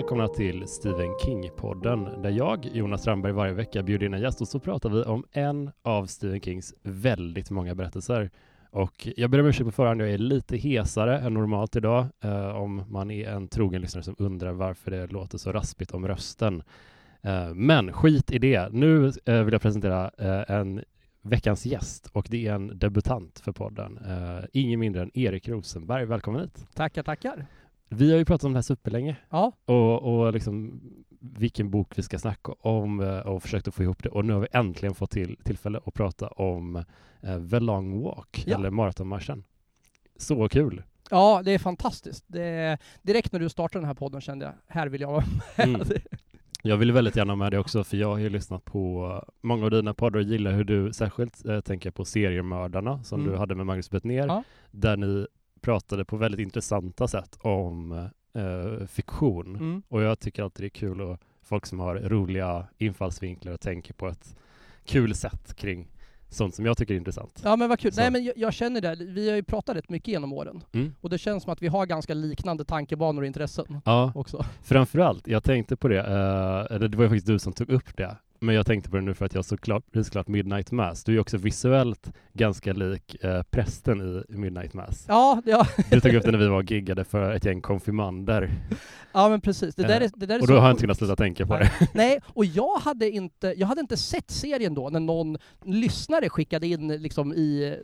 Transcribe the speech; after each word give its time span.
välkomna 0.00 0.28
till 0.28 0.68
Stephen 0.68 1.14
King-podden 1.24 2.22
där 2.22 2.30
jag, 2.30 2.66
Jonas 2.66 3.00
Strandberg, 3.00 3.32
varje 3.32 3.52
vecka 3.52 3.82
bjuder 3.82 4.06
in 4.06 4.14
en 4.14 4.20
gäst 4.20 4.40
och 4.40 4.48
så 4.48 4.60
pratar 4.60 4.90
vi 4.90 5.02
om 5.02 5.24
en 5.32 5.70
av 5.82 6.06
Stephen 6.06 6.40
Kings 6.40 6.74
väldigt 6.82 7.50
många 7.50 7.74
berättelser. 7.74 8.30
Och 8.70 9.08
jag 9.16 9.30
ber 9.30 9.40
om 9.40 9.46
ursäkt 9.46 9.64
på 9.64 9.72
förhand, 9.72 10.00
jag 10.00 10.10
är 10.10 10.18
lite 10.18 10.56
hesare 10.56 11.18
än 11.18 11.34
normalt 11.34 11.76
idag 11.76 12.06
eh, 12.24 12.56
om 12.56 12.84
man 12.88 13.10
är 13.10 13.28
en 13.28 13.48
trogen 13.48 13.80
lyssnare 13.80 14.04
som 14.04 14.14
undrar 14.18 14.52
varför 14.52 14.90
det 14.90 15.06
låter 15.06 15.38
så 15.38 15.52
raspigt 15.52 15.90
om 15.90 16.08
rösten. 16.08 16.62
Eh, 17.22 17.54
men 17.54 17.92
skit 17.92 18.30
i 18.30 18.38
det. 18.38 18.72
Nu 18.72 19.12
eh, 19.24 19.42
vill 19.42 19.52
jag 19.52 19.62
presentera 19.62 20.10
eh, 20.18 20.56
en 20.56 20.84
veckans 21.22 21.66
gäst 21.66 22.10
och 22.12 22.26
det 22.30 22.46
är 22.46 22.54
en 22.54 22.78
debutant 22.78 23.40
för 23.44 23.52
podden. 23.52 23.98
Eh, 23.98 24.44
ingen 24.52 24.80
mindre 24.80 25.02
än 25.02 25.10
Erik 25.18 25.48
Rosenberg. 25.48 26.04
Välkommen 26.04 26.40
hit. 26.40 26.66
Tackar, 26.74 27.02
tackar. 27.02 27.46
Vi 27.92 28.10
har 28.10 28.18
ju 28.18 28.24
pratat 28.24 28.44
om 28.44 28.52
det 28.52 28.56
här 28.56 28.62
superlänge. 28.62 29.16
Ja. 29.30 29.52
Och, 29.64 30.02
och 30.02 30.32
liksom 30.32 30.80
vilken 31.20 31.70
bok 31.70 31.98
vi 31.98 32.02
ska 32.02 32.18
snacka 32.18 32.52
om 32.52 33.00
uh, 33.00 33.18
och 33.18 33.42
försökt 33.42 33.68
att 33.68 33.74
få 33.74 33.82
ihop 33.82 34.02
det. 34.02 34.08
Och 34.08 34.24
nu 34.24 34.32
har 34.32 34.40
vi 34.40 34.46
äntligen 34.52 34.94
fått 34.94 35.10
till, 35.10 35.36
tillfälle 35.44 35.80
att 35.84 35.94
prata 35.94 36.28
om 36.28 36.76
uh, 36.76 37.48
The 37.50 37.60
Long 37.60 38.02
Walk, 38.02 38.44
ja. 38.46 38.56
eller 38.56 38.70
maratonmarschen. 38.70 39.44
Så 40.16 40.48
kul! 40.48 40.82
Ja, 41.10 41.42
det 41.44 41.50
är 41.50 41.58
fantastiskt. 41.58 42.24
Det 42.26 42.78
direkt 43.02 43.32
när 43.32 43.40
du 43.40 43.48
startade 43.48 43.82
den 43.82 43.86
här 43.86 43.94
podden 43.94 44.20
kände 44.20 44.44
jag, 44.44 44.54
här 44.66 44.88
vill 44.88 45.00
jag 45.00 45.10
vara 45.10 45.24
med. 45.56 45.68
Mm. 45.68 45.86
Jag 46.62 46.76
vill 46.76 46.92
väldigt 46.92 47.16
gärna 47.16 47.36
med 47.36 47.52
det 47.52 47.58
också, 47.58 47.84
för 47.84 47.96
jag 47.96 48.08
har 48.08 48.18
ju 48.18 48.28
lyssnat 48.28 48.64
på 48.64 49.24
många 49.40 49.64
av 49.64 49.70
dina 49.70 49.94
poddar 49.94 50.18
och 50.18 50.24
gillar 50.24 50.52
hur 50.52 50.64
du 50.64 50.92
särskilt 50.92 51.46
äh, 51.46 51.60
tänker 51.60 51.90
på 51.90 52.04
seriemördarna 52.04 53.02
som 53.02 53.20
mm. 53.20 53.32
du 53.32 53.38
hade 53.38 53.54
med 53.54 53.66
Magnus 53.66 53.90
Bettner, 53.90 54.26
ja. 54.26 54.42
där 54.70 54.96
ni 54.96 55.26
pratade 55.60 56.04
på 56.04 56.16
väldigt 56.16 56.40
intressanta 56.40 57.08
sätt 57.08 57.38
om 57.40 57.92
äh, 58.34 58.86
fiktion. 58.86 59.56
Mm. 59.56 59.82
Och 59.88 60.02
jag 60.02 60.18
tycker 60.18 60.42
alltid 60.42 60.64
det 60.64 60.66
är 60.66 60.80
kul 60.80 61.10
att 61.10 61.20
folk 61.42 61.66
som 61.66 61.80
har 61.80 61.96
roliga 61.96 62.66
infallsvinklar 62.78 63.52
och 63.52 63.60
tänker 63.60 63.94
på 63.94 64.08
ett 64.08 64.36
kul 64.84 65.14
sätt 65.14 65.54
kring 65.54 65.88
sånt 66.28 66.54
som 66.54 66.66
jag 66.66 66.76
tycker 66.76 66.94
är 66.94 66.98
intressant. 66.98 67.40
Ja 67.44 67.56
men 67.56 67.68
vad 67.68 67.78
kul. 67.78 67.92
Så. 67.92 68.00
Nej 68.00 68.10
men 68.10 68.24
jag, 68.24 68.36
jag, 68.36 68.54
känner 68.54 68.80
det, 68.80 68.96
vi 69.04 69.28
har 69.28 69.36
ju 69.36 69.42
pratat 69.42 69.76
rätt 69.76 69.88
mycket 69.88 70.08
genom 70.08 70.32
åren. 70.32 70.64
Mm. 70.72 70.94
Och 71.00 71.10
det 71.10 71.18
känns 71.18 71.42
som 71.42 71.52
att 71.52 71.62
vi 71.62 71.68
har 71.68 71.86
ganska 71.86 72.14
liknande 72.14 72.64
tankebanor 72.64 73.22
och 73.22 73.26
intressen 73.26 73.80
ja. 73.84 74.12
också. 74.14 74.44
Framförallt, 74.62 75.26
jag 75.26 75.44
tänkte 75.44 75.76
på 75.76 75.88
det, 75.88 76.00
uh, 76.00 76.76
eller 76.76 76.88
det 76.88 76.96
var 76.96 77.04
ju 77.04 77.10
faktiskt 77.10 77.26
du 77.26 77.38
som 77.38 77.52
tog 77.52 77.70
upp 77.70 77.96
det, 77.96 78.16
men 78.40 78.54
jag 78.54 78.66
tänkte 78.66 78.90
på 78.90 78.96
det 78.96 79.02
nu 79.02 79.14
för 79.14 79.24
att 79.24 79.34
jag 79.34 79.44
såklart, 79.44 79.84
såklart 79.94 80.28
Midnight 80.28 80.72
Mass. 80.72 81.04
Du 81.04 81.16
är 81.16 81.20
också 81.20 81.36
visuellt 81.36 82.12
ganska 82.32 82.72
lik 82.72 83.24
eh, 83.24 83.42
prästen 83.42 84.24
i 84.28 84.36
Midnight 84.36 84.74
Mass. 84.74 85.04
Ja, 85.08 85.42
ja. 85.44 85.66
Du 85.90 86.00
tog 86.00 86.14
upp 86.14 86.22
det 86.24 86.30
när 86.30 86.38
vi 86.38 86.48
var 86.48 86.56
och 86.56 86.70
giggade 86.70 87.04
för 87.04 87.32
ett 87.32 87.44
gäng 87.44 87.60
konfirmander. 87.60 88.50
Ja, 89.12 89.28
men 89.28 89.40
precis. 89.40 89.74
Det 89.74 89.82
där 89.82 90.00
är, 90.00 90.10
det 90.14 90.26
där 90.26 90.34
är 90.34 90.40
och 90.40 90.46
då 90.46 90.54
har 90.54 90.62
jag 90.62 90.70
inte 90.70 90.80
kunnat 90.80 90.98
sluta 90.98 91.16
tänka 91.16 91.46
på 91.46 91.58
det. 91.58 91.70
Nej, 91.94 92.20
och 92.26 92.44
jag 92.44 92.78
hade, 92.78 93.10
inte, 93.10 93.54
jag 93.56 93.66
hade 93.66 93.80
inte 93.80 93.96
sett 93.96 94.30
serien 94.30 94.74
då 94.74 94.90
när 94.90 95.00
någon 95.00 95.38
lyssnare 95.64 96.28
skickade 96.28 96.66
in 96.66 96.88
liksom 96.88 97.32
i, 97.32 97.76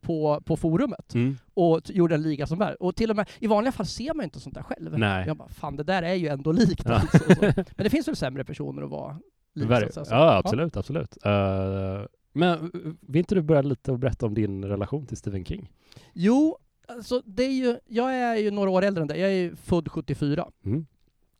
på, 0.00 0.42
på 0.44 0.56
forumet 0.56 1.14
mm. 1.14 1.38
och 1.54 1.80
gjorde 1.84 2.14
en 2.14 2.22
liga 2.22 2.46
som 2.46 2.60
är. 2.60 2.82
Och 2.82 2.96
till 2.96 3.10
och 3.10 3.16
med, 3.16 3.28
i 3.38 3.46
vanliga 3.46 3.72
fall 3.72 3.86
ser 3.86 4.14
man 4.14 4.24
inte 4.24 4.40
sånt 4.40 4.54
där 4.54 4.62
själv. 4.62 4.98
Nej. 4.98 5.26
Jag 5.26 5.36
bara, 5.36 5.48
fan 5.48 5.76
det 5.76 5.84
där 5.84 6.02
är 6.02 6.14
ju 6.14 6.28
ändå 6.28 6.52
likt. 6.52 6.82
Ja. 6.84 6.94
Alltså, 6.94 7.18
men 7.40 7.84
det 7.84 7.90
finns 7.90 8.08
väl 8.08 8.16
sämre 8.16 8.44
personer 8.44 8.82
att 8.82 8.90
vara 8.90 9.16
liv. 9.56 9.68
Ver- 9.68 10.06
ja, 10.10 10.36
absolut, 10.36 10.74
ja. 10.74 10.80
absolut. 10.80 11.16
Uh, 11.26 12.06
men 12.32 12.70
vill 13.00 13.18
inte 13.18 13.34
du 13.34 13.42
börja 13.42 13.62
lite 13.62 13.92
och 13.92 13.98
berätta 13.98 14.26
om 14.26 14.34
din 14.34 14.64
relation 14.64 15.06
till 15.06 15.16
Stephen 15.16 15.44
King? 15.44 15.70
Jo, 16.12 16.58
alltså 16.88 17.22
det 17.24 17.42
är 17.44 17.52
ju, 17.52 17.78
jag 17.86 18.14
är 18.14 18.36
ju 18.36 18.50
några 18.50 18.70
år 18.70 18.82
äldre 18.82 19.02
än 19.02 19.08
dig. 19.08 19.20
Jag 19.20 19.32
är 19.32 19.54
född 19.54 19.88
74. 19.88 20.48
Mm. 20.64 20.86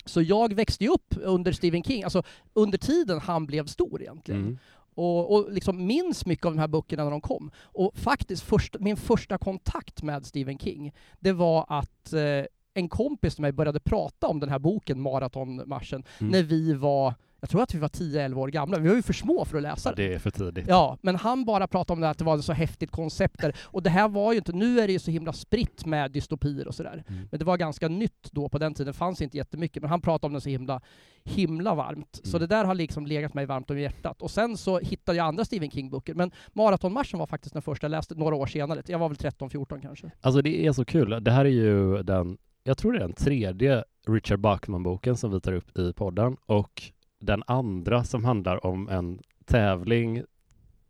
Så 0.05 0.23
jag 0.23 0.53
växte 0.53 0.85
ju 0.85 0.91
upp 0.91 1.15
under 1.23 1.53
Stephen 1.53 1.83
King, 1.83 2.05
alltså 2.05 2.23
under 2.53 2.79
tiden 2.79 3.21
han 3.21 3.47
blev 3.47 3.67
stor 3.67 4.03
egentligen. 4.03 4.41
Mm. 4.41 4.59
Och, 4.95 5.35
och 5.35 5.53
liksom 5.53 5.87
minns 5.87 6.27
mycket 6.27 6.47
av 6.47 6.53
de 6.53 6.59
här 6.59 6.69
böckerna 6.69 7.05
när 7.05 7.11
de 7.11 7.21
kom. 7.21 7.51
Och 7.59 7.97
faktiskt 7.97 8.43
först, 8.43 8.77
min 8.81 8.97
första 8.97 9.39
kontakt 9.39 10.03
med 10.03 10.27
Stephen 10.27 10.59
King, 10.59 10.93
det 11.21 11.33
var 11.33 11.67
att 11.69 12.13
eh, 12.13 12.45
en 12.75 12.89
kompis 12.89 13.35
till 13.35 13.43
mig 13.43 13.53
började 13.53 13.81
prata 13.81 14.27
om 14.27 14.41
den 14.41 14.49
här 14.49 14.59
boken, 14.59 15.01
Maratonmarschen, 15.01 16.05
mm. 16.19 16.33
när 16.33 16.43
vi 16.43 16.73
var 16.75 17.15
jag 17.41 17.51
tror 17.51 17.63
att 17.63 17.75
vi 17.75 17.79
var 17.79 17.89
10-11 17.89 18.35
år 18.35 18.49
gamla, 18.49 18.79
vi 18.79 18.89
var 18.89 18.97
ju 18.97 19.03
för 19.03 19.13
små 19.13 19.45
för 19.45 19.57
att 19.57 19.63
läsa 19.63 19.93
det. 19.93 20.03
Ja, 20.03 20.09
det 20.09 20.15
är 20.15 20.19
för 20.19 20.31
tidigt. 20.31 20.65
Ja, 20.69 20.99
men 21.01 21.17
han 21.17 21.45
bara 21.45 21.67
pratade 21.67 21.93
om 21.97 22.01
det 22.01 22.11
att 22.11 22.19
det 22.19 22.25
var 22.25 22.39
ett 22.39 22.45
så 22.45 22.53
häftigt 22.53 22.91
koncept 22.91 23.41
där. 23.41 23.57
Och 23.63 23.83
det 23.83 23.91
här 23.91 24.09
var 24.09 24.33
ju 24.33 24.39
inte, 24.39 24.53
nu 24.53 24.81
är 24.81 24.87
det 24.87 24.93
ju 24.93 24.99
så 24.99 25.11
himla 25.11 25.33
spritt 25.33 25.87
med 25.87 26.11
dystopier 26.11 26.69
och 26.69 26.75
sådär. 26.75 27.05
Mm. 27.09 27.29
Men 27.31 27.39
det 27.39 27.45
var 27.45 27.57
ganska 27.57 27.89
nytt 27.89 28.29
då 28.33 28.49
på 28.49 28.59
den 28.59 28.75
tiden, 28.75 28.87
det 28.87 28.99
fanns 28.99 29.23
inte 29.23 29.37
jättemycket, 29.37 29.83
men 29.83 29.91
han 29.91 30.01
pratade 30.01 30.27
om 30.27 30.35
det 30.35 30.41
så 30.41 30.49
himla, 30.49 30.81
himla 31.25 31.75
varmt. 31.75 32.21
Mm. 32.25 32.31
Så 32.31 32.39
det 32.39 32.47
där 32.47 32.65
har 32.65 32.75
liksom 32.75 33.07
legat 33.07 33.35
mig 33.35 33.47
varmt 33.47 33.71
om 33.71 33.79
hjärtat. 33.79 34.23
Och 34.23 34.31
sen 34.31 34.57
så 34.57 34.79
hittade 34.79 35.19
jag 35.19 35.27
andra 35.27 35.45
Stephen 35.45 35.71
King-böcker, 35.71 36.15
men 36.15 36.31
Maratonmarschen 36.53 37.19
var 37.19 37.27
faktiskt 37.27 37.53
den 37.53 37.63
första 37.63 37.85
jag 37.85 37.91
läste 37.91 38.15
några 38.15 38.35
år 38.35 38.47
senare. 38.47 38.83
Jag 38.87 38.99
var 38.99 39.09
väl 39.09 39.17
13-14 39.17 39.81
kanske. 39.83 40.11
Alltså 40.21 40.43
det 40.43 40.67
är 40.67 40.73
så 40.73 40.85
kul. 40.85 41.25
Det 41.25 41.31
här 41.31 41.45
är 41.45 41.49
ju 41.49 42.03
den, 42.03 42.39
jag 42.65 42.79
tror 42.79 42.93
det 42.93 42.99
är 42.99 43.01
den 43.01 43.13
tredje 43.13 43.85
Richard 44.09 44.41
Bachman-boken 44.41 45.17
som 45.17 45.33
vi 45.33 45.41
tar 45.41 45.53
upp 45.53 45.79
i 45.79 45.93
podden 45.93 46.37
och 46.47 46.93
den 47.19 47.43
andra 47.47 48.05
som 48.05 48.25
handlar 48.25 48.67
om 48.67 48.89
en 48.89 49.21
tävling 49.45 50.23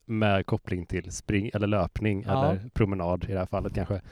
med 0.07 0.47
koppling 0.47 0.87
till 0.87 1.13
spring 1.13 1.51
eller 1.55 1.67
löpning 1.67 2.25
ja. 2.27 2.45
eller 2.45 2.69
promenad 2.75 3.25
i 3.25 3.33
det 3.33 3.39
här 3.39 3.47
fallet 3.47 3.75
kanske. 3.75 4.01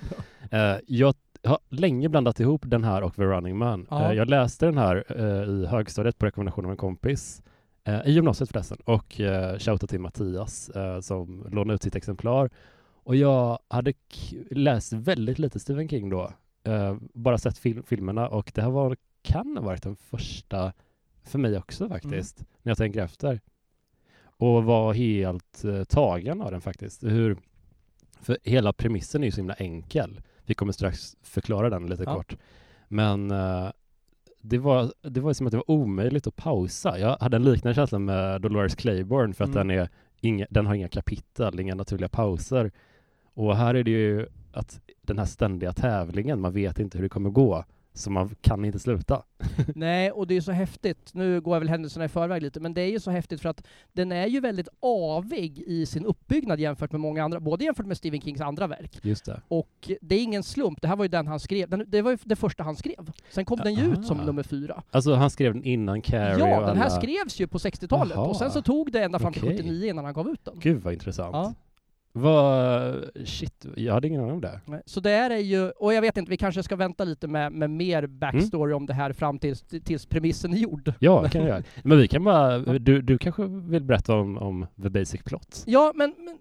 Ja. 0.50 0.74
Uh, 0.74 0.80
jag 0.86 1.14
har 1.44 1.58
länge 1.68 2.08
blandat 2.08 2.40
ihop 2.40 2.62
den 2.66 2.84
här 2.84 3.02
och 3.02 3.14
The 3.14 3.22
Running 3.22 3.56
Man. 3.58 3.86
Ja. 3.90 4.10
Uh, 4.10 4.16
jag 4.16 4.28
läste 4.28 4.66
den 4.66 4.78
här 4.78 5.04
uh, 5.20 5.48
i 5.48 5.66
högstadiet 5.66 6.18
på 6.18 6.26
rekommendation 6.26 6.64
av 6.64 6.70
en 6.70 6.76
kompis 6.76 7.42
i 8.04 8.10
gymnasiet 8.10 8.50
förresten 8.50 8.78
och 8.84 9.20
uh, 9.20 9.58
shoutout 9.58 9.90
till 9.90 10.00
Mattias 10.00 10.70
som 11.00 11.46
lånade 11.50 11.74
ut 11.74 11.82
sitt 11.82 11.96
exemplar. 11.96 12.50
Och 12.92 13.16
jag 13.16 13.58
hade 13.68 13.92
läst 14.50 14.92
väldigt 14.92 15.38
lite 15.38 15.60
Stephen 15.60 15.88
King 15.88 16.10
då, 16.10 16.30
bara 17.14 17.38
sett 17.38 17.58
fil 17.58 17.82
filmerna 17.82 18.28
och 18.28 18.52
det 18.54 18.62
här 18.62 18.70
var, 18.70 18.96
kan 19.22 19.56
ha 19.56 19.64
varit 19.64 19.82
den 19.82 19.96
första 19.96 20.72
för 21.24 21.38
mig 21.38 21.58
också 21.58 21.88
faktiskt, 21.88 22.38
mm. 22.38 22.48
när 22.62 22.70
jag 22.70 22.78
tänker 22.78 23.02
efter. 23.02 23.40
Och 24.36 24.64
var 24.64 24.94
helt 24.94 25.64
uh, 25.64 25.84
tagen 25.84 26.42
av 26.42 26.50
den 26.50 26.60
faktiskt. 26.60 27.02
Hur, 27.02 27.36
för 28.20 28.38
hela 28.42 28.72
premissen 28.72 29.22
är 29.22 29.26
ju 29.26 29.30
så 29.30 29.36
himla 29.36 29.54
enkel. 29.54 30.20
Vi 30.46 30.54
kommer 30.54 30.72
strax 30.72 31.16
förklara 31.22 31.70
den 31.70 31.86
lite 31.86 32.02
ja. 32.02 32.14
kort. 32.14 32.36
Men 32.88 33.30
uh, 33.30 33.70
det 34.40 34.58
var, 34.58 34.92
det 35.02 35.20
var 35.20 35.32
som 35.32 35.46
att 35.46 35.50
det 35.50 35.56
var 35.56 35.70
omöjligt 35.70 36.26
att 36.26 36.36
pausa. 36.36 36.98
Jag 36.98 37.16
hade 37.20 37.36
en 37.36 37.44
liknande 37.44 37.74
känsla 37.74 37.98
med 37.98 38.40
Dolores 38.40 38.74
Claiborne 38.74 39.34
för 39.34 39.44
att 39.44 39.50
mm. 39.50 39.68
den, 39.68 39.78
är 39.78 39.88
inga, 40.20 40.46
den 40.50 40.66
har 40.66 40.74
inga 40.74 40.88
kapitel, 40.88 41.60
inga 41.60 41.74
naturliga 41.74 42.08
pauser. 42.08 42.72
Och 43.34 43.56
här 43.56 43.74
är 43.74 43.84
det 43.84 43.90
ju 43.90 44.26
att 44.52 44.80
den 45.02 45.18
här 45.18 45.26
ständiga 45.26 45.72
tävlingen, 45.72 46.40
man 46.40 46.52
vet 46.52 46.78
inte 46.78 46.98
hur 46.98 47.02
det 47.02 47.08
kommer 47.08 47.30
gå. 47.30 47.64
Så 47.96 48.10
man 48.10 48.34
kan 48.40 48.64
inte 48.64 48.78
sluta. 48.78 49.22
Nej, 49.74 50.10
och 50.10 50.26
det 50.26 50.36
är 50.36 50.40
så 50.40 50.52
häftigt. 50.52 51.14
Nu 51.14 51.40
går 51.40 51.54
jag 51.54 51.60
väl 51.60 51.68
händelserna 51.68 52.04
i 52.04 52.08
förväg 52.08 52.42
lite, 52.42 52.60
men 52.60 52.74
det 52.74 52.80
är 52.80 52.90
ju 52.90 53.00
så 53.00 53.10
häftigt 53.10 53.40
för 53.40 53.48
att 53.48 53.66
den 53.92 54.12
är 54.12 54.26
ju 54.26 54.40
väldigt 54.40 54.68
avig 54.80 55.58
i 55.58 55.86
sin 55.86 56.06
uppbyggnad 56.06 56.60
jämfört 56.60 56.92
med 56.92 57.00
många 57.00 57.24
andra, 57.24 57.40
både 57.40 57.64
jämfört 57.64 57.86
med 57.86 57.96
Stephen 57.96 58.20
Kings 58.20 58.40
andra 58.40 58.66
verk. 58.66 58.98
Just 59.02 59.24
det. 59.24 59.42
Och 59.48 59.90
det 60.00 60.14
är 60.14 60.22
ingen 60.22 60.42
slump, 60.42 60.82
det 60.82 60.88
här 60.88 60.96
var 60.96 61.04
ju 61.04 61.08
den 61.08 61.26
han 61.26 61.40
skrev, 61.40 61.70
den, 61.70 61.84
det 61.88 62.02
var 62.02 62.10
ju 62.10 62.18
det 62.24 62.36
första 62.36 62.62
han 62.62 62.76
skrev. 62.76 63.12
Sen 63.30 63.44
kom 63.44 63.58
den 63.58 63.74
ju 63.74 63.92
ut 63.92 64.06
som 64.06 64.18
nummer 64.18 64.42
fyra. 64.42 64.82
Alltså 64.90 65.14
han 65.14 65.30
skrev 65.30 65.54
den 65.54 65.64
innan 65.64 66.02
Carrie 66.02 66.38
Ja, 66.38 66.66
den 66.66 66.76
här 66.76 66.88
skrevs 66.88 67.40
ju 67.40 67.46
på 67.46 67.58
60-talet, 67.58 68.16
och 68.16 68.36
sen 68.36 68.50
så 68.50 68.62
tog 68.62 68.92
det 68.92 69.02
ända 69.04 69.18
fram 69.18 69.32
till 69.32 69.44
okay. 69.44 69.56
79 69.56 69.90
innan 69.90 70.04
han 70.04 70.14
gav 70.14 70.28
ut 70.28 70.44
den. 70.44 70.54
Gud 70.58 70.82
vad 70.82 70.92
intressant. 70.92 71.32
Ja. 71.32 71.54
Vad, 72.16 73.04
shit, 73.24 73.66
jag 73.76 73.94
hade 73.94 74.08
ingen 74.08 74.20
aning 74.20 74.32
om 74.32 74.40
det. 74.40 74.60
Så 74.86 75.00
det 75.00 75.10
är 75.10 75.36
ju, 75.36 75.70
och 75.70 75.94
jag 75.94 76.00
vet 76.00 76.16
inte, 76.16 76.30
vi 76.30 76.36
kanske 76.36 76.62
ska 76.62 76.76
vänta 76.76 77.04
lite 77.04 77.28
med, 77.28 77.52
med 77.52 77.70
mer 77.70 78.06
backstory 78.06 78.70
mm. 78.70 78.76
om 78.76 78.86
det 78.86 78.94
här 78.94 79.12
fram 79.12 79.38
tills, 79.38 79.62
tills 79.84 80.06
premissen 80.06 80.52
är 80.52 80.58
gjord. 80.58 80.92
Ja, 80.98 81.28
kan 81.28 81.46
jag. 81.46 81.62
Men 81.82 81.98
vi 81.98 82.08
kan 82.08 82.24
bara, 82.24 82.58
du, 82.58 83.02
du 83.02 83.18
kanske 83.18 83.42
vill 83.46 83.84
berätta 83.84 84.14
om, 84.14 84.38
om 84.38 84.66
the 84.82 84.90
basic 84.90 85.22
plot? 85.22 85.62
Ja, 85.66 85.92
men, 85.94 86.14
men 86.18 86.38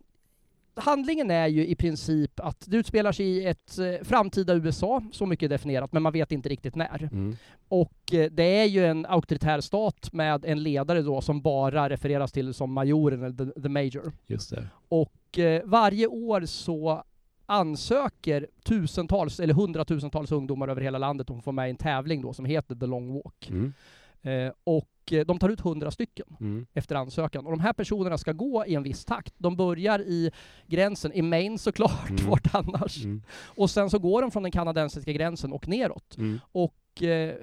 handlingen 0.75 1.31
är 1.31 1.47
ju 1.47 1.67
i 1.67 1.75
princip 1.75 2.39
att 2.39 2.63
det 2.67 2.77
utspelar 2.77 3.11
sig 3.11 3.25
i 3.25 3.45
ett 3.45 3.79
eh, 3.79 4.05
framtida 4.05 4.55
USA, 4.55 5.01
så 5.11 5.25
mycket 5.25 5.49
definierat, 5.49 5.93
men 5.93 6.03
man 6.03 6.13
vet 6.13 6.31
inte 6.31 6.49
riktigt 6.49 6.75
när. 6.75 7.09
Mm. 7.11 7.35
Och 7.67 8.13
eh, 8.13 8.31
det 8.31 8.43
är 8.43 8.65
ju 8.65 8.85
en 8.85 9.05
auktoritär 9.05 9.61
stat 9.61 10.13
med 10.13 10.45
en 10.45 10.63
ledare 10.63 11.01
då 11.01 11.21
som 11.21 11.41
bara 11.41 11.89
refereras 11.89 12.31
till 12.31 12.53
som 12.53 12.73
majoren 12.73 13.23
eller 13.23 13.45
the, 13.45 13.61
the 13.61 13.69
major. 13.69 14.11
Just 14.27 14.49
det. 14.49 14.67
Och 14.87 15.39
eh, 15.39 15.61
varje 15.65 16.07
år 16.07 16.45
så 16.45 17.03
ansöker 17.45 18.47
tusentals 18.63 19.39
eller 19.39 19.53
hundratusentals 19.53 20.31
ungdomar 20.31 20.67
över 20.67 20.81
hela 20.81 20.97
landet 20.97 21.29
om 21.29 21.37
att 21.37 21.43
få 21.43 21.51
med 21.51 21.67
i 21.67 21.69
en 21.69 21.75
tävling 21.75 22.21
då 22.21 22.33
som 22.33 22.45
heter 22.45 22.75
The 22.75 22.85
Long 22.85 23.13
Walk. 23.13 23.49
Mm. 23.49 23.73
Eh, 24.21 24.53
och 25.03 25.13
eh, 25.13 25.25
de 25.25 25.39
tar 25.39 25.49
ut 25.49 25.59
hundra 25.59 25.91
stycken 25.91 26.25
mm. 26.39 26.65
efter 26.73 26.95
ansökan. 26.95 27.45
Och 27.45 27.51
de 27.51 27.59
här 27.59 27.73
personerna 27.73 28.17
ska 28.17 28.31
gå 28.31 28.65
i 28.65 28.75
en 28.75 28.83
viss 28.83 29.05
takt. 29.05 29.33
De 29.37 29.55
börjar 29.55 29.99
i 29.99 30.31
gränsen, 30.67 31.13
i 31.13 31.21
Maine 31.21 31.57
såklart, 31.57 32.09
mm. 32.09 32.29
vart 32.29 32.55
annars. 32.55 33.03
Mm. 33.03 33.23
Och 33.45 33.69
sen 33.69 33.89
så 33.89 33.99
går 33.99 34.21
de 34.21 34.31
från 34.31 34.43
den 34.43 34.51
kanadensiska 34.51 35.11
gränsen 35.11 35.53
och 35.53 35.67
neråt. 35.67 36.17
Mm. 36.17 36.39
Och 36.51 37.03
eh, 37.03 37.35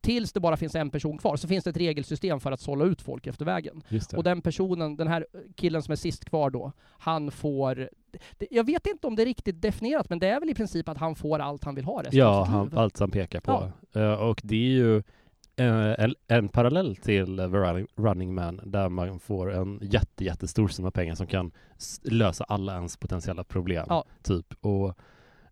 tills 0.00 0.32
det 0.32 0.40
bara 0.40 0.56
finns 0.56 0.74
en 0.74 0.90
person 0.90 1.18
kvar, 1.18 1.36
så 1.36 1.48
finns 1.48 1.64
det 1.64 1.70
ett 1.70 1.76
regelsystem 1.76 2.40
för 2.40 2.52
att 2.52 2.60
sålla 2.60 2.84
ut 2.84 3.02
folk 3.02 3.26
efter 3.26 3.44
vägen. 3.44 3.82
Och 4.16 4.24
den 4.24 4.42
personen, 4.42 4.96
den 4.96 5.08
här 5.08 5.26
killen 5.56 5.82
som 5.82 5.92
är 5.92 5.96
sist 5.96 6.24
kvar 6.24 6.50
då, 6.50 6.72
han 6.98 7.30
får... 7.30 7.88
Jag 8.50 8.66
vet 8.66 8.86
inte 8.86 9.06
om 9.06 9.16
det 9.16 9.22
är 9.22 9.26
riktigt 9.26 9.62
definierat, 9.62 10.08
men 10.08 10.18
det 10.18 10.28
är 10.28 10.40
väl 10.40 10.50
i 10.50 10.54
princip 10.54 10.88
att 10.88 10.98
han 10.98 11.14
får 11.14 11.38
allt 11.38 11.64
han 11.64 11.74
vill 11.74 11.84
ha 11.84 12.02
resten 12.02 12.18
Ja, 12.18 12.44
han, 12.44 12.70
allt 12.74 12.96
som 12.96 13.10
pekar 13.10 13.40
på. 13.40 13.72
Ja. 13.92 14.00
Uh, 14.00 14.12
och 14.12 14.40
det 14.44 14.56
är 14.56 14.70
ju 14.70 15.02
en, 15.58 16.14
en 16.28 16.48
parallell 16.48 16.96
till 16.96 17.36
The 17.36 17.46
Running 17.96 18.34
Man 18.34 18.60
där 18.64 18.88
man 18.88 19.20
får 19.20 19.52
en 19.52 19.78
jätte, 19.82 20.24
jättestor 20.24 20.68
summa 20.68 20.90
pengar 20.90 21.14
som 21.14 21.26
kan 21.26 21.52
lösa 22.02 22.44
alla 22.44 22.74
ens 22.74 22.96
potentiella 22.96 23.44
problem. 23.44 23.86
Ja. 23.88 24.04
Typ. 24.22 24.54
Och 24.60 24.98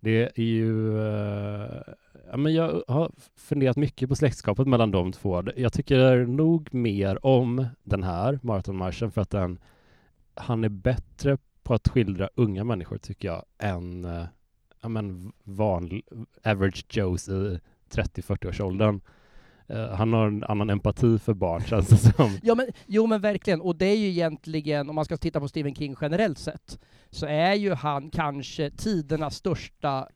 det 0.00 0.38
är 0.38 0.44
ju... 0.44 0.98
Uh, 0.98 1.82
ja, 2.30 2.36
men 2.36 2.54
jag 2.54 2.82
har 2.88 3.10
funderat 3.36 3.76
mycket 3.76 4.08
på 4.08 4.16
släktskapet 4.16 4.66
mellan 4.66 4.90
de 4.90 5.12
två. 5.12 5.42
Jag 5.56 5.72
tycker 5.72 6.26
nog 6.26 6.74
mer 6.74 7.26
om 7.26 7.66
den 7.82 8.02
här 8.02 8.38
maratonmarschen 8.42 9.10
för 9.10 9.20
att 9.20 9.30
den, 9.30 9.58
han 10.34 10.64
är 10.64 10.68
bättre 10.68 11.38
på 11.62 11.74
att 11.74 11.88
skildra 11.88 12.28
unga 12.34 12.64
människor 12.64 12.98
tycker 12.98 13.28
jag 13.28 13.44
än 13.58 14.04
uh, 14.04 14.24
ja, 14.82 14.88
men 14.88 15.32
vanlig, 15.44 16.02
average 16.44 16.84
Joes 16.96 17.28
i 17.28 17.60
30-40-årsåldern. 17.90 19.00
Uh, 19.70 19.86
han 19.86 20.12
har 20.12 20.26
en 20.26 20.44
annan 20.44 20.70
empati 20.70 21.18
för 21.18 21.34
barn 21.34 21.62
känns 21.66 21.88
det 21.88 21.96
som. 21.96 22.38
ja, 22.42 22.54
men, 22.54 22.66
jo 22.86 23.06
men 23.06 23.20
verkligen, 23.20 23.60
och 23.60 23.76
det 23.76 23.86
är 23.86 23.96
ju 23.96 24.08
egentligen, 24.08 24.88
om 24.88 24.94
man 24.94 25.04
ska 25.04 25.16
titta 25.16 25.40
på 25.40 25.48
Stephen 25.48 25.74
King 25.74 25.96
generellt 26.00 26.38
sett, 26.38 26.78
så 27.10 27.26
är 27.26 27.54
ju 27.54 27.74
han 27.74 28.10
kanske 28.10 28.70
tidernas 28.70 29.36
största 29.36 30.08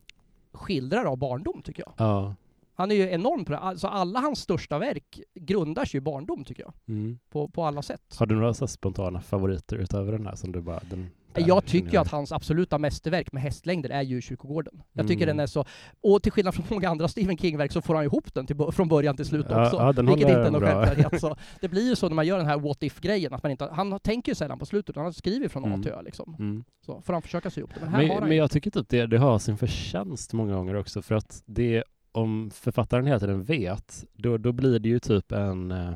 skildrare 0.53 1.09
av 1.09 1.17
barndom 1.17 1.63
tycker 1.63 1.83
jag. 1.87 1.95
Ja. 1.97 2.35
Han 2.75 2.91
är 2.91 2.95
ju 2.95 3.11
enorm 3.11 3.45
på 3.45 3.53
det. 3.53 3.59
Alltså 3.59 3.87
alla 3.87 4.21
hans 4.21 4.39
största 4.39 4.79
verk 4.79 5.21
grundar 5.35 5.85
sig 5.85 5.99
i 5.99 6.01
barndom 6.01 6.45
tycker 6.45 6.63
jag. 6.63 6.73
Mm. 6.89 7.19
På, 7.31 7.49
på 7.49 7.65
alla 7.65 7.83
sätt. 7.83 8.17
Har 8.19 8.27
du 8.27 8.35
några 8.35 8.55
så 8.55 8.67
spontana 8.67 9.21
favoriter 9.21 9.77
utöver 9.77 10.13
den 10.13 10.27
här 10.27 10.35
som 10.35 10.53
du 10.53 10.61
bara, 10.61 10.81
den, 10.91 11.11
jag 11.35 11.67
tycker 11.67 11.99
att 11.99 12.11
hans 12.11 12.33
absoluta 12.33 12.79
mästerverk 12.79 13.33
med 13.33 13.43
hästlängder 13.43 13.91
är 13.91 14.03
ju 14.03 14.21
Kyrkogården. 14.21 14.83
Jag 14.93 15.09
tycker 15.09 15.23
mm. 15.23 15.37
den 15.37 15.43
är 15.43 15.47
så, 15.47 15.65
och 16.01 16.23
till 16.23 16.33
skillnad 16.33 16.55
från 16.55 16.67
många 16.71 16.89
andra 16.89 17.09
Stephen 17.09 17.39
King-verk 17.39 17.73
så 17.73 17.83
får 17.83 17.95
han 17.95 18.05
ihop 18.05 18.35
den 18.35 18.47
till, 18.47 18.57
från 18.73 18.89
början 18.89 19.17
till 19.17 19.25
slut 19.25 19.45
också. 19.45 19.77
Ja, 19.77 19.93
ja, 19.97 20.03
vilket 20.03 20.29
inte 20.29 20.41
är 20.41 20.51
någon 20.51 20.61
självklarhet. 20.61 21.21
Så 21.21 21.37
det 21.61 21.69
blir 21.69 21.89
ju 21.89 21.97
så 21.97 22.09
när 22.09 22.15
man 22.15 22.27
gör 22.27 22.39
den 22.39 22.47
här 22.47 22.59
what 22.59 22.83
if-grejen, 22.83 23.35
att 23.35 23.43
man 23.43 23.53
inte, 23.53 23.69
han 23.73 24.01
tänker 24.01 24.33
ju 24.33 24.37
sällan 24.37 24.59
på 24.59 24.67
slutet, 24.67 24.97
han 24.97 25.13
skriver 25.13 25.49
från 25.49 25.65
mm. 25.65 25.81
A 25.81 25.83
till 25.83 25.93
Ö 25.93 26.03
liksom. 26.03 26.37
Mm. 26.39 26.65
Så 26.87 27.01
får 27.01 27.13
han 27.13 27.23
försöka 27.23 27.51
sy 27.51 27.61
ihop 27.61 27.71
det. 27.75 27.91
Men, 27.91 28.09
men, 28.09 28.29
men 28.29 28.37
jag 28.37 28.51
tycker 28.51 28.71
typ 28.71 28.89
det, 28.89 29.07
det 29.07 29.19
har 29.19 29.39
sin 29.39 29.57
förtjänst 29.57 30.33
många 30.33 30.55
gånger 30.55 30.75
också, 30.75 31.03
för 31.03 31.15
att 31.15 31.43
det, 31.47 31.85
om 32.13 32.51
författaren 32.55 33.07
hela 33.07 33.21
tiden 33.21 33.45
vet, 33.45 34.05
då, 34.13 34.39
då 34.39 34.53
blir 34.53 34.79
det 34.79 34.89
ju 34.89 34.99
typ 34.99 35.33
en 35.33 35.71
eh, 35.71 35.95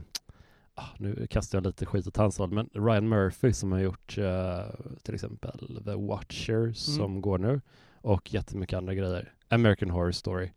nu 0.99 1.27
kastar 1.27 1.59
jag 1.59 1.67
lite 1.67 1.87
skit 1.87 2.07
åt 2.07 2.17
hans 2.17 2.39
håll, 2.39 2.51
men 2.51 2.71
Ryan 2.73 3.09
Murphy 3.09 3.53
som 3.53 3.73
har 3.73 3.79
gjort 3.79 4.19
uh, 4.19 4.63
till 5.03 5.15
exempel 5.15 5.83
The 5.85 5.95
Watcher 5.95 6.63
mm. 6.63 6.75
som 6.75 7.21
går 7.21 7.39
nu 7.39 7.61
och 8.01 8.35
jättemycket 8.35 8.77
andra 8.77 8.95
grejer. 8.95 9.33
American 9.49 9.91
Horror 9.91 10.13
Story. 10.13 10.51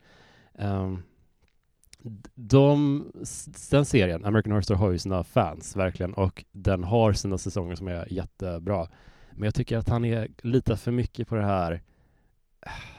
Um, 0.53 1.03
de, 2.35 3.05
den 3.71 3.85
serien, 3.85 4.25
American 4.25 4.51
Horror 4.51 4.61
Story, 4.61 4.77
har 4.79 4.91
ju 4.91 4.99
sina 4.99 5.23
fans 5.23 5.75
verkligen 5.75 6.13
och 6.13 6.45
den 6.51 6.83
har 6.83 7.13
sina 7.13 7.37
säsonger 7.37 7.75
som 7.75 7.87
är 7.87 8.13
jättebra. 8.13 8.87
Men 9.31 9.43
jag 9.43 9.55
tycker 9.55 9.77
att 9.77 9.89
han 9.89 10.05
är 10.05 10.27
lite 10.41 10.77
för 10.77 10.91
mycket 10.91 11.27
på 11.27 11.35
det 11.35 11.45
här 11.45 11.81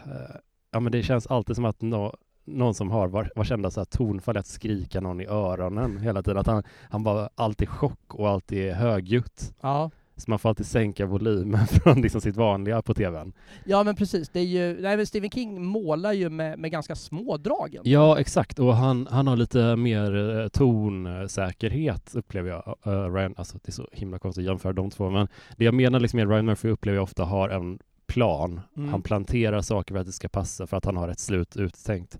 uh, 0.07 0.37
Ja 0.71 0.81
men 0.81 0.93
det 0.93 1.03
känns 1.03 1.27
alltid 1.27 1.57
som 1.57 1.65
att 1.65 1.81
no, 1.81 2.17
någon 2.57 2.75
som 2.75 2.91
har 2.91 3.09
var, 3.09 3.31
vartenda 3.37 3.71
så 3.71 3.81
här 3.81 3.85
tonfall 3.85 4.37
att 4.37 4.47
skrika 4.47 5.01
någon 5.01 5.21
i 5.21 5.27
öronen 5.27 5.99
hela 5.99 6.23
tiden. 6.23 6.39
Att 6.39 6.47
han, 6.47 6.63
han 6.91 7.03
var 7.03 7.31
alltid 7.35 7.69
chock 7.69 8.15
och 8.15 8.29
alltid 8.29 8.73
högljutt. 8.73 9.55
Ja. 9.61 9.91
Så 10.17 10.31
man 10.31 10.39
får 10.39 10.49
alltid 10.49 10.67
sänka 10.67 11.07
volymen 11.07 11.67
från 11.67 12.01
liksom 12.01 12.21
sitt 12.21 12.37
vanliga 12.37 12.83
på 12.83 12.95
tvn. 12.95 13.33
Ja 13.65 13.83
men 13.83 13.97
precis, 13.97 14.29
det 14.29 14.41
är 14.41 14.45
ju, 14.45 14.81
nej, 14.81 15.07
Stephen 15.07 15.31
King 15.31 15.65
målar 15.65 16.13
ju 16.13 16.31
med, 16.31 16.59
med 16.59 16.71
ganska 16.71 16.95
små 16.95 17.37
drag. 17.37 17.79
Ja 17.85 18.21
exakt, 18.21 18.59
och 18.59 18.77
han, 18.77 19.09
han 19.11 19.27
har 19.27 19.37
lite 19.37 19.77
mer 19.77 20.41
eh, 20.41 20.49
tonsäkerhet 20.49 22.15
upplever 22.15 22.51
jag. 22.51 22.77
Uh, 22.87 23.15
Ryan, 23.15 23.35
alltså 23.37 23.59
det 23.63 23.71
är 23.71 23.73
så 23.73 23.89
himla 23.93 24.19
konstigt 24.19 24.43
att 24.43 24.47
jämföra 24.47 24.73
de 24.73 24.91
två, 24.91 25.11
men 25.11 25.29
det 25.57 25.65
jag 25.65 25.75
menar 25.75 26.01
liksom 26.01 26.17
med 26.17 26.31
Ryan 26.31 26.47
Murphy 26.47 26.69
upplever 26.69 26.97
jag 26.97 27.03
ofta 27.03 27.25
har 27.25 27.49
en 27.49 27.79
plan. 28.07 28.61
Mm. 28.77 28.89
Han 28.89 29.03
planterar 29.03 29.63
saker 29.63 29.95
för 29.95 30.01
att 30.01 30.07
det 30.07 30.13
ska 30.13 30.29
passa, 30.29 30.67
för 30.67 30.77
att 30.77 30.85
han 30.85 30.97
har 30.97 31.09
ett 31.09 31.21
slut 31.21 31.57
uttänkt. 31.57 32.19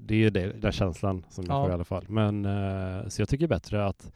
Det 0.00 0.14
är 0.14 0.18
ju 0.18 0.30
det, 0.30 0.52
den 0.52 0.72
känslan 0.72 1.26
som 1.28 1.44
jag 1.48 1.56
ja. 1.56 1.62
får 1.62 1.70
i 1.70 1.74
alla 1.74 1.84
fall. 1.84 2.04
Men, 2.08 2.46
uh, 2.46 3.08
så 3.08 3.22
jag 3.22 3.28
tycker 3.28 3.46
bättre 3.46 3.86
att 3.86 4.12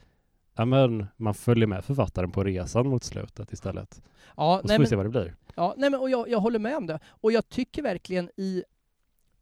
ja, 0.55 0.65
men 0.65 1.07
man 1.17 1.35
följer 1.35 1.67
med 1.67 1.85
författaren 1.85 2.31
på 2.31 2.45
resan 2.45 2.89
mot 2.89 3.05
slutet 3.05 3.53
istället. 3.53 4.03
Ja, 4.37 4.55
och 4.55 4.61
så 4.61 4.67
nej, 4.67 4.77
får 4.77 4.83
vi 4.83 4.89
se 4.89 4.97
vad 4.97 5.07
det 5.07 5.11
blir. 5.11 5.35
Ja, 5.55 5.75
nej, 5.77 5.91
men, 5.91 6.01
och 6.01 6.11
jag, 6.11 6.29
jag 6.29 6.41
håller 6.41 6.59
med 6.59 6.77
om 6.77 6.87
det. 6.87 6.99
Och 7.09 7.33
jag 7.33 7.49
tycker 7.49 7.83
verkligen 7.83 8.31
i 8.37 8.65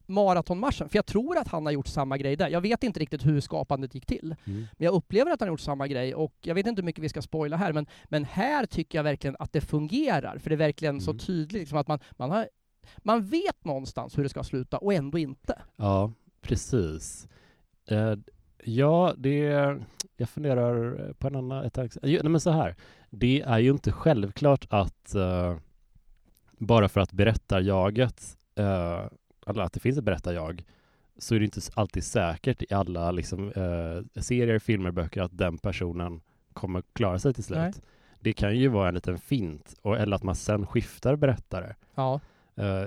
maratonmarschen, 0.06 0.88
för 0.88 0.96
jag 0.96 1.06
tror 1.06 1.38
att 1.38 1.48
han 1.48 1.66
har 1.66 1.72
gjort 1.72 1.87
samma 1.87 2.19
grej 2.19 2.37
där. 2.37 2.48
Jag 2.48 2.60
vet 2.60 2.82
inte 2.82 3.00
riktigt 3.00 3.26
hur 3.26 3.40
skapandet 3.40 3.94
gick 3.94 4.06
till, 4.06 4.34
mm. 4.44 4.60
men 4.60 4.84
jag 4.84 4.94
upplever 4.94 5.31
att 5.31 5.40
han 5.40 5.48
har 5.48 5.52
gjort 5.52 5.60
samma 5.60 5.87
grej 5.88 6.14
och 6.14 6.34
jag 6.40 6.54
vet 6.54 6.66
inte 6.66 6.82
hur 6.82 6.87
mycket 6.87 7.04
vi 7.04 7.08
ska 7.08 7.22
spoila 7.22 7.56
här, 7.56 7.72
men, 7.72 7.87
men 8.04 8.25
här 8.25 8.66
tycker 8.66 8.98
jag 8.98 9.02
verkligen 9.04 9.37
att 9.38 9.52
det 9.52 9.60
fungerar, 9.60 10.38
för 10.38 10.50
det 10.50 10.54
är 10.54 10.58
verkligen 10.58 10.94
mm. 10.94 11.00
så 11.00 11.14
tydligt 11.14 11.60
liksom 11.60 11.78
att 11.78 11.88
man, 11.88 11.98
man, 12.16 12.31
har, 12.31 12.48
man 12.98 13.25
vet 13.26 13.64
någonstans 13.64 14.19
hur 14.19 14.22
det 14.22 14.28
ska 14.28 14.44
sluta 14.44 14.78
och 14.78 14.94
ändå 14.94 15.19
inte. 15.19 15.62
Ja, 15.76 16.12
Precis. 16.40 17.28
Eh, 17.87 18.14
ja, 18.64 19.14
det... 19.16 19.76
Jag 20.16 20.28
funderar 20.28 21.12
på 21.12 21.26
en 21.26 21.37
annan... 21.37 21.64
Ett, 21.64 21.78
nej, 22.02 22.20
men 22.22 22.40
så 22.40 22.50
här. 22.50 22.76
Det 23.10 23.40
är 23.40 23.58
ju 23.58 23.70
inte 23.70 23.92
självklart 23.92 24.66
att 24.70 25.14
uh, 25.16 25.56
bara 26.58 26.88
för 26.88 27.00
att 27.00 27.12
berättarjaget, 27.12 28.37
uh, 28.58 29.08
eller 29.46 29.62
att 29.62 29.72
det 29.72 29.81
finns 29.81 29.98
ett 29.98 30.04
berättarjag, 30.04 30.64
så 31.19 31.34
är 31.34 31.38
det 31.38 31.44
inte 31.44 31.60
alltid 31.75 32.04
säkert 32.04 32.62
i 32.62 32.75
alla 32.75 33.10
liksom, 33.10 33.48
uh, 33.48 34.22
serier, 34.22 34.58
filmer, 34.58 34.90
böcker 34.90 35.22
att 35.22 35.38
den 35.38 35.58
personen 35.58 36.20
kommer 36.52 36.82
klara 36.92 37.19
sig 37.19 37.34
till 37.34 37.44
slut. 37.44 37.59
Nej. 37.59 37.73
Det 38.20 38.32
kan 38.32 38.56
ju 38.56 38.68
vara 38.68 38.88
en 38.88 38.94
liten 38.94 39.18
fint, 39.18 39.75
och, 39.82 39.99
eller 39.99 40.16
att 40.16 40.23
man 40.23 40.35
sen 40.35 40.66
skiftar 40.66 41.16
berättare. 41.16 41.75
Ja. 41.94 42.20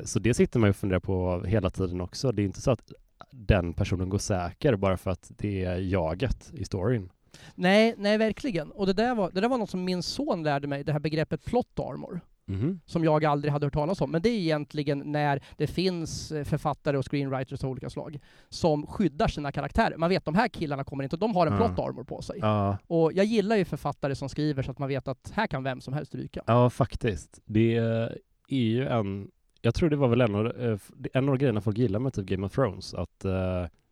Så 0.04 0.20
det 0.20 0.34
sitter 0.34 0.60
man 0.60 0.68
ju 0.68 0.70
och 0.70 0.76
funderar 0.76 1.00
på 1.00 1.44
hela 1.48 1.70
tiden 1.70 2.02
också. 2.02 2.32
Det 2.32 2.42
är 2.42 2.46
inte 2.46 2.62
så 2.62 2.72
att 2.72 2.92
den 3.34 3.74
personen 3.74 4.10
går 4.10 4.18
säker 4.18 4.76
bara 4.76 4.98
för 4.98 5.12
att 5.12 5.32
det 5.38 5.64
är 5.64 5.78
jaget 5.78 6.52
i 6.54 6.66
storyn. 6.66 7.10
Nej, 7.56 7.96
nej 7.98 8.18
verkligen. 8.18 8.72
Och 8.72 8.86
det 8.86 8.94
där 8.94 9.16
var, 9.16 9.32
det 9.32 9.42
där 9.42 9.50
var 9.50 9.58
något 9.58 9.70
som 9.70 9.84
min 9.84 10.04
son 10.04 10.44
lärde 10.44 10.68
mig, 10.68 10.84
det 10.84 10.92
här 10.92 11.00
begreppet 11.00 11.46
plot 11.46 11.80
armor. 11.80 12.22
Mm. 12.48 12.80
Som 12.86 13.04
jag 13.04 13.26
aldrig 13.26 13.52
hade 13.52 13.66
hört 13.66 13.74
talas 13.74 14.02
om. 14.02 14.12
Men 14.12 14.22
det 14.22 14.30
är 14.30 14.40
egentligen 14.40 15.00
när 15.00 15.44
det 15.58 15.68
finns 15.68 16.32
eh, 16.32 16.44
författare 16.44 16.98
och 16.98 17.12
screenwriters 17.12 17.64
av 17.64 17.70
olika 17.70 17.90
slag 17.90 18.20
som 18.50 18.88
skyddar 18.88 19.28
sina 19.28 19.52
karaktärer. 19.52 19.98
Man 19.98 20.10
vet 20.10 20.26
de 20.26 20.36
här 20.36 20.48
killarna 20.48 20.84
kommer 20.84 21.04
inte, 21.04 21.18
de 21.18 21.36
har 21.36 21.48
en 21.48 21.54
ja. 21.54 21.58
plot 21.58 21.80
armor 21.80 22.04
på 22.04 22.22
sig. 22.22 22.38
Ja. 22.42 22.78
Och 22.88 23.14
jag 23.14 23.26
gillar 23.26 23.56
ju 23.56 23.66
författare 23.66 24.16
som 24.16 24.30
skriver 24.30 24.64
så 24.64 24.72
att 24.72 24.80
man 24.80 24.90
vet 24.90 25.08
att 25.08 25.32
här 25.36 25.48
kan 25.48 25.64
vem 25.64 25.82
som 25.82 25.94
helst 25.94 26.16
ryka. 26.16 26.44
Ja, 26.48 26.70
faktiskt. 26.70 27.42
Det 27.46 27.76
är 27.76 28.18
ju 28.48 28.88
en 28.88 29.32
jag 29.66 29.76
tror 29.76 29.90
det 29.90 29.96
var 29.96 30.08
väl 30.08 30.22
en 30.22 30.36
av, 30.36 30.48
eh, 30.48 30.78
en 31.14 31.30
av 31.30 31.38
grejerna 31.38 31.62
folk 31.62 31.78
gillar 31.78 32.00
med 32.00 32.14
typ 32.14 32.26
Game 32.26 32.46
of 32.46 32.52
Thrones, 32.52 32.94
att 32.94 33.26
uh, 33.26 33.32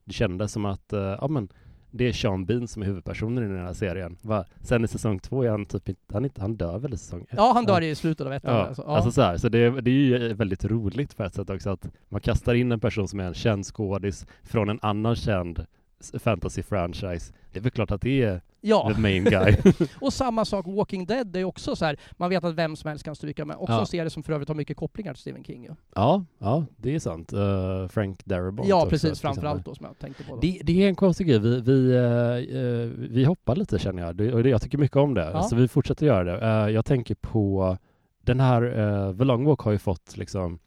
det 0.05 0.13
kändes 0.13 0.51
som 0.51 0.65
att, 0.65 0.93
uh, 0.93 0.99
ja 0.99 1.27
men, 1.27 1.49
det 1.91 2.07
är 2.07 2.13
Sean 2.13 2.45
Bean 2.45 2.67
som 2.67 2.81
är 2.81 2.85
huvudpersonen 2.85 3.43
i 3.43 3.47
den 3.47 3.65
här 3.65 3.73
serien. 3.73 4.17
Va? 4.21 4.45
Sen 4.61 4.83
i 4.83 4.87
säsong 4.87 5.19
två 5.19 5.43
är 5.43 5.49
han 5.49 5.65
typ 5.65 5.89
inte, 5.89 6.01
han, 6.13 6.25
inte, 6.25 6.41
han 6.41 6.55
dör 6.55 6.79
väl 6.79 6.93
i 6.93 6.97
säsong 6.97 7.21
ett? 7.21 7.37
Ja, 7.37 7.51
han 7.53 7.65
dör 7.65 7.81
i 7.81 7.95
slutet 7.95 8.27
av 8.27 8.33
ettan. 8.33 8.55
Ja, 8.55 8.67
alltså, 8.67 8.83
ja. 8.87 8.95
alltså 8.95 9.11
så 9.11 9.21
här, 9.21 9.37
så 9.37 9.49
det, 9.49 9.81
det 9.81 9.91
är 9.91 9.95
ju 9.95 10.33
väldigt 10.33 10.65
roligt 10.65 11.17
på 11.17 11.23
ett 11.23 11.33
sätt 11.33 11.49
också 11.49 11.69
att 11.69 11.89
man 12.09 12.21
kastar 12.21 12.53
in 12.53 12.71
en 12.71 12.79
person 12.79 13.07
som 13.07 13.19
är 13.19 13.23
en 13.23 13.33
känd 13.33 13.65
skådis 13.65 14.25
från 14.43 14.69
en 14.69 14.79
annan 14.81 15.15
känd 15.15 15.65
fantasy-franchise. 16.01 17.33
Det 17.51 17.59
är 17.59 17.63
väl 17.63 17.71
klart 17.71 17.91
att 17.91 18.01
det 18.01 18.23
är 18.23 18.41
ja. 18.61 18.91
the 18.95 19.01
main 19.01 19.23
guy. 19.23 19.57
och 20.01 20.13
samma 20.13 20.45
sak, 20.45 20.65
Walking 20.67 21.05
Dead, 21.05 21.27
det 21.27 21.39
är 21.39 21.43
också 21.43 21.75
så 21.75 21.85
här, 21.85 21.99
man 22.11 22.29
vet 22.29 22.43
att 22.43 22.55
vem 22.55 22.75
som 22.75 22.87
helst 22.87 23.05
kan 23.05 23.15
stryka 23.15 23.45
med. 23.45 23.55
Också 23.55 23.73
ja. 23.73 23.79
en 23.79 23.85
serie 23.85 24.09
som 24.09 24.23
för 24.23 24.33
övrigt 24.33 24.47
har 24.47 24.55
mycket 24.55 24.77
kopplingar 24.77 25.13
till 25.13 25.21
Stephen 25.21 25.43
King. 25.43 25.67
Ja, 25.67 25.75
ja, 25.95 26.25
ja 26.39 26.65
det 26.77 26.95
är 26.95 26.99
sant. 26.99 27.33
Uh, 27.33 27.87
Frank 27.87 28.25
Darabont 28.25 28.69
Ja, 28.69 28.87
precis, 28.89 29.21
framförallt 29.21 29.65
då 29.65 29.75
som 29.75 29.85
jag 29.85 29.99
tänkte 29.99 30.23
på. 30.23 30.35
Det, 30.35 30.61
det, 30.63 30.83
är 30.83 30.87
en 30.87 30.95
konstig 30.95 31.27
grej, 31.27 31.39
vi, 31.39 31.61
vi, 31.61 31.97
uh, 31.97 32.91
vi 33.09 33.23
hoppar 33.23 33.55
lite 33.55 33.79
känner 33.79 34.03
jag, 34.03 34.15
det, 34.15 34.33
och 34.33 34.43
det, 34.43 34.49
jag 34.49 34.61
tycker 34.61 34.77
mycket 34.77 34.97
om 34.97 35.13
det, 35.13 35.31
ja. 35.33 35.43
så 35.43 35.55
vi 35.55 35.67
fortsätter 35.67 36.05
göra 36.05 36.23
det. 36.23 36.65
Uh, 36.65 36.73
jag 36.73 36.85
tänker 36.85 37.15
på 37.15 37.77
den 38.23 38.39
här, 38.39 39.13
The 39.17 39.23
Long 39.23 39.45
Walk 39.45 39.59
har 39.59 39.71
ju 39.71 39.77
fått 39.77 40.17
liksom 40.17 40.59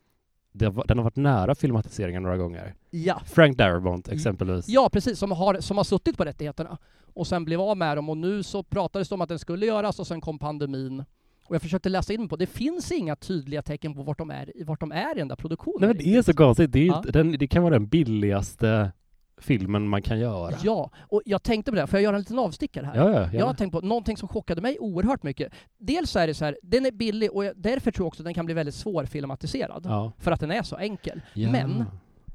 den 0.58 0.98
har 0.98 1.02
varit 1.02 1.16
nära 1.16 1.54
filmatiseringen 1.54 2.22
några 2.22 2.36
gånger. 2.36 2.74
Ja. 2.90 3.20
Frank 3.26 3.58
Darabont 3.58 4.08
exempelvis. 4.08 4.68
Ja, 4.68 4.88
precis, 4.92 5.18
som 5.18 5.32
har, 5.32 5.60
som 5.60 5.76
har 5.76 5.84
suttit 5.84 6.16
på 6.16 6.24
rättigheterna 6.24 6.78
och 7.14 7.26
sen 7.26 7.44
blev 7.44 7.60
av 7.60 7.76
med 7.76 7.96
dem 7.96 8.08
och 8.08 8.16
nu 8.16 8.42
så 8.42 8.62
pratades 8.62 9.08
det 9.08 9.14
om 9.14 9.20
att 9.20 9.28
den 9.28 9.38
skulle 9.38 9.66
göras 9.66 9.98
och 9.98 10.06
sen 10.06 10.20
kom 10.20 10.38
pandemin. 10.38 11.04
Och 11.46 11.54
jag 11.54 11.62
försökte 11.62 11.88
läsa 11.88 12.12
in 12.12 12.28
på, 12.28 12.36
det 12.36 12.46
finns 12.46 12.92
inga 12.92 13.16
tydliga 13.16 13.62
tecken 13.62 13.94
på 13.94 14.02
vart 14.02 14.18
de 14.18 14.30
är, 14.30 14.52
vart 14.64 14.80
de 14.80 14.92
är 14.92 15.16
i 15.16 15.18
den 15.18 15.28
där 15.28 15.36
produktionen. 15.36 15.78
Nej 15.80 15.88
men 15.88 15.96
det 15.96 16.16
är 16.16 16.22
så 16.22 16.34
konstigt, 16.34 16.72
det, 16.72 16.78
är 16.78 16.86
ja. 16.86 17.04
den, 17.12 17.32
det 17.38 17.46
kan 17.46 17.62
vara 17.62 17.72
den 17.72 17.86
billigaste 17.86 18.92
filmen 19.38 19.88
man 19.88 20.02
kan 20.02 20.18
göra. 20.18 20.54
Ja, 20.62 20.90
och 21.08 21.22
jag 21.24 21.42
tänkte 21.42 21.72
på 21.72 21.76
det, 21.76 21.86
får 21.86 21.96
jag 21.98 22.02
göra 22.04 22.16
en 22.16 22.20
liten 22.20 22.38
avstickare 22.38 22.86
här? 22.86 22.96
Ja, 22.96 23.10
ja, 23.20 23.28
jag 23.32 23.46
har 23.46 23.54
tänkt 23.54 23.72
på 23.72 23.80
någonting 23.80 24.16
som 24.16 24.28
chockade 24.28 24.60
mig 24.62 24.76
oerhört 24.80 25.22
mycket. 25.22 25.52
Dels 25.78 26.16
är 26.16 26.26
det 26.26 26.34
så 26.34 26.44
här, 26.44 26.58
den 26.62 26.86
är 26.86 26.90
billig 26.92 27.32
och 27.32 27.44
därför 27.56 27.90
tror 27.90 28.04
jag 28.04 28.08
också 28.08 28.22
att 28.22 28.24
den 28.24 28.34
kan 28.34 28.44
bli 28.46 28.54
väldigt 28.54 28.74
svårfilmatiserad. 28.74 29.82
Ja. 29.86 30.12
För 30.18 30.30
att 30.32 30.40
den 30.40 30.50
är 30.50 30.62
så 30.62 30.76
enkel. 30.76 31.20
Ja. 31.34 31.50
Men 31.52 31.84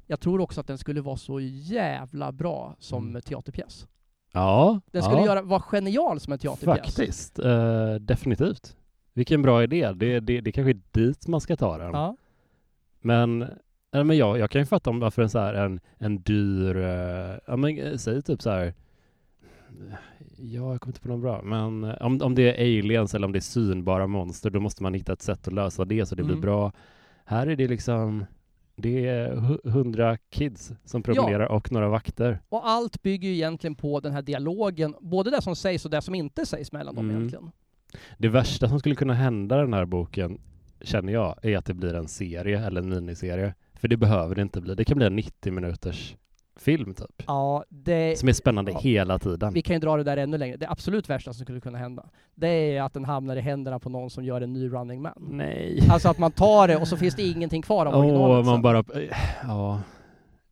jag 0.07 0.19
tror 0.19 0.41
också 0.41 0.61
att 0.61 0.67
den 0.67 0.77
skulle 0.77 1.01
vara 1.01 1.17
så 1.17 1.39
jävla 1.39 2.31
bra 2.31 2.75
som 2.79 3.07
Mm. 3.09 3.21
teaterpjäs. 3.21 3.87
Ja, 4.33 4.81
Den 4.91 5.03
skulle 5.03 5.19
ja. 5.19 5.25
göra, 5.25 5.41
vara 5.41 5.61
genial 5.61 6.19
som 6.19 6.33
en 6.33 6.39
teaterpjäs. 6.39 6.95
Faktiskt, 6.95 7.39
eh, 7.39 7.93
definitivt. 7.93 8.75
Vilken 9.13 9.41
bra 9.41 9.63
idé. 9.63 9.91
Det, 9.95 10.19
det, 10.19 10.41
det 10.41 10.51
kanske 10.51 10.69
är 10.71 10.81
dit 10.91 11.27
man 11.27 11.41
ska 11.41 11.55
ta 11.55 11.77
den. 11.77 11.91
Ja. 11.93 12.15
Men, 13.01 13.45
äh, 13.95 14.03
men 14.03 14.17
jag, 14.17 14.39
jag 14.39 14.49
kan 14.51 14.61
ju 14.61 14.65
fatta 14.65 14.89
om 14.89 14.99
varför 14.99 15.21
en 15.21 15.29
så 15.29 15.39
här 15.39 15.53
en, 15.53 15.79
en 15.97 16.21
dyr, 16.21 16.77
eh, 16.77 17.35
ja 17.47 17.55
men 17.57 17.77
eh, 17.79 17.95
säg 17.97 18.21
typ 18.21 18.41
så 18.41 18.49
här. 18.49 18.73
Ja, 20.37 20.71
jag 20.71 20.81
kommer 20.81 20.91
inte 20.91 21.01
på 21.01 21.07
något 21.07 21.21
bra. 21.21 21.41
Men 21.43 21.83
eh, 21.83 21.95
om, 22.01 22.21
om 22.21 22.35
det 22.35 22.41
är 22.61 22.79
aliens 22.79 23.15
eller 23.15 23.25
om 23.27 23.31
det 23.31 23.39
är 23.39 23.41
synbara 23.41 24.07
monster, 24.07 24.49
då 24.49 24.59
måste 24.59 24.83
man 24.83 24.93
hitta 24.93 25.13
ett 25.13 25.21
sätt 25.21 25.47
att 25.47 25.53
lösa 25.53 25.85
det 25.85 26.05
så 26.05 26.15
det 26.15 26.21
Mm. 26.23 26.31
blir 26.35 26.41
bra. 26.41 26.71
Här 27.25 27.47
är 27.47 27.55
det 27.55 27.67
liksom, 27.67 28.25
det 28.75 29.07
är 29.07 29.35
hu- 29.35 29.69
hundra 29.69 30.17
kids 30.17 30.71
som 30.85 31.03
promenerar 31.03 31.45
och 31.45 31.71
några 31.71 31.89
vakter. 31.89 32.39
Och 32.49 32.69
allt 32.69 33.01
bygger 33.03 33.29
ju 33.29 33.35
egentligen 33.35 33.75
på 33.75 33.99
den 33.99 34.11
här 34.13 34.21
dialogen, 34.21 34.95
både 35.01 35.31
det 35.31 35.41
som 35.41 35.55
sägs 35.55 35.85
och 35.85 35.91
det 35.91 36.01
som 36.01 36.15
inte 36.15 36.45
sägs 36.45 36.71
mellan 36.71 36.95
dem 36.95 37.05
Mm. 37.05 37.17
egentligen. 37.17 37.51
Det 38.17 38.27
värsta 38.29 38.69
som 38.69 38.79
skulle 38.79 38.95
kunna 38.95 39.13
hända 39.13 39.57
den 39.57 39.73
här 39.73 39.85
boken, 39.85 40.41
känner 40.81 41.13
jag, 41.13 41.35
är 41.45 41.57
att 41.57 41.65
det 41.65 41.73
blir 41.73 41.93
en 41.93 42.07
serie 42.07 42.65
eller 42.65 42.81
en 42.81 42.89
miniserie. 42.89 43.53
För 43.79 43.87
det 43.87 43.97
behöver 43.97 44.35
det 44.35 44.41
inte 44.41 44.61
bli. 44.61 44.75
Det 44.75 44.85
kan 44.85 44.97
bli 44.97 45.05
en 45.07 45.15
90 45.15 45.53
minuters 45.53 46.15
film 46.55 46.93
typ. 46.93 47.23
Ja, 47.27 47.63
det... 47.69 48.19
Som 48.19 48.29
är 48.29 48.33
spännande 48.33 48.71
Ja. 48.71 48.79
hela 48.79 49.19
tiden. 49.19 49.53
Vi 49.53 49.61
kan 49.61 49.73
ju 49.75 49.79
dra 49.79 49.97
det 49.97 50.03
där 50.03 50.17
ännu 50.17 50.37
längre. 50.37 50.57
Det 50.57 50.69
absolut 50.69 51.09
värsta 51.09 51.33
som 51.33 51.45
skulle 51.45 51.61
kunna 51.61 51.77
hända, 51.77 52.09
det 52.35 52.47
är 52.47 52.81
att 52.81 52.93
den 52.93 53.05
hamnar 53.05 53.35
i 53.35 53.39
händerna 53.41 53.79
på 53.79 53.89
någon 53.89 54.09
som 54.09 54.23
gör 54.23 54.41
en 54.41 54.53
ny 54.53 54.69
Running 54.69 55.01
Man. 55.01 55.13
Nej. 55.31 55.83
Alltså 55.89 56.09
att 56.09 56.17
man 56.17 56.31
tar 56.31 56.67
det 56.67 56.77
och 56.77 56.87
så 56.87 56.97
finns 56.97 57.15
det 57.15 57.21
ingenting 57.23 57.61
kvar 57.61 57.85
av 57.85 57.93
Åh, 57.93 57.99
originalet 57.99 58.45
man 58.45 58.55
sen. 58.55 58.61
bara... 58.61 58.83
Ja. 59.43 59.81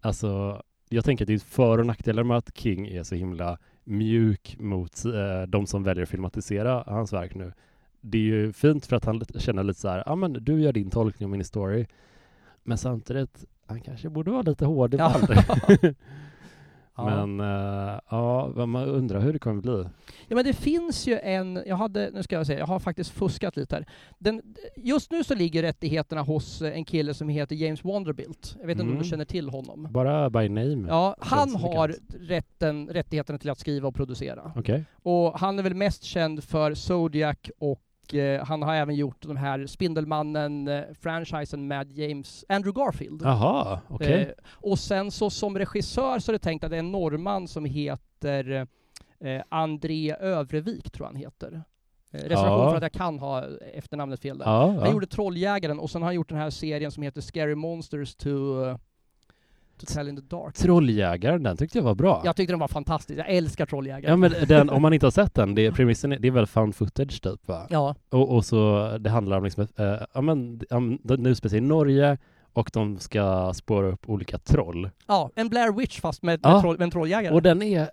Alltså, 0.01 0.61
jag 0.89 1.05
tänker 1.05 1.25
att 1.25 1.27
det 1.27 1.33
är 1.33 1.39
för 1.39 1.77
och 1.77 1.85
nackdelar 1.85 2.23
med 2.23 2.37
att 2.37 2.57
King 2.57 2.87
är 2.87 3.03
så 3.03 3.15
himla 3.15 3.57
mjuk 3.83 4.55
mot 4.59 5.05
eh, 5.05 5.41
de 5.47 5.67
som 5.67 5.83
väljer 5.83 6.03
att 6.03 6.09
filmatisera 6.09 6.83
hans 6.87 7.13
verk 7.13 7.35
nu. 7.35 7.53
Det 8.01 8.17
är 8.17 8.21
ju 8.21 8.53
fint 8.53 8.85
för 8.85 8.95
att 8.95 9.05
han 9.05 9.21
känner 9.37 9.63
lite 9.63 9.79
så 9.79 9.87
här, 9.89 10.03
ja 10.05 10.15
men 10.15 10.33
du 10.33 10.61
gör 10.61 10.73
din 10.73 10.89
tolkning 10.89 11.25
av 11.27 11.31
min 11.31 11.45
story. 11.45 11.85
Men 12.67 12.77
samtidigt, 12.77 13.45
han 13.65 13.81
kanske 13.81 14.09
borde 14.09 14.31
vara 14.31 14.41
lite 14.41 14.65
hård 14.65 14.93
ibland. 14.93 15.27
Ja. 15.29 15.93
Men 17.05 17.39
eh, 17.39 17.99
ja, 18.09 18.53
man 18.65 18.83
undrar 18.89 19.19
hur 19.19 19.33
det 19.33 19.39
kommer 19.39 19.61
bli. 19.61 19.85
Ja 20.27 20.35
men 20.35 20.45
det 20.45 20.53
finns 20.53 21.07
ju 21.07 21.19
en, 21.19 21.63
jag 21.65 21.75
hade, 21.75 22.09
nu 22.13 22.23
ska 22.23 22.35
jag 22.35 22.45
säga, 22.47 22.59
jag 22.59 22.65
har 22.67 22.79
faktiskt 22.79 23.09
fuskat 23.11 23.57
lite 23.57 23.75
här. 23.75 23.85
Den, 24.19 24.41
just 24.75 25.11
nu 25.11 25.23
så 25.23 25.35
ligger 25.35 25.61
rättigheterna 25.61 26.21
hos 26.21 26.61
eh, 26.61 26.73
en 26.77 26.85
kille 26.85 27.13
som 27.13 27.29
heter 27.29 27.55
James 27.55 27.83
Wanderbilt. 27.83 28.55
Jag 28.59 28.67
vet 28.67 28.73
inte 28.73 28.81
om 28.83 28.87
Mm. 28.89 29.03
du 29.03 29.09
känner 29.09 29.25
till 29.25 29.49
honom? 29.49 29.87
Bara 29.91 30.29
by 30.29 30.49
name. 30.49 30.85
Ja, 30.87 31.15
han 31.19 31.55
har 31.55 31.95
rätten, 32.27 32.87
rättigheterna 32.89 33.39
till 33.39 33.49
att 33.49 33.59
skriva 33.59 33.87
och 33.87 33.95
producera. 33.95 34.51
Okej. 34.55 34.85
Och 35.03 35.39
han 35.39 35.59
är 35.59 35.63
väl 35.63 35.75
mest 35.75 36.03
känd 36.03 36.43
för 36.43 36.73
Zodiac 36.73 37.37
och 37.59 37.81
eh, 38.13 38.45
han 38.45 38.61
har 38.61 38.75
även 38.75 38.95
gjort 38.95 39.21
de 39.23 39.37
här 39.37 39.65
Spindelmannen-franchisen 39.67 41.67
med 41.67 41.91
James, 41.91 42.45
Andrew 42.49 42.81
Garfield. 42.83 43.21
Jaha, 43.23 43.79
okej. 43.87 44.21
Eh, 44.21 44.27
och 44.53 44.79
sen 44.79 45.11
så 45.11 45.29
som 45.29 45.57
regissör 45.57 46.19
så 46.19 46.31
är 46.31 46.33
det 46.33 46.39
tänkt 46.39 46.63
att 46.63 46.69
det 46.71 46.77
är 46.77 46.79
en 46.79 46.91
norrman 46.91 47.47
som 47.47 47.65
heter 47.65 48.67
eh, 49.19 49.41
André 49.49 50.15
Övrevik, 50.19 50.91
tror 50.91 51.05
han 51.05 51.15
heter. 51.15 51.63
Eh, 52.11 52.17
reservation 52.19 52.59
Ja. 52.61 52.69
för 52.69 52.75
att 52.77 52.83
jag 52.83 52.91
kan 52.91 53.19
ha 53.19 53.43
efternamnet 53.73 54.19
fel 54.21 54.37
där. 54.37 54.45
Ja, 54.45 54.65
Han 54.67 54.75
ja. 54.75 54.91
gjorde 54.91 55.07
Trolljägaren 55.07 55.79
och 55.79 55.89
sen 55.89 56.01
har 56.01 56.07
han 56.07 56.15
gjort 56.15 56.29
den 56.29 56.37
här 56.37 56.49
serien 56.49 56.91
som 56.91 57.03
heter 57.03 57.21
Scary 57.21 57.55
Monsters 57.55 58.15
to, 58.15 58.29
eh, 58.65 58.75
to 58.75 58.79
Tell 59.85 60.09
in 60.09 60.15
the 60.15 60.35
Dark. 60.35 60.55
Trolljägaren, 60.55 61.43
den 61.43 61.57
tyckte 61.57 61.77
jag 61.77 61.83
var 61.83 61.95
bra. 61.95 62.21
Jag 62.25 62.35
tyckte 62.35 62.53
den 62.53 62.59
var 62.59 62.67
fantastisk. 62.67 63.19
Jag 63.19 63.29
älskar 63.29 63.65
Trolljägaren. 63.65 64.03
Ja 64.09 64.15
men 64.29 64.33
den, 64.47 64.69
om 64.69 64.81
man 64.81 64.93
inte 64.93 65.05
har 65.05 65.11
sett 65.11 65.33
den, 65.33 65.55
det 65.55 65.65
är 65.65 65.71
premissen, 65.71 66.11
är- 66.11 66.19
det 66.19 66.27
är 66.27 66.31
väl 66.31 66.47
found 66.47 66.75
footage 66.75 67.21
typ 67.21 67.47
va? 67.47 67.67
Ja, 67.69 67.95
Och, 68.09 68.35
och 68.35 68.45
så 68.45 68.89
det 68.99 69.09
handlar 69.09 69.37
om 69.37 69.43
liksom, 69.43 69.67
eh, 69.77 69.95
ja 70.13 70.21
men, 70.21 70.61
um, 70.69 70.99
nu 71.03 71.35
spelar 71.35 71.49
sig 71.49 71.57
i 71.57 71.61
Norge 71.61 72.17
och 72.53 72.69
de 72.73 72.99
ska 72.99 73.53
spåra 73.53 73.87
upp 73.87 74.09
olika 74.09 74.37
troll. 74.37 74.89
ja, 75.07 75.29
en 75.35 75.49
Blair 75.49 75.71
Witch 75.71 75.99
fast 75.99 76.23
med, 76.23 76.39
Ja. 76.43 76.53
med, 76.53 76.61
troll, 76.61 76.77
med 76.77 76.83
en 76.83 76.91
trolljägare. 76.91 77.33
Och 77.33 77.41
den 77.41 77.61
är, 77.61 77.89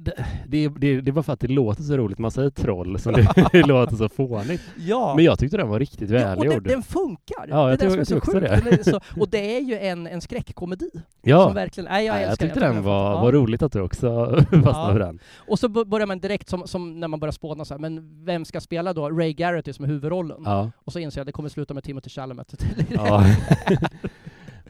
det, 0.00 0.12
det, 0.48 0.64
är- 0.64 0.68
det, 0.70 0.86
är- 0.86 1.08
är 1.08 1.12
bara 1.12 1.22
för 1.22 1.32
att 1.32 1.40
det 1.40 1.48
låter 1.48 1.82
så 1.82 1.96
roligt, 1.96 2.18
man 2.18 2.30
säger 2.30 2.50
troll 2.50 2.98
så 2.98 3.10
det, 3.10 3.26
låter 3.66 3.96
så 3.96 4.08
fånigt. 4.08 4.62
ja. 4.76 5.14
Men 5.16 5.24
jag 5.24 5.38
tyckte 5.38 5.56
den 5.56 5.68
var 5.68 5.78
riktigt 5.78 6.10
ja, 6.10 6.16
och 6.16 6.22
den, 6.22 6.38
välgjord. 6.38 6.62
den 6.68 6.82
funkar! 6.82 7.46
Ja, 7.48 7.70
jag 7.70 7.78
det 7.78 7.84
är 7.84 7.88
tror- 7.88 7.90
det 7.90 7.98
jag 7.98 8.06
som 8.06 8.16
är 8.16 8.20
tror 8.20 8.40
det. 8.40 8.48
Är 8.48 8.82
så, 8.82 9.00
och 9.20 9.28
det 9.28 9.56
är 9.56 9.60
ju 9.60 9.78
en, 9.78 10.06
en 10.06 10.20
skräckkomedi. 10.20 10.90
ja, 11.22 11.44
Som 11.44 11.54
verkligen, 11.54 11.90
nej 11.90 12.06
jag 12.06 12.14
Nej, 12.14 12.22
jag 12.24 12.38
tyckte 12.38 12.60
den. 12.60 12.74
den 12.74 12.84
var, 12.84 13.10
Ja. 13.12 13.20
var 13.22 13.32
roligt 13.32 13.62
att 13.62 13.72
du 13.72 13.80
också 13.80 14.26
fastnade 14.36 14.62
Ja. 14.64 14.88
för 14.92 14.98
den. 14.98 15.18
Och 15.36 15.58
så 15.58 15.68
börjar 15.68 16.06
man 16.06 16.18
direkt, 16.20 16.48
som, 16.48 16.66
som 16.66 17.00
när 17.00 17.08
man 17.08 17.20
börjar 17.20 17.32
spåna 17.32 17.64
så 17.64 17.74
här, 17.74 17.78
men 17.78 18.24
vem 18.24 18.44
ska 18.44 18.60
spela 18.60 18.92
då? 18.92 19.10
Ray 19.10 19.32
Garrett 19.32 19.76
som 19.76 19.84
är 19.84 19.88
huvudrollen. 19.88 20.42
Ja. 20.44 20.70
Och 20.84 20.92
så 20.92 20.98
inser 20.98 21.18
jag 21.20 21.22
att 21.22 21.26
det 21.26 21.32
kommer 21.32 21.48
sluta 21.48 21.74
med 21.74 21.84
Timothy 21.84 22.10
Chalamet. 22.10 22.64
Ja. 22.90 23.24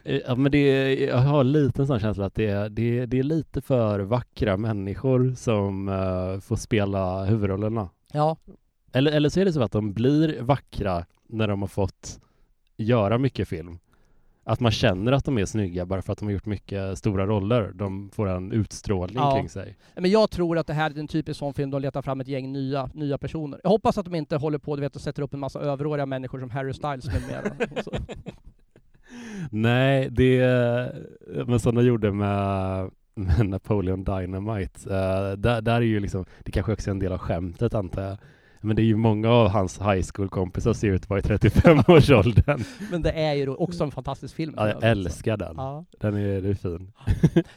Ja, 0.03 0.35
men 0.35 0.51
det 0.51 0.57
är, 0.57 1.07
jag 1.07 1.17
har 1.17 1.43
lite 1.43 1.81
en 1.81 1.87
sån 1.87 1.99
känsla 1.99 2.25
att 2.25 2.35
det 2.35 2.45
är, 2.47 2.69
det, 2.69 2.99
är, 2.99 3.07
det 3.07 3.19
är 3.19 3.23
lite 3.23 3.61
för 3.61 3.99
vackra 3.99 4.57
människor 4.57 5.33
som 5.35 5.89
eh, 5.89 6.39
får 6.39 6.55
spela 6.55 7.25
huvudrollerna. 7.25 7.89
ja, 8.13 8.37
Eller, 8.93 9.11
eller 9.11 9.29
så 9.29 9.39
är 9.39 9.45
det 9.45 9.53
så 9.53 9.61
att 9.61 9.71
de 9.71 9.93
blir 9.93 10.41
vackra 10.41 11.05
när 11.27 11.47
de 11.47 11.61
har 11.61 11.67
fått 11.67 12.19
göra 12.77 13.17
mycket 13.17 13.47
film. 13.47 13.79
Att 14.43 14.59
man 14.59 14.71
känner 14.71 15.11
att 15.11 15.25
de 15.25 15.37
är 15.37 15.45
snygga 15.45 15.85
bara 15.85 16.01
för 16.01 16.13
att 16.13 16.19
de 16.19 16.25
har 16.25 16.31
gjort 16.33 16.45
mycket 16.45 16.97
stora 16.97 17.25
roller. 17.27 17.71
De 17.75 18.09
får 18.13 18.27
en 18.29 18.51
utstrålning 18.51 19.17
Ja. 19.17 19.35
kring 19.35 19.49
sig. 19.49 19.77
men 19.95 20.11
jag 20.11 20.29
tror 20.31 20.57
att 20.57 20.67
det 20.67 20.73
här 20.73 20.91
är 20.91 20.99
en 20.99 21.07
typisk 21.07 21.39
sån 21.39 21.53
film, 21.53 21.69
de 21.71 21.81
letar 21.81 22.01
fram 22.01 22.21
ett 22.21 22.27
gäng 22.27 22.51
nya, 22.51 22.89
nya 22.93 23.17
personer. 23.17 23.59
Jag 23.63 23.69
hoppas 23.69 23.97
att 23.97 24.05
de 24.05 24.15
inte 24.15 24.35
håller 24.35 24.57
på 24.57 24.75
du 24.75 24.81
vet, 24.81 24.95
och 24.95 25.01
sätter 25.01 25.21
upp 25.23 25.33
en 25.33 25.39
massa 25.39 25.59
överåriga 25.59 26.05
människor 26.05 26.39
som 26.39 26.49
Harry 26.49 26.73
Styles 26.73 27.05
med 27.05 27.21
mera. 27.27 27.53
Nej, 29.51 30.09
det 30.11 30.39
men 31.45 31.59
som 31.59 31.75
de 31.75 31.85
gjorde 31.85 32.11
med, 32.11 32.91
med 33.15 33.45
Napoleon 33.49 34.03
Dynamite. 34.03 34.93
eh, 34.93 35.31
där, 35.37 35.61
där 35.61 35.75
är 35.75 35.81
ju 35.81 35.99
liksom, 35.99 36.25
det 36.43 36.51
kanske 36.51 36.73
också 36.73 36.89
är 36.89 36.91
en 36.91 36.99
del 36.99 37.11
av 37.11 37.17
skämtet 37.17 37.73
antar 37.73 38.01
jag. 38.03 38.17
Men 38.61 38.75
det 38.75 38.81
är 38.81 38.85
ju 38.85 38.95
många 38.95 39.29
av 39.29 39.47
hans 39.49 39.79
high 39.81 40.05
school-kompisar 40.13 40.73
ser 40.73 40.87
ut 40.91 41.03
att 41.03 41.09
vara 41.09 41.19
i 41.19 41.23
35-årsåldern. 41.23 42.63
Men 42.91 43.01
det 43.01 43.11
är 43.11 43.33
ju 43.33 43.49
också 43.49 43.83
en 43.83 43.91
fantastisk 43.91 44.35
film. 44.35 44.53
Ja, 44.57 44.67
jag 44.69 44.83
älskar 44.83 45.37
den. 45.37 45.53
Ja. 45.57 45.85
Den 45.99 46.15
är, 46.15 46.41
den 46.41 46.51
är 46.51 46.55
fin. 46.55 46.91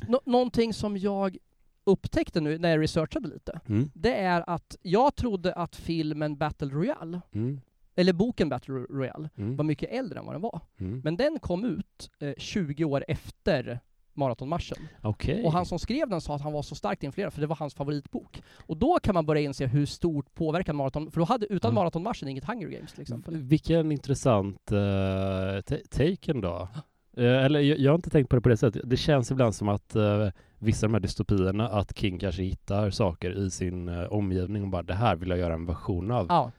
Nå- 0.09 0.21
någonting 0.25 0.73
som 0.75 0.97
jag 0.97 1.37
upptäckte 1.85 2.41
nu 2.41 2.59
när 2.59 2.69
jag 2.71 2.81
researchade 2.81 3.29
lite, 3.29 3.61
Mm. 3.69 3.91
det 3.95 4.15
är 4.15 4.45
att 4.51 4.77
jag 4.83 5.15
trodde 5.15 5.53
att 5.53 5.77
filmen 5.77 6.37
Battle 6.37 6.69
Royale, 6.69 7.21
Mm. 7.35 7.61
Eller 7.97 8.13
boken 8.13 8.49
Battle 8.49 8.75
Royale, 8.75 9.29
Mm. 9.37 9.57
var 9.57 9.65
mycket 9.65 9.91
äldre 9.93 10.19
än 10.19 10.25
vad 10.27 10.35
den 10.35 10.43
var. 10.43 10.61
Mm. 10.81 11.01
Men 11.05 11.17
den 11.17 11.39
kom 11.39 11.65
ut 11.65 12.11
eh, 12.21 12.33
20 12.39 12.85
år 12.85 13.05
efter 13.09 13.81
maratonmarschen. 14.15 14.79
Okej. 15.03 15.45
Och 15.45 15.53
han 15.53 15.67
som 15.67 15.79
skrev 15.79 16.09
den 16.09 16.21
sa 16.21 16.35
att 16.35 16.41
han 16.43 16.53
var 16.53 16.63
så 16.63 16.75
starkt 16.75 17.03
influerad, 17.03 17.33
för 17.33 17.41
det 17.41 17.47
var 17.47 17.57
hans 17.57 17.75
favoritbok. 17.75 18.43
Och 18.67 18.77
då 18.77 18.99
kan 19.03 19.15
man 19.15 19.27
börja 19.27 19.41
inse 19.43 19.67
hur 19.67 19.87
stort 19.87 20.35
påverkan 20.35 20.77
maraton... 20.77 21.11
För 21.11 21.21
då 21.21 21.25
hade, 21.27 21.47
utan 21.47 21.71
Ja. 21.71 21.75
maratonmarschen 21.75 22.29
inget 22.29 22.45
Hunger 22.45 22.69
Games 22.69 22.93
till 22.93 23.03
exempel. 23.03 23.37
Vilken 23.37 23.93
intressant 23.93 24.73
uh, 24.73 25.61
take 25.91 26.31
ändå. 26.31 26.69
Eh, 27.17 27.25
eller 27.45 27.61
jag, 27.61 27.79
jag 27.79 27.91
har 27.91 27.97
inte 27.97 28.11
tänkt 28.11 28.29
på 28.29 28.37
det 28.37 28.43
på 28.43 28.49
det 28.49 28.57
sättet. 28.57 28.83
Det 28.85 28.97
känns 28.97 29.31
ibland 29.31 29.55
som 29.55 29.69
att 29.69 29.97
uh, 29.97 30.29
vissa 30.59 30.87
av 30.87 30.91
de 30.91 30.95
här 30.95 31.01
dystopierna, 31.01 31.69
att 31.69 31.99
King 31.99 32.19
kanske 32.19 32.43
hittar 32.43 32.91
saker 32.91 33.39
i 33.39 33.51
sin 33.51 33.89
uh, 33.89 34.13
omgivning 34.13 34.63
och 34.63 34.69
bara 34.69 34.83
det 34.83 34.95
här 34.95 35.17
vill 35.17 35.29
jag 35.29 35.39
göra 35.39 35.55
en 35.55 35.67
version 35.67 36.11
av. 36.11 36.27
Ja, 36.29 36.53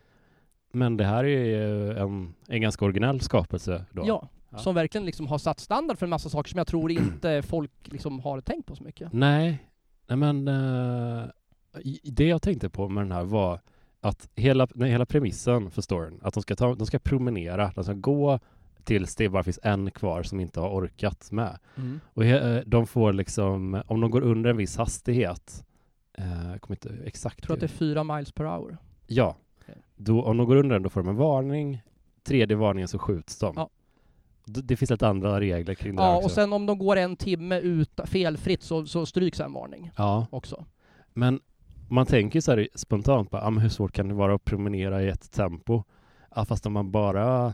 Men 0.73 0.97
det 0.97 1.05
här 1.05 1.23
är 1.23 1.45
ju 1.45 1.91
en, 1.97 2.33
en 2.47 2.61
ganska 2.61 2.85
originell 2.85 3.21
skapelse 3.21 3.85
då. 3.91 4.03
ja. 4.05 4.29
Ja. 4.49 4.59
Som 4.59 4.75
verkligen 4.75 5.05
liksom 5.05 5.27
har 5.27 5.37
satt 5.37 5.59
standard 5.59 5.97
för 5.97 6.05
en 6.05 6.09
massa 6.09 6.29
saker 6.29 6.49
som 6.49 6.57
jag 6.57 6.67
tror 6.67 6.91
inte 6.91 7.41
folk 7.41 7.71
liksom 7.83 8.19
har 8.19 8.41
tänkt 8.41 8.65
på 8.67 8.75
så 8.75 8.83
mycket. 8.83 9.13
Nej, 9.13 9.67
nej 10.07 10.17
men 10.17 10.47
uh, 10.47 11.25
det 12.03 12.27
jag 12.27 12.41
tänkte 12.41 12.69
på 12.69 12.89
med 12.89 13.03
den 13.03 13.11
här 13.11 13.23
var 13.23 13.59
att 14.01 14.29
hela, 14.35 14.67
nej, 14.75 14.91
hela 14.91 15.05
premissen 15.05 15.71
för 15.71 15.81
storyn, 15.81 16.19
att 16.23 16.33
de 16.33 16.43
ska, 16.43 16.55
ta, 16.55 16.75
de 16.75 16.87
ska 16.87 16.99
promenera, 16.99 17.71
de 17.75 17.83
ska 17.83 17.93
gå 17.93 18.39
tills 18.83 19.15
det 19.15 19.29
bara 19.29 19.43
finns 19.43 19.59
en 19.63 19.91
kvar 19.91 20.23
som 20.23 20.39
inte 20.39 20.59
har 20.59 20.69
orkat 20.69 21.31
med. 21.31 21.59
Och 22.13 22.23
he- 22.23 22.57
eh, 22.57 22.63
de 22.65 22.87
får 22.87 23.13
liksom, 23.13 23.81
om 23.87 24.01
de 24.01 24.11
går 24.11 24.21
under 24.21 24.49
en 24.49 24.57
viss 24.57 24.77
hastighet, 24.77 25.65
eh, 26.17 26.51
jag 26.51 26.61
kommer 26.61 26.75
inte 26.75 27.03
exakt 27.05 27.39
Jag 27.39 27.43
tror 27.45 27.53
att 27.53 27.59
det 27.59 27.65
är 27.65 27.67
fyra 27.67 28.03
miles 28.03 28.31
per 28.31 28.45
hour. 28.45 28.77
Ja. 29.07 29.35
Då, 29.95 30.23
om 30.23 30.37
de 30.37 30.47
går 30.47 30.55
under 30.55 30.75
den 30.75 30.83
då 30.83 30.89
får 30.89 31.01
de 31.03 31.09
en 31.09 31.15
varning, 31.15 31.81
tredje 32.23 32.55
varningen 32.57 32.87
så 32.87 32.99
skjuts 32.99 33.39
de. 33.39 33.53
Ja. 33.55 33.69
det 34.45 34.75
finns 34.75 34.91
lite 34.91 35.07
andra 35.07 35.39
regler 35.39 35.73
kring 35.73 35.95
det 35.95 36.01
Ja, 36.01 36.15
också. 36.15 36.25
och 36.25 36.31
sen 36.31 36.53
om 36.53 36.65
de 36.65 36.77
går 36.77 36.95
en 36.95 37.15
timme 37.15 37.59
ut 37.59 37.99
felfritt 38.05 38.63
så, 38.63 38.85
så 38.85 39.05
stryks 39.05 39.39
en 39.39 39.53
varning 39.53 39.91
Ja, 39.97 40.27
också. 40.29 40.65
men 41.13 41.39
man 41.89 42.05
tänker 42.05 42.41
så 42.41 42.51
här 42.51 42.67
spontant 42.75 43.31
på, 43.31 43.37
ah, 43.37 43.49
men 43.49 43.61
hur 43.61 43.69
svårt 43.69 43.91
kan 43.91 44.07
det 44.07 44.13
vara 44.13 44.35
att 44.35 44.45
promenera 44.45 45.03
i 45.03 45.09
ett 45.09 45.31
tempo? 45.31 45.83
Ja, 46.35 46.45
fast 46.45 46.65
om 46.65 46.73
man 46.73 46.91
bara 46.91 47.53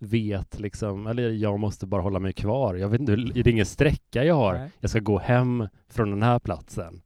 vet 0.00 0.60
liksom, 0.60 1.06
eller 1.06 1.30
jag 1.30 1.60
måste 1.60 1.86
bara 1.86 2.02
hålla 2.02 2.18
mig 2.18 2.32
kvar. 2.32 2.74
Jag 2.74 2.88
vet 2.88 3.00
inte, 3.00 3.16
det 3.16 3.40
är 3.40 3.48
ingen 3.48 3.66
sträcka 3.66 4.24
jag 4.24 4.34
har. 4.34 4.54
Nej. 4.54 4.70
Jag 4.80 4.90
ska 4.90 4.98
gå 5.00 5.18
hem 5.18 5.68
från 5.88 6.10
den 6.10 6.22
här 6.22 6.38
platsen. 6.38 7.02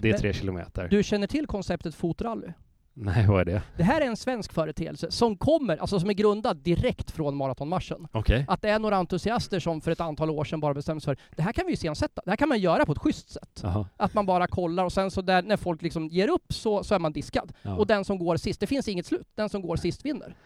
Det 0.00 0.08
är 0.08 0.12
Men 0.12 0.20
tre 0.20 0.32
kilometer. 0.32 0.88
Du 0.88 1.02
känner 1.02 1.26
till 1.26 1.46
konceptet 1.46 1.94
fotrally? 1.94 2.48
Nej, 2.96 3.26
vad 3.26 3.40
är 3.40 3.44
det? 3.44 3.62
Det 3.76 3.82
här 3.82 4.00
är 4.00 4.06
en 4.06 4.16
svensk 4.16 4.52
företeelse 4.52 5.10
som 5.10 5.36
kommer, 5.36 5.76
alltså 5.76 6.00
som 6.00 6.10
är 6.10 6.14
grundad 6.14 6.56
direkt 6.56 7.10
från 7.10 7.36
maratonmarschen. 7.36 8.08
Okej. 8.12 8.44
Att 8.48 8.62
det 8.62 8.68
är 8.68 8.78
några 8.78 8.96
entusiaster 8.96 9.60
som 9.60 9.80
för 9.80 9.90
ett 9.90 10.00
antal 10.00 10.30
år 10.30 10.44
sedan 10.44 10.60
bara 10.60 10.74
bestämde 10.74 11.00
sig 11.00 11.16
för 11.16 11.36
det 11.36 11.42
här 11.42 11.52
kan 11.52 11.66
vi 11.66 11.70
ju 11.70 11.74
iscensätta. 11.74 12.22
Det 12.24 12.30
här 12.30 12.36
kan 12.36 12.48
man 12.48 12.58
göra 12.58 12.86
på 12.86 12.92
ett 12.92 12.98
schysst 12.98 13.30
sätt. 13.30 13.60
Jaha. 13.62 13.86
Att 13.96 14.14
man 14.14 14.26
bara 14.26 14.46
kollar 14.46 14.84
och 14.84 14.92
sen 14.92 15.10
så 15.10 15.22
där, 15.22 15.42
när 15.42 15.56
folk 15.56 15.82
liksom 15.82 16.08
ger 16.08 16.28
upp 16.28 16.52
så, 16.52 16.84
så 16.84 16.94
är 16.94 16.98
man 16.98 17.12
diskad. 17.12 17.52
Ja. 17.62 17.74
Och 17.76 17.86
den 17.86 18.04
som 18.04 18.18
går 18.18 18.36
sist, 18.36 18.60
det 18.60 18.66
finns 18.66 18.88
inget 18.88 19.06
slut. 19.06 19.28
Den 19.34 19.48
som 19.48 19.62
går 19.62 19.76
sist 19.76 20.04
vinner. 20.04 20.36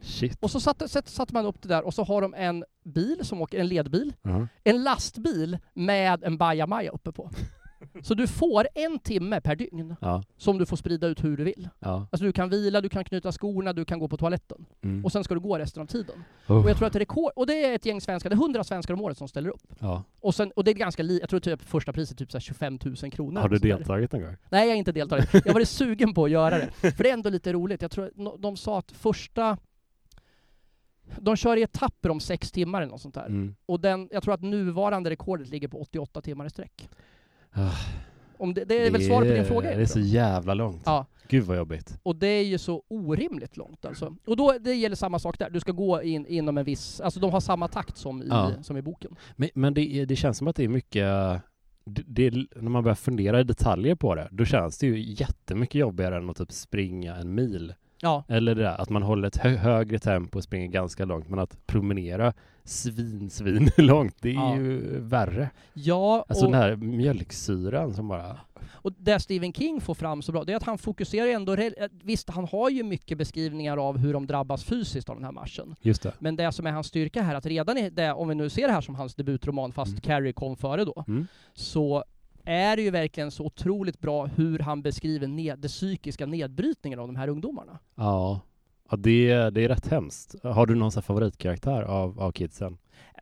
Shit. 0.00 0.38
Och 0.40 0.50
så 0.50 0.60
satte, 0.60 0.88
satte, 0.88 1.34
man 1.34 1.46
upp 1.46 1.62
det 1.62 1.68
där 1.68 1.82
och 1.86 1.94
så 1.94 2.04
har 2.04 2.22
de 2.22 2.34
en 2.34 2.64
bil 2.84 3.18
som 3.22 3.42
åker, 3.42 3.58
en 3.58 3.68
ledbil, 3.68 4.12
Ja. 4.22 4.46
en 4.64 4.82
lastbil 4.82 5.58
med 5.74 6.24
en 6.24 6.36
bajamaja 6.38 6.90
uppe 6.90 7.12
på. 7.12 7.30
Så 8.02 8.14
du 8.14 8.26
får 8.26 8.68
en 8.74 8.98
timme 8.98 9.40
per 9.40 9.56
dygn 9.56 9.96
Ja. 10.00 10.22
som 10.36 10.58
du 10.58 10.66
får 10.66 10.76
sprida 10.76 11.06
ut 11.06 11.24
hur 11.24 11.36
du 11.36 11.44
vill. 11.44 11.68
Ja. 11.78 12.06
Alltså 12.10 12.24
du 12.24 12.32
kan 12.32 12.48
vila, 12.50 12.80
du 12.80 12.88
kan 12.88 13.04
knyta 13.04 13.32
skorna, 13.32 13.72
du 13.72 13.84
kan 13.84 13.98
gå 13.98 14.08
på 14.08 14.16
toaletten. 14.16 14.66
Mm. 14.82 15.04
Och 15.04 15.12
sen 15.12 15.24
ska 15.24 15.34
du 15.34 15.40
gå 15.40 15.58
resten 15.58 15.82
av 15.82 15.86
tiden. 15.86 16.24
Oh. 16.48 16.64
Och 16.64 16.70
jag 16.70 16.76
tror 16.76 16.86
att 16.86 16.92
det 16.92 16.96
är 16.96 17.00
rekord, 17.00 17.32
och 17.36 17.46
det 17.46 17.64
är 17.64 17.74
ett 17.74 17.86
gäng 17.86 18.00
svenskar, 18.00 18.30
det 18.30 18.34
är 18.34 18.42
100 18.42 18.64
svenskar 18.64 18.94
om 18.94 19.00
året 19.00 19.18
som 19.18 19.28
ställer 19.28 19.50
upp. 19.50 19.62
Ja. 19.78 20.02
Och, 20.20 20.34
sen, 20.34 20.50
och 20.56 20.64
det 20.64 20.70
är 20.70 20.74
ganska 20.74 21.02
li, 21.02 21.18
jag 21.20 21.28
tror 21.28 21.40
typ 21.40 21.62
första 21.62 21.92
priset 21.92 22.14
är 22.20 22.24
typ 22.24 22.30
så 22.32 22.36
här 22.38 22.40
25 22.42 22.78
000 22.84 22.96
kronor. 23.10 23.40
Har 23.40 23.48
du 23.48 23.58
deltagit 23.58 24.12
någon 24.12 24.22
gång? 24.22 24.36
Nej, 24.50 24.64
jag 24.66 24.72
har 24.72 24.76
inte 24.78 24.92
deltagit. 24.92 25.28
Jag 25.34 25.42
har 25.46 25.52
varit 25.54 25.68
sugen 25.68 26.14
på 26.14 26.24
att 26.24 26.30
göra 26.30 26.58
det. 26.58 26.70
För 26.92 27.02
det 27.02 27.08
är 27.08 27.14
ändå 27.14 27.30
lite 27.30 27.52
roligt. 27.52 27.82
Jag 27.82 27.90
tror 27.90 28.06
att 28.06 28.12
no- 28.14 28.38
de 28.38 28.56
sa 28.56 28.78
att 28.78 28.92
första... 28.92 29.58
De 31.20 31.36
kör 31.36 31.56
i 31.56 31.62
etapper 31.62 32.10
om 32.10 32.20
sex 32.20 32.52
timmar 32.52 32.82
eller 32.82 32.90
något 32.90 33.00
sånt 33.00 33.14
där. 33.14 33.26
Mm. 33.26 33.54
Och 33.66 33.80
den, 33.80 34.08
jag 34.12 34.22
tror 34.22 34.34
att 34.34 34.42
nuvarande 34.42 35.10
rekordet 35.10 35.48
ligger 35.48 35.68
på 35.68 35.80
88 35.80 36.20
timmar 36.20 36.46
i 36.46 36.50
sträck. 36.50 36.88
Ah, 37.52 37.70
Om 38.38 38.54
det, 38.54 38.64
det 38.64 38.86
är 38.86 38.90
väl 38.90 39.06
svaret 39.06 39.28
på 39.28 39.34
din 39.34 39.44
fråga? 39.44 39.76
Det 39.76 39.82
är 39.82 39.86
så 39.86 40.00
jävla 40.00 40.54
långt. 40.54 40.82
Ja, 40.86 41.06
Gud 41.28 41.44
vad 41.44 41.56
jobbigt. 41.56 41.98
och 42.02 42.16
det 42.16 42.26
är 42.26 42.44
ju 42.44 42.58
så 42.58 42.82
orimligt 42.88 43.56
långt 43.56 43.84
alltså. 43.84 44.16
Och 44.26 44.36
då, 44.36 44.58
det 44.60 44.74
gäller 44.74 44.96
samma 44.96 45.18
sak 45.18 45.38
där. 45.38 45.50
Du 45.50 45.60
ska 45.60 45.72
gå 45.72 46.02
in 46.02 46.26
inom 46.26 46.58
en 46.58 46.64
viss... 46.64 47.00
Alltså 47.00 47.20
de 47.20 47.30
har 47.30 47.40
samma 47.40 47.68
takt 47.68 47.96
som 47.96 48.22
i, 48.22 48.26
Ja. 48.28 48.50
som 48.62 48.76
i 48.76 48.82
boken. 48.82 49.16
Men, 49.36 49.48
men 49.54 49.74
det, 49.74 50.04
det 50.04 50.16
känns 50.16 50.38
som 50.38 50.48
att 50.48 50.56
det 50.56 50.64
är 50.64 50.68
mycket, 50.68 51.06
det, 51.84 52.02
det, 52.06 52.30
när 52.56 52.70
man 52.70 52.82
börjar 52.82 52.94
fundera 52.94 53.40
i 53.40 53.44
detaljer 53.44 53.94
på 53.94 54.14
det, 54.14 54.28
då 54.30 54.44
känns 54.44 54.78
det 54.78 54.86
ju 54.86 55.00
jättemycket 55.14 55.74
jobbigare 55.74 56.16
än 56.16 56.30
att 56.30 56.36
typ 56.36 56.52
springa 56.52 57.16
en 57.16 57.34
mil. 57.34 57.74
Ja, 58.04 58.24
Eller 58.28 58.54
det 58.54 58.62
där 58.62 58.80
att 58.80 58.90
man 58.90 59.02
håller 59.02 59.28
ett 59.28 59.36
hö 59.36 59.56
högre 59.56 59.98
tempo 59.98 60.38
och 60.38 60.44
springer 60.44 60.66
ganska 60.68 61.04
långt, 61.04 61.28
men 61.28 61.38
att 61.38 61.66
promenera 61.66 62.32
svin, 62.64 63.30
svin 63.30 63.70
långt, 63.76 64.16
det 64.20 64.28
är 64.30 64.34
Ja. 64.34 64.56
ju 64.56 64.98
värre. 65.00 65.50
ja 65.74 66.24
Alltså 66.28 66.44
och, 66.46 66.52
den 66.52 66.60
här 66.60 66.76
mjölksyran 66.76 67.94
som 67.94 68.08
bara... 68.08 68.36
och 68.72 68.92
det 68.98 69.20
Stephen 69.20 69.52
King 69.52 69.80
får 69.80 69.94
fram 69.94 70.22
så 70.22 70.32
bra, 70.32 70.44
det 70.44 70.52
är 70.52 70.56
att 70.56 70.62
han 70.62 70.78
fokuserar 70.78 71.26
ändå... 71.28 71.56
re- 71.56 71.88
Visst, 72.02 72.30
han 72.30 72.44
har 72.52 72.70
ju 72.70 72.82
mycket 72.82 73.18
beskrivningar 73.18 73.76
av 73.76 73.98
hur 73.98 74.12
de 74.12 74.26
drabbas 74.26 74.64
fysiskt 74.64 75.08
av 75.08 75.16
den 75.16 75.24
här 75.24 75.32
marschen. 75.32 75.74
Just 75.80 76.02
det. 76.02 76.12
Men 76.18 76.36
det 76.36 76.52
som 76.52 76.66
är 76.66 76.70
hans 76.70 76.86
styrka 76.86 77.22
här, 77.22 77.34
att 77.34 77.46
redan 77.46 77.78
i 77.78 77.90
det, 77.90 78.12
om 78.12 78.28
vi 78.28 78.34
nu 78.34 78.48
ser 78.50 78.66
det 78.66 78.72
här 78.72 78.80
som 78.80 78.94
hans 78.94 79.14
debutroman, 79.14 79.72
fast 79.72 79.90
Mm. 79.92 80.00
Carrie 80.00 80.32
kom 80.32 80.56
före 80.56 80.84
då, 80.84 81.04
Mm. 81.08 81.26
så 81.54 82.04
är 82.44 82.76
det 82.76 82.82
ju 82.82 82.90
verkligen 82.90 83.30
så 83.30 83.44
otroligt 83.44 84.00
bra 84.00 84.26
hur 84.26 84.58
han 84.58 84.82
beskriver 84.82 85.26
ned, 85.26 85.58
den 85.58 85.68
psykiska 85.68 86.26
nedbrytningen 86.26 86.98
av 86.98 87.06
de 87.06 87.16
här 87.16 87.28
ungdomarna. 87.28 87.78
Ja. 87.94 88.40
Ja, 88.90 88.96
det, 88.96 89.50
det 89.50 89.64
är 89.64 89.68
rätt 89.68 89.88
hemskt. 89.88 90.34
Har 90.42 90.66
du 90.66 90.74
någon 90.74 90.92
favoritkaraktär 90.92 91.82
av, 91.82 92.20
av 92.20 92.32
kidsen? 92.32 92.78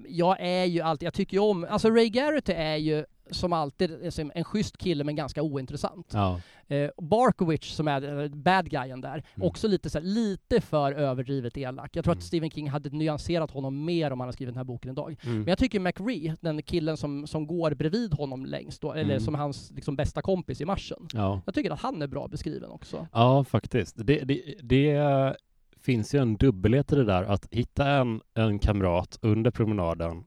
Jag 0.09 0.37
är 0.41 0.65
ju 0.65 0.81
alltid, 0.81 1.07
jag 1.07 1.15
tycker 1.15 1.37
ju 1.37 1.41
om, 1.43 1.67
alltså 1.71 1.91
Ray 1.91 2.09
Garrett 2.09 2.49
är 2.49 2.77
ju 2.77 3.05
som 3.33 3.53
alltid 3.53 3.91
liksom 4.03 4.33
en 4.35 4.45
schysst 4.45 4.77
kille 4.79 5.05
men 5.05 5.17
ganska 5.17 5.43
ointressant. 5.43 6.11
Ja. 6.13 6.41
Eh, 6.69 6.91
Barkowitz 6.99 7.75
som 7.75 7.89
är 7.89 8.23
eh, 8.23 8.29
bad 8.29 8.71
guyen 8.71 9.01
där, 9.01 9.25
Mm. 9.37 9.49
också 9.49 9.69
lite, 9.69 9.91
så 9.91 9.99
här, 9.99 10.05
lite 10.07 10.61
för 10.61 10.93
överdrivet 10.93 11.57
elak. 11.59 11.97
Jag 11.97 12.05
tror 12.05 12.13
Mm. 12.13 12.19
att 12.19 12.25
Stephen 12.25 12.51
King 12.51 12.69
hade 12.71 12.91
nyanserat 12.91 13.51
honom 13.51 13.85
mer 13.85 14.11
om 14.11 14.21
han 14.21 14.27
hade 14.27 14.33
skrivit 14.33 14.55
den 14.55 14.59
här 14.59 14.65
boken 14.65 14.91
idag. 14.91 15.17
Mm. 15.25 15.37
Men 15.39 15.47
jag 15.49 15.59
tycker 15.59 15.81
McRee, 15.81 16.35
den 16.41 16.63
killen 16.63 16.97
som, 16.97 17.27
som 17.27 17.47
går 17.47 17.75
bredvid 17.75 18.15
honom 18.15 18.47
längst, 18.47 18.81
då, 18.83 18.93
eller 18.93 19.05
Mm. 19.15 19.21
som 19.21 19.35
hans 19.35 19.71
liksom, 19.75 19.97
bästa 19.97 20.23
kompis 20.23 20.61
i 20.61 20.65
marschen. 20.65 21.09
Ja. 21.13 21.41
Jag 21.47 21.55
tycker 21.55 21.71
att 21.71 21.81
han 21.81 22.03
är 22.03 22.07
bra 22.07 22.29
beskriven 22.29 22.71
också. 22.71 23.07
Ja, 23.13 23.45
faktiskt. 23.45 23.97
Det, 24.07 24.21
det, 24.25 24.55
det 24.63 24.91
finns 25.83 26.15
ju 26.15 26.19
en 26.19 26.37
dubbelhet 26.37 26.93
i 26.93 26.97
det 26.97 27.05
där 27.05 27.23
att 27.23 27.49
hitta 27.51 27.89
en, 27.89 28.21
en 28.35 28.59
kamrat 28.59 29.19
under 29.23 29.51
promenaden. 29.51 30.25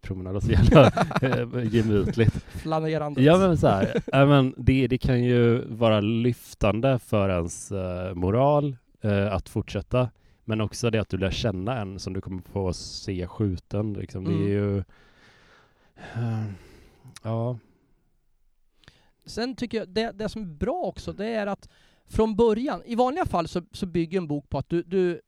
Promenad 0.00 0.42
så 0.42 0.52
jävla 0.52 0.86
eh, 1.22 1.74
gemytligt. 1.74 2.34
Flanerandet. 2.34 3.24
Ja 3.24 3.38
men 3.38 3.58
så 3.58 3.68
här, 3.68 4.26
men 4.26 4.54
det, 4.56 4.86
det 4.86 4.98
kan 4.98 5.24
ju 5.24 5.64
vara 5.68 6.00
lyftande 6.00 6.98
för 6.98 7.28
ens 7.28 7.72
eh, 7.72 8.14
moral 8.14 8.76
eh, 9.00 9.32
att 9.32 9.48
fortsätta. 9.48 10.10
Men 10.44 10.60
också 10.60 10.90
det 10.90 10.98
att 10.98 11.08
du 11.08 11.16
lär 11.18 11.30
känna 11.30 11.78
en 11.80 11.98
som 11.98 12.12
du 12.12 12.20
kommer 12.20 12.42
få 12.42 12.72
se 12.72 13.26
skjuten. 13.26 13.92
Liksom. 13.92 14.24
Det 14.24 14.30
är 14.30 14.34
Mm. 14.34 14.48
ju... 14.48 14.78
eh, 16.14 16.44
ja. 17.22 17.58
Sen 19.26 19.56
tycker 19.56 19.78
jag, 19.78 19.88
det, 19.88 20.10
det 20.12 20.28
som 20.28 20.42
är 20.42 20.46
bra 20.46 20.82
också, 20.84 21.12
det 21.12 21.26
är 21.26 21.46
att 21.46 21.68
från 22.08 22.36
början, 22.36 22.82
i 22.84 22.94
vanliga 22.94 23.26
fall 23.26 23.48
så, 23.48 23.62
så 23.72 23.86
bygger 23.86 24.18
en 24.18 24.26
bok 24.26 24.48
på 24.48 24.58
att 24.58 24.68
du, 24.68 24.82
du 24.82 25.20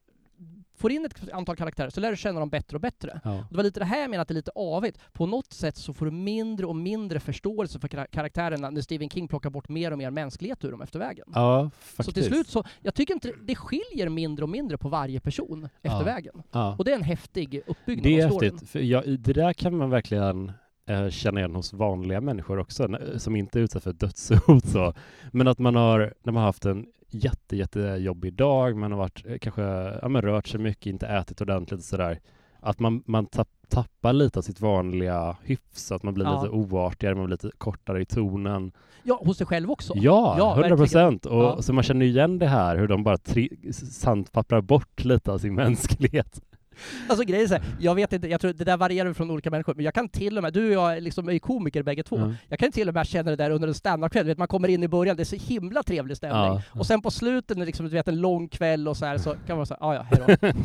får 0.75 0.91
in 0.91 1.05
ett 1.05 1.31
antal 1.33 1.55
karaktärer, 1.55 1.89
så 1.89 1.99
lär 2.01 2.11
du 2.11 2.17
känna 2.17 2.39
dem 2.39 2.49
bättre 2.49 2.77
och 2.77 2.81
bättre. 2.81 3.19
ja. 3.23 3.37
Och 3.39 3.45
det 3.49 3.55
var 3.57 3.63
lite 3.63 3.79
det 3.79 3.85
här 3.85 4.01
jag 4.01 4.09
menar 4.09 4.21
att 4.21 4.27
det 4.27 4.31
är 4.31 4.35
lite 4.35 4.51
avigt. 4.55 4.99
På 5.13 5.25
något 5.25 5.53
sätt 5.53 5.77
så 5.77 5.93
får 5.93 6.05
du 6.05 6.11
mindre 6.11 6.65
och 6.65 6.75
mindre 6.75 7.19
förståelse 7.19 7.79
för 7.79 7.87
kara- 7.87 8.07
karaktärerna 8.07 8.69
när 8.69 8.81
Stephen 8.81 9.09
King 9.09 9.27
plockar 9.27 9.49
bort 9.49 9.69
mer 9.69 9.91
och 9.91 9.97
mer 9.97 10.11
mänsklighet 10.11 10.63
ur 10.65 10.71
dem 10.71 10.81
efter 10.81 10.99
vägen. 10.99 11.25
Ja, 11.33 11.69
så 11.73 11.85
faktiskt. 11.85 12.13
till 12.15 12.25
slut 12.25 12.47
så, 12.47 12.63
jag 12.81 12.93
tycker 12.95 13.13
inte, 13.13 13.33
det 13.43 13.55
skiljer 13.55 14.09
mindre 14.09 14.43
och 14.45 14.49
mindre 14.49 14.77
på 14.77 14.89
varje 14.89 15.19
person 15.19 15.69
efter 15.81 15.97
Ja. 15.99 16.03
vägen. 16.03 16.43
Ja. 16.51 16.75
Och 16.79 16.85
det 16.85 16.91
är 16.91 16.95
en 16.95 17.03
häftig 17.03 17.61
uppbyggnad 17.67 18.03
Det 18.03 18.19
är 18.19 18.25
av 18.25 18.43
häftigt, 18.43 18.69
för 18.69 18.79
jag, 18.79 19.19
det 19.19 19.33
där 19.33 19.53
kan 19.53 19.77
man 19.77 19.89
verkligen 19.89 20.51
eh, 20.87 21.09
känna 21.09 21.39
igen 21.39 21.55
hos 21.55 21.73
vanliga 21.73 22.21
människor 22.21 22.59
också, 22.59 22.87
som 23.17 23.35
inte 23.35 23.59
är 23.59 23.63
utsatta 23.63 23.83
för 23.83 23.93
dödshot 23.93 24.65
så. 24.65 24.93
Men 25.31 25.47
att 25.47 25.59
man 25.59 25.75
har, 25.75 26.13
när 26.23 26.33
man 26.33 26.39
har 26.41 26.47
haft 26.47 26.65
en 26.65 26.85
jätte, 27.09 27.55
jättejobbig 27.57 28.33
dag, 28.33 28.77
man 28.77 28.91
har 28.91 28.99
varit, 28.99 29.23
eh, 29.27 29.37
kanske, 29.37 29.61
ja 30.01 30.07
men 30.09 30.21
rört 30.21 30.47
sig 30.47 30.59
mycket, 30.59 30.85
inte 30.85 31.07
ätit 31.07 31.41
ordentligt 31.41 31.79
och 31.79 31.83
sådär. 31.85 32.19
Att 32.59 32.79
man, 32.79 33.03
man 33.05 33.25
tapp, 33.25 33.49
tappar 33.69 34.13
lite 34.13 34.39
av 34.39 34.43
sitt 34.43 34.61
vanliga 34.61 35.37
hyfs, 35.43 35.91
att 35.91 36.03
man 36.03 36.13
blir 36.13 36.25
Ja. 36.25 36.41
lite 36.43 36.53
oartigare, 36.55 37.15
man 37.15 37.25
blir 37.25 37.33
lite 37.33 37.51
kortare 37.57 38.01
i 38.01 38.05
tonen. 38.05 38.71
Ja, 39.03 39.21
hos 39.25 39.37
dig 39.37 39.47
själv 39.47 39.71
också. 39.71 39.93
Ja, 39.95 40.35
Ja, 40.37 40.43
100 40.49 40.55
verkligen. 40.55 40.77
procent! 40.77 41.25
Och 41.25 41.43
Ja. 41.43 41.61
Så 41.61 41.73
man 41.73 41.83
känner 41.83 42.05
igen 42.05 42.39
det 42.39 42.47
här, 42.47 42.77
hur 42.77 42.87
de 42.87 43.03
bara 43.03 43.15
tri- 43.15 43.71
sandpapprar 43.71 44.61
bort 44.61 45.05
lite 45.05 45.31
av 45.31 45.37
sin 45.37 45.55
mänsklighet. 45.63 46.41
Alltså 47.09 47.25
grejen 47.25 47.43
är 47.43 47.47
så 47.47 47.53
här, 47.53 47.63
jag 47.79 47.95
vet 47.95 48.13
inte, 48.13 48.27
jag 48.27 48.41
tror 48.41 48.53
det 48.53 48.63
där 48.63 48.77
varierar 48.77 49.13
från 49.13 49.31
olika 49.31 49.49
människor, 49.51 49.75
men 49.75 49.85
jag 49.85 49.93
kan 49.93 50.09
till 50.09 50.37
och 50.37 50.43
med, 50.43 50.53
du 50.53 50.77
och 50.77 50.83
jag 50.93 51.03
liksom 51.03 51.29
är 51.29 51.33
ju 51.33 51.39
komiker 51.39 51.83
bägge 51.83 52.03
två, 52.03 52.17
Ja. 52.19 52.33
jag 52.47 52.59
kan 52.59 52.71
till 52.71 52.87
och 52.87 52.93
med 52.93 53.07
känna 53.07 53.29
det 53.31 53.37
där 53.37 53.49
under 53.51 53.67
en 53.67 53.73
standardkväll, 53.73 54.25
du 54.25 54.31
vet 54.31 54.37
man 54.37 54.47
kommer 54.47 54.67
in 54.67 54.83
i 54.83 54.87
början, 54.87 55.15
det 55.17 55.23
är 55.23 55.25
så 55.25 55.35
himla 55.35 55.83
trevlig 55.83 56.17
stämning. 56.17 56.37
Ja. 56.39 56.61
Och 56.71 56.85
sen 56.85 57.01
på 57.01 57.11
slutet, 57.11 57.57
liksom, 57.57 57.85
du 57.85 57.91
vet 57.91 58.07
en 58.07 58.21
lång 58.21 58.47
kväll 58.49 58.87
och 58.87 58.97
så 58.97 59.05
här, 59.05 59.17
så 59.17 59.35
kan 59.47 59.57
man 59.57 59.65
säga, 59.65 59.77
ja 59.81 59.95
ja, 59.95 60.01
hejdå. 60.01 60.47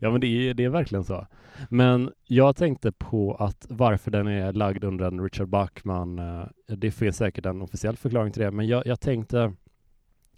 Ja 0.00 0.10
men 0.10 0.20
det 0.20 0.26
är, 0.26 0.54
det 0.54 0.64
är 0.64 0.68
verkligen 0.68 1.04
så. 1.04 1.26
Men 1.68 2.10
jag 2.26 2.56
tänkte 2.56 2.92
på 2.92 3.34
att 3.34 3.66
varför 3.68 4.10
den 4.10 4.26
är 4.28 4.52
lagd 4.52 4.84
under 4.84 5.04
en 5.04 5.20
Richard 5.20 5.48
Bachman, 5.48 6.18
eh, 6.18 6.46
det 6.76 6.90
finns 6.90 7.16
säkert 7.16 7.46
en 7.46 7.62
officiell 7.62 7.96
förklaring 7.96 8.32
till 8.32 8.42
det, 8.42 8.50
men 8.50 8.66
jag, 8.66 8.86
jag 8.86 9.00
tänkte 9.00 9.52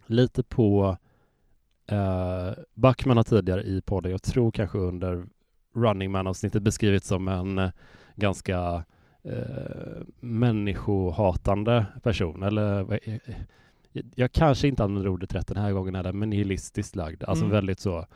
lite 0.07 0.43
på 0.43 0.97
eh, 1.87 2.51
Bachman 2.75 3.17
har 3.17 3.25
tidigare 3.25 3.63
i 3.63 3.83
podden, 3.83 4.11
jag 4.13 4.23
tror 4.23 4.51
kanske 4.51 4.79
under 4.79 5.25
Running 5.75 6.11
Man-avsnittet 6.11 6.63
beskrivits 6.63 7.07
som 7.09 7.29
en 7.29 7.59
eh, 7.59 7.71
ganska 8.17 8.85
eh, 9.25 10.03
människohatande 10.21 11.87
person, 12.03 12.43
eller 12.43 12.83
vad 12.83 12.99
är- 13.05 13.21
jag, 13.93 14.05
jag 14.15 14.33
kanske 14.33 14.69
inte 14.69 14.85
använder 14.85 15.09
ordet 15.11 15.35
rätt 15.35 15.47
den 15.47 15.57
här 15.57 15.73
gången 15.73 15.95
heller, 15.95 16.13
men 16.13 16.31
nihilistiskt 16.31 16.97
lagd, 16.97 17.25
alltså 17.25 17.45
Mm. 17.45 17.55
väldigt 17.55 17.81
så. 17.81 18.07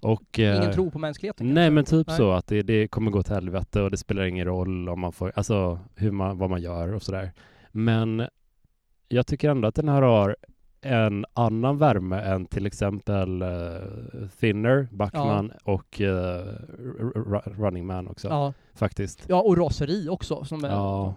Och, 0.00 0.38
eh, 0.40 0.56
Ingen 0.56 0.72
tro 0.72 0.90
på 0.90 0.98
mänskligheten 0.98 1.46
Nej 1.46 1.54
kanske. 1.54 1.70
men 1.70 1.84
typ 1.84 2.06
Nej. 2.08 2.16
så 2.16 2.32
att 2.32 2.46
det, 2.46 2.62
det 2.62 2.88
kommer 2.88 3.10
gå 3.10 3.22
till 3.22 3.34
helvete 3.34 3.80
och 3.82 3.90
det 3.90 3.96
spelar 3.96 4.24
ingen 4.24 4.44
roll 4.46 4.88
om 4.88 5.00
man 5.00 5.12
får, 5.12 5.32
alltså 5.36 5.78
hur 5.94 6.10
man, 6.10 6.38
vad 6.38 6.50
man 6.50 6.62
gör 6.62 6.94
och 6.94 7.02
sådär. 7.02 7.32
Men 7.72 8.26
jag 9.08 9.26
tycker 9.26 9.50
ändå 9.50 9.68
att 9.68 9.74
den 9.74 9.88
här 9.88 10.02
har 10.02 10.36
en 10.86 11.24
annan 11.32 11.78
värme 11.78 12.20
än 12.20 12.46
till 12.46 12.66
exempel 12.66 13.42
uh, 13.42 14.28
Thinner, 14.40 14.88
Backman 14.92 15.52
ja. 15.54 15.72
och 15.72 16.00
uh, 16.00 16.08
Running 17.44 17.86
Man 17.86 18.08
också. 18.08 18.28
Ja. 18.28 18.52
Faktiskt. 18.74 19.24
Ja, 19.28 19.42
och 19.42 19.58
Raseri 19.58 20.08
också. 20.08 20.44
Som 20.44 20.64
är, 20.64 20.68
ja. 20.68 21.14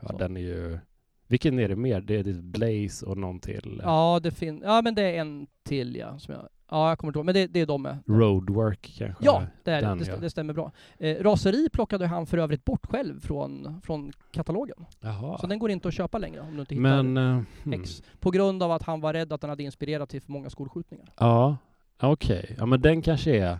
ja, 0.00 0.16
den 0.18 0.36
är 0.36 0.40
ju... 0.40 0.78
Vilken 1.26 1.58
är 1.58 1.68
det 1.68 1.76
mer? 1.76 2.00
Det 2.00 2.16
är 2.16 2.42
Blaze 2.42 3.06
och 3.06 3.18
någon 3.18 3.40
till? 3.40 3.80
Ja, 3.84 4.20
det 4.22 4.30
finns... 4.30 4.62
Ja, 4.64 4.82
men 4.82 4.94
det 4.94 5.02
är 5.02 5.20
en 5.20 5.46
till 5.64 5.96
ja, 5.96 6.18
som 6.18 6.34
jag 6.34 6.48
Ja, 6.70 6.88
jag 6.88 6.98
kommer 6.98 7.10
inte 7.10 7.18
ihåg, 7.18 7.26
men 7.26 7.34
det, 7.34 7.46
det 7.46 7.60
är 7.60 7.66
de 7.66 7.82
med. 7.82 7.98
Roadwork 8.06 8.94
kanske? 8.98 9.24
Ja, 9.24 9.42
det, 9.64 9.70
är 9.70 9.82
Den, 9.82 9.98
det, 9.98 10.06
ja. 10.06 10.16
det 10.16 10.30
stämmer 10.30 10.54
bra. 10.54 10.72
Eh, 10.98 11.22
raseri 11.22 11.68
plockade 11.72 12.06
han 12.06 12.26
för 12.26 12.38
övrigt 12.38 12.64
bort 12.64 12.86
själv 12.86 13.20
från, 13.20 13.80
från 13.84 14.12
katalogen. 14.30 14.86
Jaha. 15.00 15.38
Så 15.38 15.46
den 15.46 15.58
går 15.58 15.70
inte 15.70 15.88
att 15.88 15.94
köpa 15.94 16.18
längre 16.18 16.40
om 16.40 16.54
du 16.54 16.60
inte 16.60 16.74
hittar 16.74 17.02
men, 17.02 17.16
uh, 17.16 17.80
X. 17.80 18.02
På 18.20 18.30
grund 18.30 18.62
av 18.62 18.72
att 18.72 18.82
han 18.82 19.00
var 19.00 19.12
rädd 19.12 19.32
att 19.32 19.40
den 19.40 19.50
hade 19.50 19.62
inspirerat 19.62 20.10
till 20.10 20.22
för 20.22 20.32
många 20.32 20.50
skolskjutningar. 20.50 21.12
Ja, 21.16 21.56
okej. 22.00 22.40
Okay. 22.42 22.56
Ja 22.58 22.66
men 22.66 22.80
den 22.80 23.02
kanske 23.02 23.36
är 23.36 23.58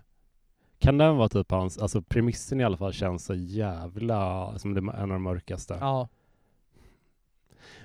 kan 0.79 0.99
den 0.99 1.17
vara 1.17 1.29
typ 1.29 1.51
hans, 1.51 1.79
alltså 1.79 2.03
premissen 2.03 2.61
i 2.61 2.65
alla 2.65 2.77
fall 2.77 2.93
känns 2.93 3.25
så 3.25 3.35
jävla, 3.35 4.53
som 4.59 4.75
det 4.75 4.81
en 4.81 4.89
av 4.89 5.09
de 5.09 5.23
mörkaste. 5.23 5.77
Ja. 5.81 6.09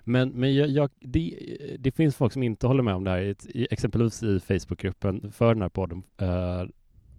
Men, 0.04 0.30
men 0.30 0.56
jag, 0.56 0.70
jag, 0.70 0.90
det, 1.00 1.40
det, 1.80 1.92
finns 1.92 2.16
folk 2.16 2.34
som 2.34 2.44
inte 2.44 2.68
håller 2.68 2.84
med 2.84 2.96
om 2.96 3.04
det 3.04 3.10
här, 3.10 3.36
exempelvis 3.54 4.24
i 4.24 4.40
Facebookgruppen 4.40 5.32
för 5.32 5.54
den 5.54 5.62
här 5.62 5.70
podden. 5.70 6.04
Uh, 6.22 6.70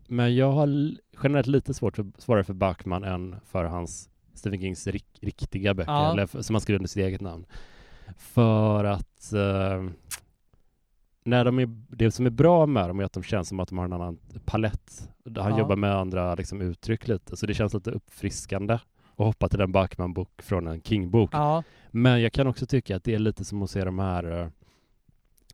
men 0.09 0.37
jag 0.37 0.53
har 0.53 0.95
generellt 1.23 1.47
lite 1.47 1.75
svårt 1.75 1.97
för, 1.97 2.07
svårare 2.19 2.45
för 2.45 2.55
Backman 2.55 3.05
än 3.05 3.37
för 3.47 3.65
hans 3.65 4.09
Stephen 4.35 4.61
Kings 4.61 4.87
rik, 4.87 5.07
riktiga 5.21 5.75
böcker, 5.75 5.93
ja. 5.93 6.13
eller 6.13 6.43
som 6.43 6.55
han 6.55 6.61
skrev 6.61 6.77
under 6.77 6.89
sitt 6.89 7.03
eget 7.03 7.21
namn. 7.21 7.47
För 8.17 8.85
att 8.85 9.33
uh, 9.35 9.91
när 11.25 11.45
de 11.45 11.59
är, 11.59 11.69
det 11.89 12.11
som 12.11 12.27
är 12.27 12.31
bra 12.31 12.67
med 12.67 12.89
dem 12.89 13.01
är 13.01 13.05
att 13.05 13.13
de 13.13 13.23
känns 13.23 13.49
som 13.49 13.61
att 13.61 13.69
de 13.69 13.79
har 13.79 13.85
en 13.85 13.93
annan 13.93 14.19
palett. 14.45 15.09
Han 15.25 15.53
ja. 15.53 15.59
jobbar 15.59 15.77
med 15.77 15.95
andra 15.95 16.35
liksom, 16.35 16.61
uttryck 16.61 17.09
lite, 17.09 17.37
så 17.37 17.47
det 17.47 17.55
känns 17.55 17.75
lite 17.75 17.91
uppfriskande 17.91 18.79
att 19.17 19.27
hoppa 19.27 19.49
till 19.49 19.61
en 19.61 19.73
Backman-bok 19.73 20.43
från 20.43 20.67
en 20.67 20.81
King-bok. 20.81 21.31
Ja. 21.33 21.63
Men 21.91 22.23
jag 22.23 22.33
kan 22.33 22.47
också 22.47 22.67
tycka 22.67 22.97
att 22.97 23.05
det 23.05 23.15
är 23.15 23.19
lite 23.19 23.45
som 23.45 23.63
att 23.63 23.71
se 23.71 23.85
de 23.85 23.99
här 23.99 24.41
eh, 24.41 24.49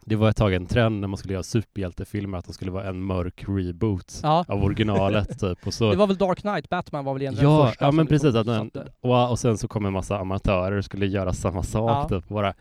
det 0.05 0.17
var 0.17 0.31
ett 0.31 0.37
tag 0.37 0.55
en 0.55 0.67
trend 0.67 1.01
när 1.01 1.09
man 1.09 1.17
skulle 1.17 1.35
göra 1.35 1.43
superhjältefilmer 1.43 2.39
att 2.39 2.45
de 2.45 2.53
skulle 2.53 2.71
vara 2.71 2.89
en 2.89 3.03
mörk 3.03 3.45
reboot 3.49 4.21
ja. 4.23 4.45
av 4.49 4.65
originalet 4.65 5.41
typ. 5.41 5.67
Och 5.67 5.75
så... 5.75 5.91
Det 5.91 5.97
var 5.97 6.07
väl 6.07 6.17
Dark 6.17 6.41
Knight, 6.41 6.69
Batman 6.69 7.05
var 7.05 7.13
väl 7.13 7.23
egentligen 7.23 7.51
ja, 7.51 7.67
första 7.67 7.85
Ja, 7.85 7.93
men 7.93 8.07
precis. 8.07 8.35
Att 8.35 8.47
den, 8.47 8.71
och, 9.01 9.31
och 9.31 9.39
sen 9.39 9.59
så 9.59 9.69
kom 9.69 9.87
en 9.87 9.93
massa 9.93 10.19
amatörer 10.19 10.77
och 10.77 10.85
skulle 10.85 11.07
göra 11.07 11.33
samma 11.33 11.63
sak 11.63 11.91
ja. 11.91 12.09
typ. 12.09 12.29
Bara, 12.29 12.55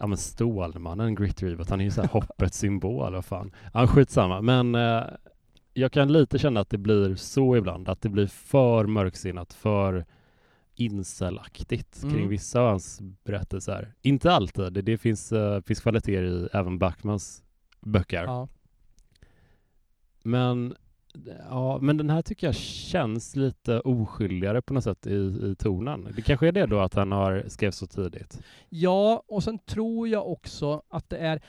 ja 0.00 0.06
men 0.06 0.18
Stålmannen, 0.18 1.14
Grit 1.14 1.42
Reboot, 1.42 1.70
han 1.70 1.80
är 1.80 1.84
ju 1.84 1.90
såhär 1.90 2.08
hoppets 2.08 2.58
symbol, 2.58 3.12
vad 3.12 3.24
fan. 3.24 3.52
Ja, 3.74 3.86
skitsamma. 3.86 4.40
Men 4.40 4.74
eh, 4.74 5.02
jag 5.74 5.92
kan 5.92 6.12
lite 6.12 6.38
känna 6.38 6.60
att 6.60 6.70
det 6.70 6.78
blir 6.78 7.14
så 7.14 7.56
ibland, 7.56 7.88
att 7.88 8.00
det 8.00 8.08
blir 8.08 8.26
för 8.26 8.86
mörksinnat, 8.86 9.54
för 9.54 10.04
incelaktigt 10.76 12.02
mm. 12.02 12.14
kring 12.14 12.28
vissa 12.28 12.60
av 12.60 12.68
hans 12.68 13.00
berättelser. 13.24 13.94
Inte 14.02 14.32
alltid, 14.32 14.72
det, 14.72 14.82
det 14.82 14.98
finns, 14.98 15.32
uh, 15.32 15.60
finns 15.60 15.80
kvaliteter 15.80 16.22
i 16.22 16.48
även 16.52 16.78
Backmans 16.78 17.42
böcker. 17.80 18.22
Ja. 18.24 18.48
Men 20.22 20.74
Ja, 21.50 21.78
men 21.82 21.96
den 21.96 22.10
här 22.10 22.22
tycker 22.22 22.46
jag 22.46 22.54
känns 22.54 23.36
lite 23.36 23.80
oskyldigare 23.80 24.62
på 24.62 24.74
något 24.74 24.84
sätt 24.84 25.06
i, 25.06 25.14
i 25.14 25.54
tonen. 25.58 26.08
Det 26.16 26.22
kanske 26.22 26.48
är 26.48 26.52
det 26.52 26.66
då 26.66 26.80
att 26.80 26.94
han 26.94 27.12
har 27.12 27.44
skrivit 27.48 27.74
så 27.74 27.86
tidigt? 27.86 28.40
Ja, 28.68 29.22
och 29.28 29.42
sen 29.42 29.58
tror 29.58 30.08
jag 30.08 30.28
också 30.28 30.82
att 30.88 31.10
det 31.10 31.18
är... 31.18 31.42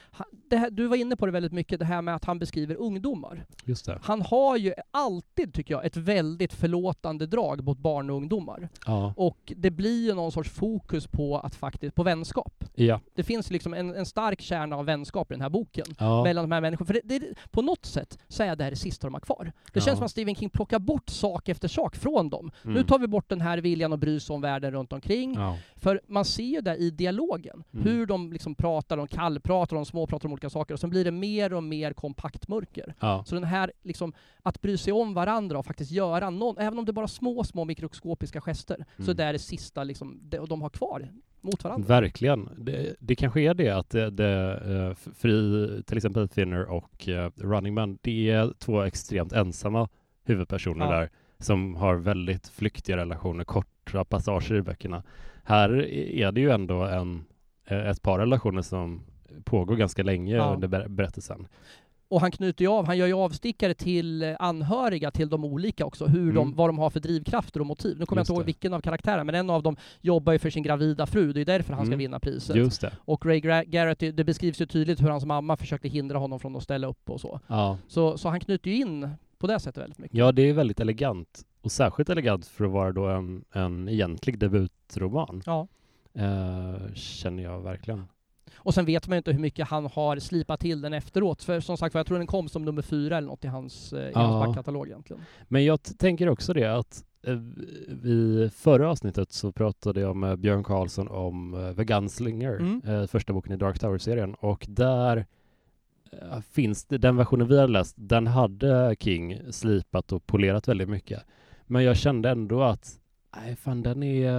Det 0.50 0.58
här, 0.58 0.70
du 0.70 0.88
var 0.88 0.96
inne 0.96 1.16
på 1.16 1.26
det 1.26 1.32
väldigt 1.32 1.52
mycket, 1.52 1.80
det 1.80 1.86
här 1.86 2.02
med 2.02 2.16
att 2.16 2.26
han 2.26 2.40
beskriver 2.40 2.76
ungdomar. 2.76 3.46
Just 3.66 3.86
det. 3.86 4.00
Han 4.02 4.22
har 4.22 4.58
ju 4.58 4.74
alltid, 4.92 5.54
tycker 5.54 5.74
jag, 5.74 5.86
ett 5.86 5.98
väldigt 5.98 6.54
förlåtande 6.54 7.28
drag 7.28 7.64
mot 7.64 7.78
barn 7.78 8.10
och 8.10 8.16
ungdomar. 8.16 8.70
Ja. 8.86 9.14
Och 9.18 9.54
det 9.56 9.72
blir 9.72 10.06
ju 10.06 10.14
någon 10.14 10.32
sorts 10.32 10.50
fokus 10.50 11.08
på 11.08 11.38
att 11.38 11.56
faktiskt, 11.56 11.96
på 11.96 12.04
vänskap. 12.04 12.64
Ja. 12.76 13.00
Det 13.16 13.24
finns 13.24 13.52
liksom 13.52 13.74
en, 13.74 13.96
en 13.96 14.06
stark 14.06 14.42
kärna 14.42 14.76
av 14.76 14.86
vänskap 14.86 15.32
i 15.32 15.34
den 15.34 15.42
här 15.42 15.50
boken. 15.50 15.86
Ja. 16.00 16.24
Mellan 16.24 16.44
de 16.44 16.52
här 16.52 16.62
människorna. 16.62 16.86
För 16.86 16.94
det, 16.94 17.02
det, 17.04 17.36
på 17.52 17.62
något 17.62 17.86
sätt 17.86 18.18
så 18.28 18.44
är 18.44 18.56
det 18.56 18.64
här 18.64 18.72
det 18.72 18.78
sista 18.78 19.08
de 19.08 19.14
har 19.14 19.22
kvar. 19.22 19.52
Det 19.74 19.80
ja. 19.80 19.86
känns 19.86 19.98
som 19.98 20.06
att 20.06 20.12
Stephen 20.12 20.36
King 20.36 20.50
plockar 20.50 20.80
bort 20.80 21.10
sak 21.10 21.50
efter 21.50 21.68
sak 21.68 21.96
från 21.96 22.30
dem. 22.30 22.52
Mm. 22.64 22.74
Nu 22.74 22.84
tar 22.84 23.00
vi 23.00 23.08
bort 23.08 23.30
den 23.30 23.42
här 23.42 23.58
viljan 23.58 23.94
att 23.94 24.00
bry 24.00 24.20
sig 24.20 24.34
om 24.34 24.42
världen 24.42 24.72
runt 24.72 24.94
omkring. 24.94 25.34
Ja. 25.34 25.58
För 25.76 26.02
man 26.08 26.26
ser 26.26 26.44
ju 26.44 26.62
där 26.62 26.76
i 26.76 26.90
dialogen 26.90 27.64
mm. 27.74 27.86
hur 27.86 28.06
de 28.06 28.34
liksom 28.34 28.56
pratar, 28.56 28.98
de 28.98 29.08
kallpratar, 29.08 29.76
de 29.76 29.86
småpratar 29.86 30.28
om 30.28 30.34
olika 30.34 30.50
saker 30.50 30.74
och 30.74 30.80
sen 30.80 30.90
blir 30.90 31.06
det 31.06 31.12
mer 31.12 31.54
och 31.54 31.64
mer 31.64 31.94
kompakt 31.94 32.48
mörker. 32.48 32.96
Ja. 33.00 33.24
Så 33.28 33.36
den 33.36 33.44
här 33.44 33.72
liksom, 33.84 34.14
att 34.44 34.62
bry 34.62 34.78
sig 34.78 34.94
om 34.94 35.14
varandra 35.14 35.60
och 35.60 35.66
faktiskt 35.66 35.92
göra 35.92 36.30
någon, 36.30 36.58
även 36.58 36.80
om 36.80 36.86
det 36.86 36.92
är 36.92 36.94
bara 36.94 37.08
små, 37.08 37.44
små 37.44 37.66
mikroskopiska 37.66 38.42
gester, 38.42 38.76
mm. 38.76 39.06
så 39.06 39.14
det 39.14 39.24
är 39.24 39.34
det 39.34 39.40
sista 39.40 39.84
liksom, 39.84 40.20
det, 40.24 40.38
de 40.38 40.62
har 40.62 40.70
kvar 40.70 41.10
mot 41.48 41.64
varandra. 41.64 41.88
Verkligen. 41.88 42.50
Det, 42.58 42.96
det 43.00 43.16
kanske 43.16 43.42
är 43.42 43.54
det 43.54 43.70
att 43.70 43.90
det, 43.90 44.10
det 44.10 44.62
uh, 44.68 45.12
Fri, 45.16 45.84
till 45.88 45.98
exempel 45.98 46.30
Thinner 46.30 46.66
och 46.66 47.08
uh, 47.08 47.30
Running 47.36 47.74
Man, 47.74 47.98
det 48.02 48.30
är 48.30 48.54
två 48.60 48.82
extremt 48.82 49.34
ensamma 49.34 49.90
huvudpersoner 50.24 50.86
ja. 50.86 50.92
där 50.92 51.10
som 51.40 51.76
har 51.76 51.96
väldigt 51.96 52.48
flyktiga 52.48 52.98
relationer, 52.98 53.44
korta 53.44 54.06
passager 54.06 54.56
i 54.56 54.62
böckerna. 54.62 55.04
Här 55.44 55.86
är 55.92 56.32
det 56.32 56.42
ju 56.42 56.50
ändå 56.50 56.84
en, 56.84 57.26
eh, 57.66 57.88
ett 57.88 58.02
par 58.02 58.20
relationer 58.20 58.62
som 58.62 59.04
pågår 59.44 59.76
ganska 59.76 60.04
länge 60.04 60.36
ja. 60.36 60.54
under 60.54 60.68
ber 60.68 60.88
berättelsen. 60.88 61.48
Och 62.10 62.22
han 62.22 62.32
knyter 62.32 62.66
ju 62.66 62.72
av, 62.72 62.86
han 62.86 62.98
gör 62.98 63.08
ju 63.08 63.14
avstickare 63.14 63.74
till 63.74 64.36
anhöriga 64.40 65.12
till 65.12 65.30
de 65.30 65.46
olika 65.46 65.86
också, 65.86 66.06
hur 66.06 66.22
mm. 66.22 66.36
de, 66.36 66.56
vad 66.56 66.70
de 66.70 66.80
har 66.80 66.90
för 66.90 67.00
drivkrafter 67.00 67.60
och 67.60 67.66
motiv. 67.66 68.00
Nu 68.00 68.06
kommer 68.06 68.22
Just 68.22 68.30
jag 68.30 68.34
inte 68.34 68.42
ihåg 68.42 68.46
vilken 68.46 68.74
av 68.74 68.82
karaktärerna, 68.82 69.24
men 69.24 69.36
en 69.36 69.50
av 69.50 69.64
dem 69.64 69.78
jobbar 70.02 70.34
ju 70.34 70.40
för 70.40 70.50
sin 70.50 70.64
gravida 70.64 71.06
fru, 71.06 71.34
det 71.34 71.42
är 71.42 71.46
därför 71.46 71.74
han 71.74 71.86
ska 71.86 71.94
mm. 71.94 72.00
vinna 72.00 72.20
priset. 72.20 72.56
Just 72.56 72.82
det. 72.82 72.94
Och 73.06 73.26
Ray 73.26 73.40
Garrett, 73.40 74.00
det 74.00 74.24
beskrivs 74.24 74.62
ju 74.62 74.66
tydligt 74.66 75.02
hur 75.02 75.10
hans 75.10 75.26
mamma 75.26 75.58
försökte 75.58 75.88
hindra 75.88 76.18
honom 76.18 76.40
från 76.40 76.56
att 76.56 76.64
ställa 76.64 76.88
upp 76.88 77.10
och 77.10 77.22
så. 77.22 77.40
Ja. 77.48 77.78
Så, 77.88 78.18
så 78.18 78.30
han 78.30 78.40
knyter 78.40 78.72
ju 78.72 78.78
in 78.78 79.10
på 79.38 79.48
det 79.48 79.60
sättet 79.60 79.84
väldigt 79.84 80.00
mycket. 80.00 80.18
Ja, 80.18 80.32
det 80.32 80.42
är 80.42 80.54
väldigt 80.54 80.80
elegant. 80.80 81.46
Och 81.62 81.72
särskilt 81.72 82.10
elegant 82.10 82.48
för 82.48 82.66
att 82.66 82.72
vara 82.72 82.92
då 82.92 83.08
en, 83.08 83.44
en 83.52 83.90
egentlig 83.90 84.40
debutroman. 84.40 85.44
Ja. 85.46 85.68
Uh, 86.18 86.94
känner 86.94 87.44
jag 87.44 87.62
verkligen. 87.62 88.08
Och 88.58 88.74
sen 88.74 88.86
vet 88.86 89.08
man 89.08 89.16
ju 89.16 89.18
inte 89.18 89.32
hur 89.32 89.40
mycket 89.40 89.68
han 89.68 89.86
har 89.86 90.20
slipat 90.20 90.60
till 90.60 90.82
den 90.82 90.94
efteråt. 90.94 91.44
För 91.44 91.60
som 91.60 91.78
sagt 91.78 91.96
jag 91.96 92.08
tror 92.08 92.18
den 92.18 92.28
kom 92.28 92.50
som 92.50 92.66
nummer 92.66 92.82
fyra 92.82 93.18
eller 93.18 93.28
något 93.28 93.46
i 93.46 93.48
hans, 93.48 93.94
eh, 93.94 94.10
i 94.10 94.12
ja. 94.14 94.20
hans 94.20 94.46
backkatalog 94.46 94.88
egentligen. 94.88 95.22
Men 95.48 95.66
jag 95.66 95.80
tänker 95.84 96.30
också 96.30 96.54
det 96.54 96.66
att 96.66 97.04
eh, 97.28 97.34
i 98.10 98.50
förra 98.56 98.90
avsnittet 98.90 99.32
så 99.32 99.52
pratade 99.52 100.02
jag 100.02 100.16
med 100.16 100.40
Björn 100.40 100.64
Karlsson 100.64 101.08
om 101.08 101.54
eh, 101.54 101.76
The 101.76 101.84
Gunslinger, 101.84 102.56
mm. 102.60 103.08
första 103.08 103.34
boken 103.34 103.54
i 103.54 103.58
Dark 103.58 103.80
Tower-serien. 103.80 104.34
Och 104.34 104.66
där 104.70 105.26
finns 106.52 106.86
det, 106.86 106.98
den 106.98 107.18
versionen 107.18 107.48
vi 107.48 107.60
har 107.60 107.68
läst, 107.68 107.96
den 107.98 108.28
hade 108.28 108.96
King 109.00 109.40
slipat 109.52 110.12
och 110.12 110.26
polerat 110.26 110.68
väldigt 110.68 110.90
mycket. 110.90 111.24
Men 111.66 111.84
jag 111.84 111.98
kände 111.98 112.30
ändå 112.30 112.64
att 112.64 113.00
Nej, 113.42 113.56
fan 113.56 113.84
den 113.84 114.04
är... 114.04 114.32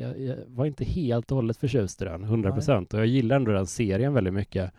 Jag, 0.00 0.20
jag 0.20 0.36
var 0.46 0.66
inte 0.66 0.84
helt 0.84 1.30
och 1.30 1.36
hållet 1.36 1.56
förtjust 1.56 2.02
i 2.02 2.04
den, 2.04 2.24
100 2.24 2.52
procent. 2.52 2.94
Och 2.94 3.00
jag 3.00 3.06
gillar 3.06 3.36
ändå 3.36 3.52
den 3.52 3.66
serien 3.66 4.14
väldigt 4.14 4.34
mycket. 4.34 4.72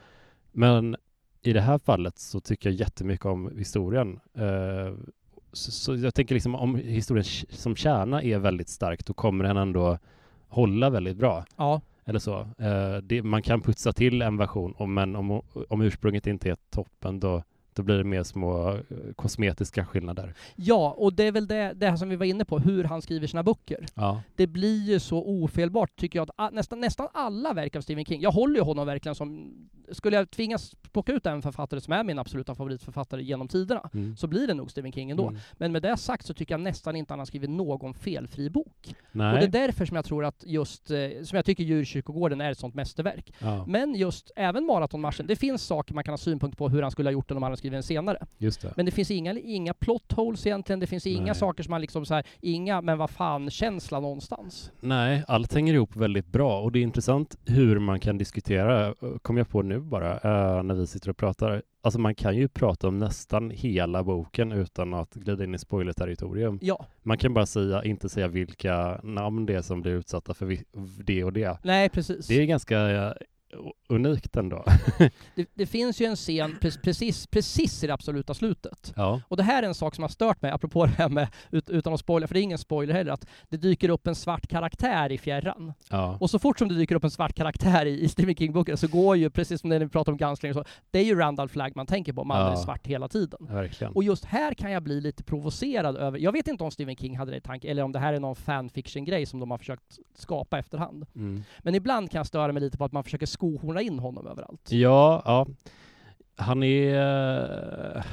Men 0.51 0.95
i 1.41 1.53
det 1.53 1.61
här 1.61 1.77
fallet 1.77 2.19
så 2.19 2.39
tycker 2.39 2.69
jag 2.69 2.79
jättemycket 2.79 3.25
om 3.25 3.57
historien. 3.57 4.19
Uh, 4.37 4.97
så, 5.53 5.71
så, 5.71 5.95
jag 5.95 6.13
tänker 6.15 6.35
liksom 6.35 6.55
om 6.55 6.75
historien 6.75 7.25
som 7.49 7.75
kärna 7.75 8.23
är 8.23 8.39
väldigt 8.39 8.69
stark, 8.69 9.05
då 9.05 9.13
kommer 9.13 9.43
den 9.43 9.57
ändå 9.57 9.97
hålla 10.47 10.89
väldigt 10.89 11.17
bra. 11.17 11.45
Ja. 11.57 11.81
Eller 12.05 12.19
så. 12.19 12.39
Uh, 12.39 12.97
det, 13.03 13.23
man 13.23 13.41
kan 13.41 13.61
putsa 13.61 13.93
till 13.93 14.21
en 14.21 14.37
version, 14.37 14.93
men 14.93 15.15
om, 15.15 15.41
om 15.69 15.81
ursprunget 15.81 16.27
inte 16.27 16.49
är 16.49 16.57
toppen, 16.69 17.19
då 17.19 17.43
då 17.79 17.83
blir 17.83 17.97
det 17.97 18.03
mer 18.03 18.23
små 18.23 18.69
eh, 18.69 18.81
kosmetiska 19.15 19.85
skillnader. 19.85 20.33
Ja, 20.55 20.95
och 20.97 21.13
det 21.13 21.23
är 21.23 21.31
väl 21.31 21.47
det, 21.47 21.73
det 21.75 21.89
här 21.89 21.97
som 21.97 22.09
vi 22.09 22.15
var 22.15 22.25
inne 22.25 22.45
på, 22.45 22.59
hur 22.59 22.83
han 22.83 23.01
skriver 23.01 23.27
sina 23.27 23.43
böcker. 23.43 23.85
Ja. 23.93 24.21
Det 24.35 24.47
blir 24.47 24.83
ju 24.83 24.99
så 24.99 25.23
ofelbart, 25.23 25.95
tycker 25.95 26.19
jag, 26.19 26.29
att 26.35 26.53
nästan, 26.53 26.79
nästan 26.79 27.07
alla 27.13 27.53
verk 27.53 27.75
av 27.75 27.81
Stephen 27.81 28.05
King, 28.05 28.21
jag 28.21 28.31
håller 28.31 28.55
ju 28.55 28.61
honom 28.61 28.87
verkligen 28.87 29.15
som... 29.15 29.53
Skulle 29.91 30.15
jag 30.15 30.31
tvingas 30.31 30.75
plocka 30.91 31.13
ut 31.13 31.25
en 31.25 31.41
författare 31.41 31.81
som 31.81 31.93
är 31.93 32.03
min 32.03 32.19
absoluta 32.19 32.55
favoritförfattare 32.55 33.23
genom 33.23 33.47
tiderna, 33.47 33.89
mm. 33.93 34.17
så 34.17 34.27
blir 34.27 34.47
det 34.47 34.53
nog 34.53 34.71
Stephen 34.71 34.91
King 34.91 35.11
ändå. 35.11 35.27
Mm. 35.27 35.39
Men 35.53 35.71
med 35.71 35.81
det 35.81 35.97
sagt 35.97 36.25
så 36.25 36.33
tycker 36.33 36.53
jag 36.53 36.61
nästan 36.61 36.95
inte 36.95 37.13
han 37.13 37.19
har 37.19 37.25
skrivit 37.25 37.49
någon 37.49 37.93
felfri 37.93 38.49
bok. 38.49 38.95
Nej. 39.11 39.33
Och 39.33 39.39
det 39.39 39.45
är 39.45 39.67
därför 39.67 39.85
som 39.85 39.95
jag 39.95 40.05
tror 40.05 40.25
att 40.25 40.43
just, 40.45 40.91
eh, 40.91 40.97
som 41.23 41.35
jag 41.35 41.45
tycker 41.45 41.63
Djurkyrkogården 41.63 42.41
är 42.41 42.51
ett 42.51 42.57
sånt 42.57 42.75
mästerverk. 42.75 43.33
Ja. 43.39 43.65
Men 43.67 43.95
just 43.95 44.31
även 44.35 44.65
Maratonmarschen, 44.65 45.27
det 45.27 45.35
finns 45.35 45.63
saker 45.63 45.93
man 45.93 46.03
kan 46.03 46.11
ha 46.11 46.17
synpunkter 46.17 46.57
på 46.57 46.69
hur 46.69 46.81
han 46.81 46.91
skulle 46.91 47.07
ha 47.07 47.13
gjort 47.13 47.27
den 47.27 47.37
om 47.37 47.43
han 47.43 47.51
hade 47.51 47.57
skrivit 47.57 47.68
den 47.69 47.83
senare. 47.83 48.25
Just 48.37 48.61
det. 48.61 48.73
Men 48.77 48.85
det 48.85 48.91
finns 48.91 49.11
inga, 49.11 49.39
inga 49.39 49.73
plot 49.73 50.11
holes 50.11 50.47
egentligen, 50.47 50.79
det 50.79 50.87
finns 50.87 51.07
inga 51.07 51.25
Nej. 51.25 51.35
saker 51.35 51.63
som 51.63 51.71
man 51.71 51.81
liksom 51.81 52.05
så 52.05 52.13
här, 52.13 52.25
inga 52.41 52.81
men 52.81 52.97
vad 52.97 53.09
fan-känsla 53.09 53.99
någonstans. 53.99 54.71
Nej, 54.79 55.23
allt 55.27 55.53
hänger 55.53 55.73
ihop 55.73 55.95
väldigt 55.95 56.27
bra 56.27 56.61
och 56.61 56.71
det 56.71 56.79
är 56.79 56.83
intressant 56.83 57.37
hur 57.45 57.79
man 57.79 57.99
kan 57.99 58.17
diskutera, 58.17 58.95
kom 59.21 59.37
jag 59.37 59.49
på 59.49 59.61
nu 59.61 59.79
bara, 59.79 60.13
uh, 60.13 60.63
när 60.63 60.75
vi 60.75 60.87
sitter 60.87 61.09
och 61.09 61.17
pratar. 61.17 61.61
Alltså 61.81 61.99
man 61.99 62.15
kan 62.15 62.35
ju 62.35 62.47
prata 62.47 62.87
om 62.87 62.97
nästan 62.97 63.49
hela 63.49 64.03
boken 64.03 64.51
utan 64.51 64.93
att 64.93 65.13
glida 65.13 65.43
in 65.43 65.55
i 65.55 65.57
spoiler-territorium. 65.57 66.59
Ja. 66.61 66.85
Man 67.03 67.17
kan 67.17 67.33
bara 67.33 67.45
säga, 67.45 67.83
inte 67.83 68.09
säga 68.09 68.27
vilka 68.27 68.99
namn 69.03 69.45
det 69.45 69.53
är 69.53 69.61
som 69.61 69.81
blir 69.81 69.91
utsatta 69.91 70.33
för 70.33 70.57
det 71.03 71.23
och 71.23 71.33
det. 71.33 71.57
Nej, 71.63 71.89
precis. 71.89 72.27
Det 72.27 72.41
är 72.41 72.45
ganska 72.45 73.13
unikt 73.89 74.35
ändå. 74.35 74.63
det, 75.35 75.49
det, 75.53 75.65
finns 75.65 76.01
ju 76.01 76.05
en 76.05 76.15
scen 76.15 76.57
precis, 76.61 77.27
precis 77.27 77.83
i 77.83 77.87
det 77.87 77.93
absoluta 77.93 78.33
slutet. 78.33 78.93
Ja. 78.95 79.21
Och 79.27 79.37
det 79.37 79.43
här 79.43 79.63
är 79.63 79.67
en 79.67 79.75
sak 79.75 79.95
som 79.95 80.01
har 80.01 80.09
stört 80.09 80.41
mig, 80.41 80.51
apropå 80.51 80.85
det 80.85 80.91
här 80.91 81.09
med, 81.09 81.27
utan 81.51 81.93
att 81.93 81.99
spoila, 81.99 82.27
för 82.27 82.33
det 82.33 82.39
är 82.39 82.43
ingen 82.43 82.57
spoiler 82.57 82.93
heller, 82.93 83.11
att 83.11 83.25
det 83.49 83.57
dyker 83.57 83.89
upp 83.89 84.07
en 84.07 84.15
svart 84.15 84.47
karaktär 84.47 85.11
i 85.11 85.17
fjärran. 85.17 85.73
Ja. 85.89 86.17
Och 86.19 86.29
så 86.29 86.39
fort 86.39 86.59
som 86.59 86.67
det 86.67 86.75
dyker 86.75 86.95
upp 86.95 87.03
en 87.03 87.11
svart 87.11 87.33
karaktär 87.33 87.85
i, 87.85 88.01
i 88.01 88.09
Stephen 88.09 88.35
King-boken 88.35 88.77
så 88.77 88.87
går 88.87 89.17
ju, 89.17 89.29
precis 89.29 89.61
som 89.61 89.69
när 89.69 89.79
vi 89.79 89.87
pratar 89.87 90.11
om 90.11 90.17
Gunslinger 90.17 90.53
så, 90.53 90.63
det 90.91 90.99
är 90.99 91.03
ju 91.03 91.15
Randall 91.15 91.49
Flagg 91.49 91.75
man 91.75 91.85
tänker 91.85 92.13
på, 92.13 92.23
mannen 92.23 92.45
ja. 92.45 92.51
är 92.51 92.63
svart 92.63 92.87
hela 92.87 93.07
tiden. 93.07 93.39
Verkligen. 93.49 93.93
Och 93.93 94.03
just 94.03 94.25
här 94.25 94.53
kan 94.53 94.71
jag 94.71 94.83
bli 94.83 95.01
lite 95.01 95.23
provocerad 95.23 95.97
över, 95.97 96.19
jag 96.19 96.31
vet 96.31 96.47
inte 96.47 96.63
om 96.63 96.71
Stephen 96.71 96.95
King 96.95 97.17
hade 97.17 97.31
det 97.31 97.37
i 97.37 97.41
tanke, 97.41 97.67
eller 97.67 97.83
om 97.83 97.91
det 97.91 97.99
här 97.99 98.13
är 98.13 98.19
någon 98.19 98.35
fanfiction-grej 98.35 99.25
som 99.25 99.39
de 99.39 99.51
har 99.51 99.57
försökt 99.57 99.99
skapa 100.15 100.59
efterhand. 100.59 101.05
Mm. 101.15 101.43
Men 101.59 101.75
ibland 101.75 102.11
kan 102.11 102.19
jag 102.19 102.27
störa 102.27 102.53
mig 102.53 102.61
lite 102.61 102.77
på 102.77 102.85
att 102.85 102.91
man 102.91 103.03
försöker 103.03 103.25
skohorna 103.39 103.81
in 103.81 103.99
honom 103.99 104.27
överallt. 104.27 104.71
Ja, 104.71 105.21
ja. 105.25 105.47
Han 106.35 106.63
är... 106.63 108.05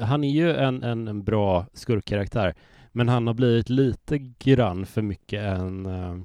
Han 0.00 0.24
är 0.24 0.30
ju 0.30 0.52
en, 0.56 0.82
en, 0.82 1.08
en 1.08 1.24
bra 1.24 1.66
skurkkaraktär, 1.72 2.54
men 2.92 3.08
han 3.08 3.26
har 3.26 3.34
blivit 3.34 3.68
lite 3.68 4.18
grann 4.18 4.86
för 4.86 5.02
mycket 5.02 5.42
en... 5.42 5.86
Uh, 5.86 6.22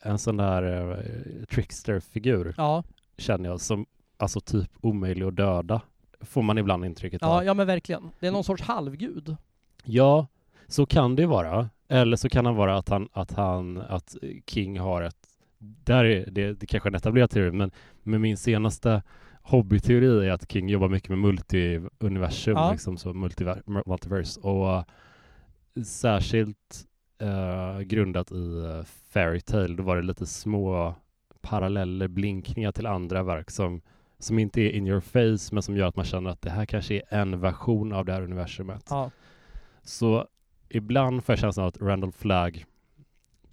en 0.00 0.18
sån 0.18 0.36
där 0.36 1.06
trickster-figur, 1.50 2.54
ja. 2.56 2.84
känner 3.18 3.48
jag, 3.48 3.60
som 3.60 3.86
alltså 4.16 4.40
typ 4.40 4.70
omöjlig 4.80 5.26
att 5.26 5.36
döda, 5.36 5.80
får 6.20 6.42
man 6.42 6.58
ibland 6.58 6.84
intrycket 6.84 7.22
ja, 7.22 7.28
av. 7.28 7.44
Ja, 7.44 7.54
men 7.54 7.66
verkligen. 7.66 8.10
Det 8.20 8.26
är 8.26 8.32
någon 8.32 8.44
sorts 8.44 8.62
halvgud. 8.62 9.36
Ja, 9.84 10.26
så 10.68 10.86
kan 10.86 11.16
det 11.16 11.26
vara. 11.26 11.70
Eller 11.88 12.16
så 12.16 12.28
kan 12.28 12.46
han 12.46 12.54
vara 12.56 12.76
att 12.76 12.88
han, 12.88 13.08
att 13.12 13.32
han, 13.32 13.78
att 13.78 14.16
King 14.46 14.78
har 14.78 15.02
ett 15.02 15.33
där 15.84 16.04
är 16.04 16.30
det, 16.30 16.52
det 16.52 16.66
kanske 16.66 16.88
är 16.88 16.90
en 16.90 16.94
etablerad 16.94 17.30
teori, 17.30 17.52
men 17.52 17.70
med 18.02 18.20
min 18.20 18.36
senaste 18.36 19.02
hobbyteori 19.42 20.26
är 20.28 20.32
att 20.32 20.52
King 20.52 20.68
jobbar 20.68 20.88
mycket 20.88 21.08
med 21.08 21.18
multiuniversum, 21.18 22.56
ja. 22.56 22.72
liksom 22.72 22.96
så 22.96 23.12
multiverse, 23.12 24.40
och 24.40 24.66
uh, 24.66 24.84
särskilt 25.84 26.84
uh, 27.22 27.80
grundat 27.80 28.32
i 28.32 28.34
uh, 28.34 28.84
Fairytale, 29.10 29.74
då 29.74 29.82
var 29.82 29.96
det 29.96 30.02
lite 30.02 30.26
små 30.26 30.94
paralleller, 31.40 32.08
blinkningar 32.08 32.72
till 32.72 32.86
andra 32.86 33.22
verk 33.22 33.50
som, 33.50 33.80
som 34.18 34.38
inte 34.38 34.60
är 34.60 34.70
in 34.70 34.86
your 34.86 35.00
face, 35.00 35.54
men 35.54 35.62
som 35.62 35.76
gör 35.76 35.86
att 35.86 35.96
man 35.96 36.04
känner 36.04 36.30
att 36.30 36.42
det 36.42 36.50
här 36.50 36.66
kanske 36.66 36.94
är 36.94 37.18
en 37.18 37.40
version 37.40 37.92
av 37.92 38.04
det 38.04 38.12
här 38.12 38.22
universumet. 38.22 38.86
Ja. 38.90 39.10
Så 39.82 40.26
ibland 40.68 41.24
får 41.24 41.32
jag 41.32 41.38
känslan 41.38 41.64
av 41.64 41.68
att 41.68 41.80
Randall 41.80 42.12
Flagg 42.12 42.64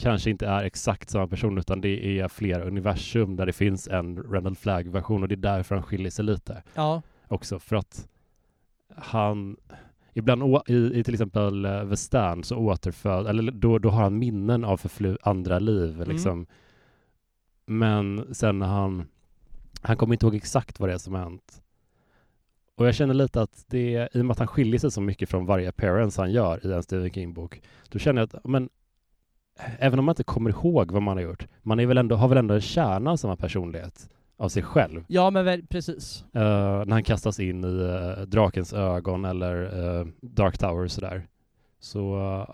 kanske 0.02 0.30
inte 0.30 0.48
är 0.48 0.64
exakt 0.64 1.10
samma 1.10 1.28
person 1.28 1.58
utan 1.58 1.82
det 1.82 2.20
är 2.20 2.28
flera 2.28 2.64
universum 2.64 3.36
där 3.36 3.46
det 3.46 3.54
finns 3.54 3.88
en 3.88 4.24
Randall 4.24 4.56
Flagg-version 4.56 5.22
och 5.24 5.28
det 5.28 5.36
är 5.36 5.38
därför 5.38 5.76
han 5.76 5.84
skiljer 5.84 6.12
sig 6.12 6.26
lite. 6.26 6.64
Ja. 6.76 7.02
Också 7.28 7.60
för 7.60 7.76
att 7.76 8.08
han 8.96 9.58
ibland 10.14 10.44
i, 10.68 11.00
i 11.00 11.04
till 11.04 11.14
exempel 11.14 11.66
uh, 11.66 11.90
The 11.90 11.98
Stand 11.98 12.46
så 12.46 12.58
återföd, 12.58 13.28
eller 13.28 13.52
då, 13.52 13.80
då 13.80 13.90
har 13.90 14.04
han 14.04 14.20
minnen 14.20 14.64
av 14.64 14.78
förflu 14.78 15.18
andra 15.22 15.60
liv 15.60 15.96
mm. 15.96 16.10
liksom. 16.10 16.46
Men 17.66 18.36
sen 18.36 18.60
när 18.60 18.68
han, 18.68 19.06
han 19.82 19.98
kommer 19.98 20.14
inte 20.14 20.26
ihåg 20.26 20.36
exakt 20.36 20.80
vad 20.80 20.90
det 20.90 20.94
är 20.94 20.98
som 20.98 21.14
har 21.14 21.22
hänt. 21.22 21.62
Och 22.76 22.88
jag 22.88 22.96
känner 22.96 23.14
lite 23.14 23.42
att 23.42 23.66
det, 23.68 24.10
i 24.14 24.22
och 24.22 24.26
med 24.26 24.32
att 24.32 24.40
han 24.40 24.48
skiljer 24.48 24.80
sig 24.80 24.92
så 24.92 25.02
mycket 25.02 25.30
från 25.30 25.46
varje 25.46 25.70
appearance 25.70 26.22
han 26.22 26.32
gör 26.32 26.68
i 26.68 26.74
en 26.74 26.84
Stephen 26.84 27.12
King-bok, 27.12 27.62
då 27.90 28.00
känner 28.00 28.22
jag 28.22 28.36
att, 28.36 28.46
men 28.46 28.70
även 29.80 30.00
om 30.00 30.06
man 30.06 30.14
inte 30.14 30.24
kommer 30.24 30.50
ihåg 30.50 30.92
vad 30.92 31.02
man 31.02 31.18
har 31.18 31.24
gjort, 31.24 31.48
man 31.62 31.80
är 31.80 31.86
väl 31.86 31.98
ändå, 31.98 32.16
har 32.16 32.28
väl 32.28 32.38
ändå 32.38 32.54
en 32.54 32.62
kärna 32.62 33.12
av 33.12 33.18
samma 33.18 33.36
personlighet 33.36 34.10
av 34.38 34.50
sig 34.50 34.64
själv. 34.64 35.04
Ja, 35.08 35.30
men 35.30 35.46
väl, 35.46 35.68
precis. 35.68 36.26
Uh, 36.36 36.42
när 36.42 36.92
han 36.92 37.04
kastas 37.04 37.40
in 37.40 37.64
i 37.64 37.68
uh, 37.68 38.22
drakens 38.22 38.74
ögon 38.74 39.26
eller 39.26 39.80
uh, 39.80 40.08
Dark 40.22 40.58
Tower 40.58 40.84
och 40.84 40.92
sådär. 40.92 41.28
Så 41.80 42.00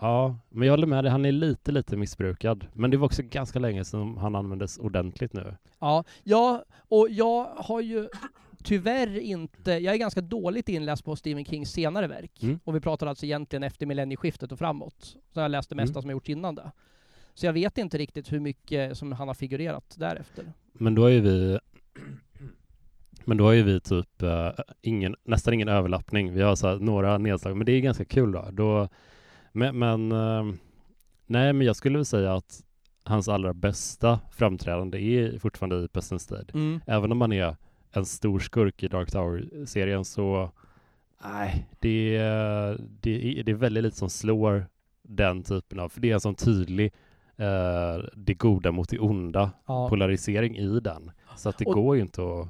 ja, 0.00 0.36
men 0.48 0.66
jag 0.66 0.72
håller 0.72 0.86
med 0.86 1.04
dig, 1.04 1.10
han 1.10 1.24
är 1.24 1.32
lite, 1.32 1.72
lite 1.72 1.96
missbrukad. 1.96 2.66
Men 2.72 2.90
det 2.90 2.96
var 2.96 3.06
också 3.06 3.22
ganska 3.24 3.58
länge 3.58 3.84
sedan 3.84 4.16
han 4.18 4.34
användes 4.34 4.78
ordentligt 4.78 5.32
nu. 5.32 5.56
Ja, 5.78 6.04
ja 6.24 6.64
och 6.88 7.06
jag 7.10 7.44
har 7.56 7.80
ju 7.80 8.08
tyvärr 8.62 9.18
inte, 9.18 9.72
jag 9.72 9.94
är 9.94 9.98
ganska 9.98 10.20
dåligt 10.20 10.68
inläst 10.68 11.04
på 11.04 11.16
Stephen 11.16 11.44
Kings 11.44 11.72
senare 11.72 12.06
verk. 12.06 12.42
Mm. 12.42 12.60
Och 12.64 12.76
vi 12.76 12.80
pratar 12.80 13.06
alltså 13.06 13.26
egentligen 13.26 13.62
efter 13.62 13.86
millennieskiftet 13.86 14.52
och 14.52 14.58
framåt. 14.58 15.16
Så 15.34 15.40
jag 15.40 15.50
läst 15.50 15.68
det 15.68 15.76
mesta 15.76 15.92
mm. 15.92 16.02
som 16.02 16.08
har 16.08 16.12
gjorts 16.12 16.28
innan 16.28 16.54
det. 16.54 16.72
Så 17.34 17.46
jag 17.46 17.52
vet 17.52 17.78
inte 17.78 17.98
riktigt 17.98 18.32
hur 18.32 18.40
mycket 18.40 18.98
som 18.98 19.12
han 19.12 19.28
har 19.28 19.34
figurerat 19.34 19.94
därefter. 19.98 20.52
Men 20.72 20.94
då 20.94 21.04
är 21.04 21.10
ju 21.10 21.20
vi 21.20 21.58
men 23.24 23.36
då 23.36 23.44
har 23.44 23.52
ju 23.52 23.62
vi 23.62 23.80
typ 23.80 24.22
uh, 24.22 24.50
ingen, 24.82 25.16
nästan 25.24 25.54
ingen 25.54 25.68
överlappning. 25.68 26.34
Vi 26.34 26.42
har 26.42 26.56
så 26.56 26.78
några 26.78 27.18
nedslag, 27.18 27.56
men 27.56 27.66
det 27.66 27.72
är 27.72 27.80
ganska 27.80 28.04
kul 28.04 28.32
då. 28.32 28.48
då 28.52 28.88
men, 29.52 29.78
men 29.78 30.12
uh, 30.12 30.54
nej, 31.26 31.52
men 31.52 31.66
jag 31.66 31.76
skulle 31.76 31.98
väl 31.98 32.04
säga 32.04 32.34
att 32.34 32.62
hans 33.04 33.28
allra 33.28 33.54
bästa 33.54 34.20
framträdande 34.32 34.98
är 34.98 35.38
fortfarande 35.38 35.84
i 35.84 35.88
Pestens 35.88 36.26
tid. 36.26 36.50
Mm. 36.54 36.80
Även 36.86 37.12
om 37.12 37.18
man 37.18 37.32
är 37.32 37.56
en 37.98 38.06
stor 38.06 38.38
skurk 38.38 38.82
i 38.82 38.88
Dark 38.88 39.10
Tower-serien 39.10 40.04
så 40.04 40.50
nej, 41.24 41.66
det, 41.80 42.18
det, 43.00 43.42
det 43.42 43.52
är 43.52 43.54
väldigt 43.54 43.82
lite 43.82 43.96
som 43.96 44.10
slår 44.10 44.66
den 45.02 45.42
typen 45.42 45.80
av, 45.80 45.88
för 45.88 46.00
det 46.00 46.10
är 46.10 46.14
en 46.14 46.20
sån 46.20 46.34
tydlig 46.34 46.92
eh, 47.36 48.04
det 48.14 48.34
goda 48.34 48.72
mot 48.72 48.88
det 48.88 48.98
onda 48.98 49.50
ja. 49.66 49.88
polarisering 49.88 50.56
i 50.56 50.80
den. 50.80 51.10
Så 51.36 51.48
att 51.48 51.58
det 51.58 51.64
och, 51.64 51.74
går 51.74 51.96
ju 51.96 52.02
inte 52.02 52.22
att 52.22 52.48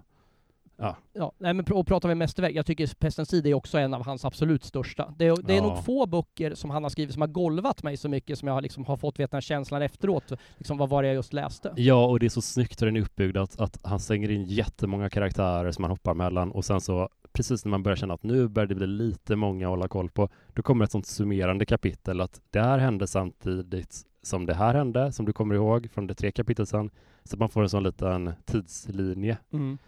Ja. 0.81 0.97
ja 1.13 1.33
nej, 1.39 1.55
men 1.55 1.65
och 1.73 1.87
pratar 1.87 2.09
vi 2.09 2.15
mästerverk, 2.15 2.55
jag 2.55 2.67
tycker 2.67 2.95
Pestens 2.99 3.29
tid 3.29 3.47
är 3.47 3.55
också 3.55 3.79
en 3.79 3.95
av 3.95 4.05
hans 4.05 4.25
absolut 4.25 4.65
största. 4.65 5.15
Det 5.19 5.27
är, 5.27 5.37
det 5.43 5.53
är 5.53 5.57
ja. 5.57 5.63
nog 5.63 5.85
få 5.85 6.07
böcker 6.07 6.55
som 6.55 6.71
han 6.71 6.83
har 6.83 6.91
skrivit 6.91 7.13
som 7.13 7.23
har 7.23 7.29
golvat 7.29 7.83
mig 7.83 7.97
så 7.97 8.09
mycket 8.09 8.39
som 8.39 8.49
jag 8.49 8.63
liksom 8.63 8.85
har 8.85 8.97
fått 8.97 9.19
veta 9.19 9.41
känslan 9.41 9.83
efteråt, 9.83 10.33
liksom 10.57 10.79
vad 10.79 10.89
var 10.89 11.03
det 11.03 11.09
jag 11.09 11.15
just 11.15 11.33
läste? 11.33 11.73
Ja, 11.77 12.07
och 12.07 12.21
det 12.21 12.27
är 12.27 12.31
så 12.31 12.43
snyggt 12.43 12.83
hur 12.83 12.87
den 12.87 12.97
är 12.97 13.01
uppbyggd 13.01 13.37
att, 13.37 13.61
att 13.61 13.79
han 13.83 14.01
slänger 14.01 14.31
in 14.31 14.45
jättemånga 14.45 15.11
karaktärer 15.11 15.73
som 15.73 15.85
han 15.85 15.91
hoppar 15.91 16.15
mellan 16.15 16.53
och 16.53 16.65
sen 16.65 16.81
så 16.81 17.09
precis 17.33 17.65
när 17.65 17.71
man 17.71 17.83
börjar 17.83 17.97
känna 17.97 18.15
att 18.15 18.23
nu 18.23 18.49
börjar 18.49 18.67
det 18.67 18.75
bli 18.75 18.87
lite 18.87 19.37
många 19.37 19.67
att 19.67 19.71
hålla 19.71 19.89
koll 19.89 20.11
på, 20.11 20.29
då 20.55 20.63
kommer 20.63 20.85
ett 20.85 20.91
sånt 20.91 21.07
summerande 21.07 21.67
kapitel 21.67 22.21
att 22.21 22.41
det 22.51 22.61
här 22.61 22.79
hände 22.79 23.07
samtidigt 23.07 24.05
som 24.23 24.47
det 24.47 24.55
här 24.55 24.75
hände, 24.75 25.13
som 25.13 25.27
du 25.27 25.33
kommer 25.33 25.55
ihåg 25.55 25.89
från 25.93 26.07
de 26.07 26.15
tre 26.15 26.33
kapitel 26.33 26.67
sen, 26.67 26.91
så 27.25 27.37
man 27.37 27.49
får 27.49 27.63
en 27.63 27.69
sån 27.69 27.83
liten 27.83 28.33
tidslinje. 28.45 29.39
Mm. 29.53 29.79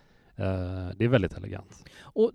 Uh, 0.41 0.91
det 0.97 1.05
är 1.05 1.09
väldigt 1.09 1.37
elegant. 1.37 1.85
Och 2.01 2.33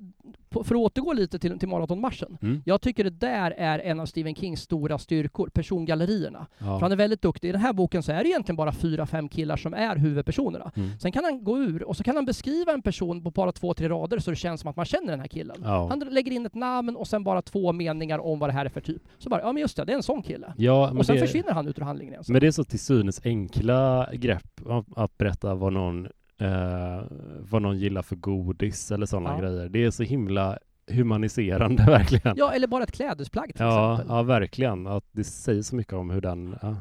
för 0.63 0.76
att 0.76 0.82
återgå 0.82 1.13
lite 1.13 1.39
till, 1.39 1.60
till 1.60 1.70
maratonmarschen. 1.70 2.38
Mm. 2.41 2.62
Jag 2.65 2.82
tycker 2.82 3.04
det 3.04 3.10
där 3.10 3.52
är 3.52 3.80
en 3.80 4.00
av 4.00 4.06
Stephen 4.06 4.36
Kings 4.36 4.62
stora 4.62 4.98
styrkor, 4.98 5.50
persongallerierna. 5.50 6.48
Ja. 6.58 6.65
För 6.65 6.80
han 6.80 6.91
är 6.91 6.96
väldigt 6.96 7.22
duktig. 7.22 7.50
I 7.50 7.52
den 7.52 7.62
här 7.62 7.74
boken 7.74 8.04
så 8.04 8.12
är 8.12 8.24
det 8.24 8.30
egentligen 8.30 8.56
bara 8.56 8.72
fyra, 8.72 9.06
fem 9.06 9.30
killar 9.30 9.58
som 9.58 9.74
är 9.74 9.96
huvudpersonerna. 9.96 10.72
Mm. 10.76 11.00
Sen 11.00 11.12
kan 11.12 11.24
han 11.24 11.44
gå 11.44 11.58
ur 11.58 11.84
och 11.84 11.98
så 11.98 12.04
kan 12.04 12.15
han 12.15 12.26
beskriva 12.26 12.74
en 12.74 12.82
person 12.82 13.24
på 13.24 13.32
bara 13.32 13.52
två, 13.52 13.74
tre 13.74 13.89
rader 13.89 14.20
så 14.20 14.30
det 14.32 14.36
känns 14.36 14.62
som 14.62 14.70
att 14.70 14.76
man 14.76 14.86
känner 14.86 15.12
den 15.12 15.20
här 15.20 15.28
killen. 15.28 15.58
Ja. 15.63 15.88
Han 15.89 16.00
lägger 16.00 16.32
in 16.32 16.46
ett 16.46 16.56
namn 16.56 16.96
och 16.96 17.08
sen 17.08 17.24
bara 17.24 17.41
två 17.41 17.72
meningar 17.72 18.20
om 18.20 18.39
vad 18.39 18.50
det 18.50 18.54
här 18.54 18.65
är 18.65 18.70
för 18.70 18.82
typ. 18.82 19.02
Så 19.18 19.30
bara, 19.30 19.41
ja 19.41 19.52
men 19.52 19.62
just 19.62 19.78
det, 19.78 19.86
det 19.86 19.91
är 19.91 19.98
en 19.98 20.04
sån 20.04 20.22
kille. 20.22 20.54
Ja, 20.58 20.91
och 20.98 21.06
sen 21.06 21.15
det... 21.15 21.22
försvinner 21.22 21.52
han 21.52 21.68
ut 21.68 21.80
ur 21.80 21.84
handlingen. 21.84 22.24
Men 22.28 22.41
det 22.41 22.48
är 22.48 22.52
så 22.52 22.63
till 22.63 22.80
synes 22.80 23.22
enkla 23.26 24.10
grepp 24.13 24.62
att 24.96 25.18
berätta 25.18 25.56
vad 25.56 25.74
någon 25.74 26.08
eh, 26.38 27.04
vad 27.39 27.62
någon 27.62 27.78
gillar 27.78 28.02
för 28.02 28.15
godis 28.15 28.91
eller 28.91 29.06
sådana 29.06 29.30
ja. 29.30 29.39
grejer. 29.39 29.69
Det 29.69 29.84
är 29.84 29.91
så 29.91 30.04
himla 30.04 30.60
humaniserande 30.88 31.84
verkligen. 31.88 32.38
Ja, 32.38 32.54
eller 32.54 32.67
bara 32.67 32.84
ett 32.84 32.91
klädesplagg 32.91 33.56
till 33.56 33.65
ja, 33.65 33.93
exempel. 33.93 34.15
Ja, 34.15 34.24
verkligen. 34.24 34.88
Att 34.88 35.06
det 35.12 35.24
säger 35.24 35.62
så 35.62 35.76
mycket 35.76 35.93
om 35.93 36.10
hur 36.10 36.21
den, 36.21 36.56
ja, 36.62 36.76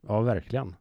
ja 0.00 0.20
verkligen. 0.20 0.74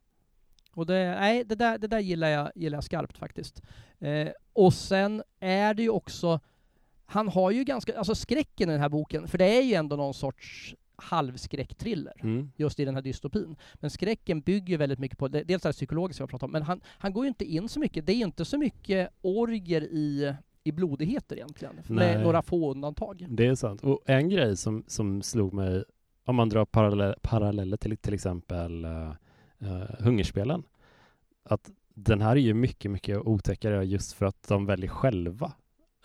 Och 0.73 0.86
det, 0.86 1.15
nej, 1.19 1.43
det 1.43 1.55
där, 1.55 1.77
det 1.77 1.88
där 1.88 1.99
gillar, 1.99 2.27
jag, 2.27 2.51
gillar 2.55 2.77
jag 2.77 2.84
skarpt 2.84 3.17
faktiskt. 3.17 3.62
Eh, 3.99 4.27
och 4.53 4.73
sen 4.73 5.23
är 5.39 5.73
det 5.73 5.84
ju 5.84 5.89
också, 5.89 6.39
han 7.05 7.27
har 7.27 7.51
ju 7.51 7.63
ganska, 7.63 7.97
alltså 7.97 8.15
skräcken 8.15 8.69
i 8.69 8.71
den 8.71 8.81
här 8.81 8.89
boken, 8.89 9.27
för 9.27 9.38
det 9.38 9.57
är 9.57 9.62
ju 9.62 9.73
ändå 9.73 9.95
någon 9.95 10.13
sorts 10.13 10.75
halvskräckthriller 11.01 12.13
mm. 12.23 12.51
just 12.55 12.79
i 12.79 12.85
den 12.85 12.95
här 12.95 13.01
dystopin. 13.01 13.55
Men 13.73 13.89
skräcken 13.89 14.41
bygger 14.41 14.77
väldigt 14.77 14.99
mycket 14.99 15.17
på, 15.17 15.27
dels 15.27 15.63
det 15.63 15.71
psykologiska 15.71 16.21
jag 16.21 16.29
pratar 16.29 16.47
om, 16.47 16.51
men 16.51 16.61
han, 16.61 16.81
han 16.87 17.13
går 17.13 17.23
ju 17.25 17.27
inte 17.27 17.45
in 17.45 17.69
så 17.69 17.79
mycket, 17.79 18.05
det 18.05 18.13
är 18.13 18.25
inte 18.25 18.45
så 18.45 18.57
mycket 18.57 19.09
orger 19.21 19.81
i 19.81 20.35
i 20.63 20.71
blodigheter 20.71 21.35
egentligen, 21.35 21.75
Nej. 21.75 22.15
med 22.15 22.23
några 22.23 22.41
få 22.41 22.71
undantag. 22.71 23.25
Det 23.29 23.47
är 23.47 23.55
sant. 23.55 23.83
Och 23.83 24.01
en 24.05 24.29
grej 24.29 24.57
som, 24.57 24.83
som 24.87 25.21
slog 25.21 25.53
mig, 25.53 25.83
om 26.25 26.35
man 26.35 26.49
drar 26.49 26.65
parallell, 26.65 27.15
paralleller 27.21 27.77
till 27.77 27.97
till 27.97 28.13
exempel 28.13 28.85
uh, 28.85 29.11
uh, 29.61 29.83
Hungerspelen, 29.99 30.63
att 31.43 31.69
den 31.93 32.21
här 32.21 32.31
är 32.31 32.35
ju 32.35 32.53
mycket, 32.53 32.91
mycket 32.91 33.17
otäckare 33.17 33.85
just 33.85 34.13
för 34.13 34.25
att 34.25 34.47
de 34.47 34.65
väljer 34.65 34.89
själva 34.89 35.53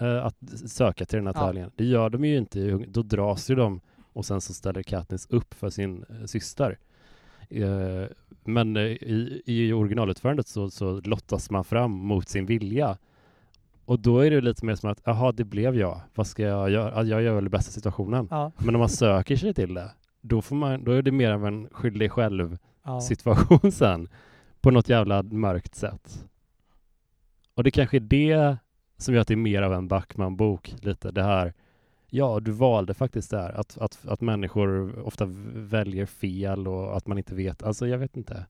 uh, 0.02 0.26
att 0.26 0.37
söka 0.66 1.04
till 1.04 1.16
den 1.16 1.26
här 1.26 1.35
ja. 1.35 1.46
tävlingen. 1.46 1.70
Det 1.76 1.85
gör 1.85 2.11
de 2.11 2.24
ju 2.24 2.37
inte, 2.37 2.85
då 2.88 3.02
dras 3.02 3.50
ju 3.50 3.54
de 3.54 3.80
och 4.16 4.24
sen 4.24 4.40
så 4.40 4.55
ställer 4.55 4.83
Katniss 4.83 5.26
upp 5.31 5.55
för 5.55 5.70
sin 5.70 6.05
syster. 6.26 6.79
men 8.44 8.76
i, 8.76 9.42
i 9.46 9.72
originalutförandet 9.72 10.46
så, 10.46 10.70
så 10.70 11.00
lottas 11.00 11.50
man 11.50 11.64
fram 11.64 11.90
mot 11.90 12.29
sin 12.29 12.46
vilja 12.46 12.98
och 13.85 14.00
då 14.00 14.18
är 14.20 14.31
det 14.31 14.40
lite 14.40 14.66
mer 14.66 14.74
som 14.74 14.90
att, 14.90 15.00
jaha, 15.05 15.33
det 15.33 15.44
blev 15.44 15.76
jag. 15.76 16.00
Vad 16.14 16.26
ska 16.26 16.42
jag 16.42 16.70
göra? 16.70 17.02
Jag 17.02 17.22
gör 17.22 17.35
väl 17.35 17.44
det 17.44 17.50
bästa 17.50 17.72
situationen. 17.72 18.29
Ja. 18.31 18.52
Men 18.59 18.74
om 18.74 18.79
man 18.79 18.88
söker 18.88 19.37
sig 19.37 19.55
till 19.55 19.74
det, 19.74 19.90
då, 20.20 20.42
får 20.42 20.57
man, 20.57 20.85
då 20.85 20.92
är 20.92 21.02
det 21.02 21.12
mer 21.12 21.31
av 21.31 21.46
en 21.46 21.68
skyll 21.72 21.98
dig 21.98 22.09
själv 22.09 22.59
ja. 22.85 23.00
sen. 23.72 24.09
På 24.61 24.70
något 24.70 24.88
jävla 24.88 25.22
mörkt 25.22 25.74
sätt. 25.74 26.24
Och 27.55 27.64
det 27.64 27.70
kanske 27.70 27.96
är 27.96 28.00
det 28.00 28.57
som 28.96 29.14
gör 29.14 29.20
att 29.20 29.29
det 29.29 29.35
är 29.35 29.37
mer 29.37 29.62
av 29.62 29.72
en 29.72 29.88
Backman-bok, 29.88 30.74
lite 30.81 31.11
det 31.11 31.22
här, 31.22 31.55
ja, 32.11 32.40
du 32.40 32.51
valde 32.51 32.95
faktiskt 32.95 33.31
det 33.31 33.38
här, 33.38 33.53
att, 33.53 33.79
att, 33.79 34.07
att 34.07 34.21
människor 34.21 34.99
ofta 35.07 35.25
väljer 35.55 36.07
fel 36.07 36.69
och 36.69 36.97
att 36.97 37.07
man 37.07 37.19
inte 37.19 37.35
vet, 37.35 37.62
alltså 37.62 37.87
jag 37.87 37.99
vet 37.99 38.16
inte. 38.16 38.47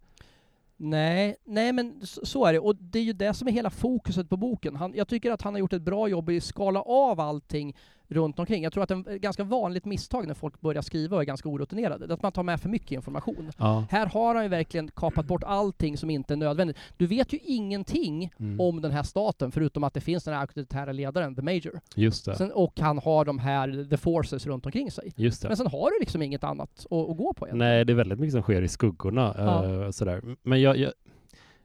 Nej, 0.76 1.36
nej 1.44 1.72
men 1.72 2.00
så 2.02 2.44
är 2.44 2.52
det. 2.52 2.58
Och 2.58 2.76
det 2.76 2.98
är 2.98 3.02
ju 3.02 3.12
det 3.12 3.34
som 3.34 3.48
är 3.48 3.52
hela 3.52 3.70
fokuset 3.70 4.28
på 4.28 4.36
boken. 4.36 4.76
Han, 4.76 4.94
jag 4.94 5.08
tycker 5.08 5.30
att 5.30 5.42
han 5.42 5.54
har 5.54 5.58
gjort 5.58 5.72
ett 5.72 5.82
bra 5.82 6.08
jobb 6.08 6.30
i 6.30 6.36
att 6.36 6.44
skala 6.44 6.82
av 6.82 7.20
allting 7.20 7.76
runt 8.08 8.38
omkring. 8.38 8.62
Jag 8.62 8.72
tror 8.72 8.82
att 8.82 8.88
det 8.88 8.94
är 8.94 9.14
ett 9.14 9.22
ganska 9.22 9.44
vanligt 9.44 9.84
misstag 9.84 10.26
när 10.26 10.34
folk 10.34 10.60
börjar 10.60 10.82
skriva 10.82 11.16
och 11.16 11.22
är 11.22 11.26
ganska 11.26 11.48
orutinerade, 11.48 12.14
att 12.14 12.22
man 12.22 12.32
tar 12.32 12.42
med 12.42 12.60
för 12.60 12.68
mycket 12.68 12.90
information. 12.92 13.50
Ja. 13.58 13.86
Här 13.90 14.06
har 14.06 14.34
han 14.34 14.44
ju 14.44 14.48
verkligen 14.48 14.90
kapat 14.90 15.26
bort 15.26 15.42
allting 15.44 15.96
som 15.96 16.10
inte 16.10 16.34
är 16.34 16.36
nödvändigt. 16.36 16.76
Du 16.96 17.06
vet 17.06 17.32
ju 17.32 17.38
ingenting 17.38 18.32
mm. 18.38 18.60
om 18.60 18.80
den 18.80 18.90
här 18.90 19.02
staten, 19.02 19.52
förutom 19.52 19.84
att 19.84 19.94
det 19.94 20.00
finns 20.00 20.24
den 20.24 20.34
här 20.34 20.40
auktoritära 20.40 20.92
ledaren, 20.92 21.34
The 21.34 21.42
Major. 21.42 21.80
Just 21.94 22.24
det. 22.24 22.34
Sen, 22.34 22.52
och 22.52 22.80
han 22.80 22.98
har 22.98 23.24
de 23.24 23.38
här, 23.38 23.86
The 23.90 23.96
Forces 23.96 24.46
runt 24.46 24.66
omkring 24.66 24.90
sig. 24.90 25.12
Just 25.16 25.42
det. 25.42 25.48
Men 25.48 25.56
sen 25.56 25.66
har 25.66 25.90
du 25.90 26.00
liksom 26.00 26.22
inget 26.22 26.44
annat 26.44 26.70
att, 26.78 26.92
att 26.92 27.16
gå 27.16 27.34
på 27.34 27.46
egentligen. 27.46 27.58
Nej, 27.58 27.84
det 27.84 27.92
är 27.92 27.94
väldigt 27.94 28.18
mycket 28.18 28.32
som 28.32 28.42
sker 28.42 28.62
i 28.62 28.68
skuggorna. 28.68 29.34
Ja. 29.38 29.64
Uh, 29.64 29.90
sådär. 29.90 30.22
Men 30.42 30.60
jag, 30.60 30.76
jag, 30.76 30.92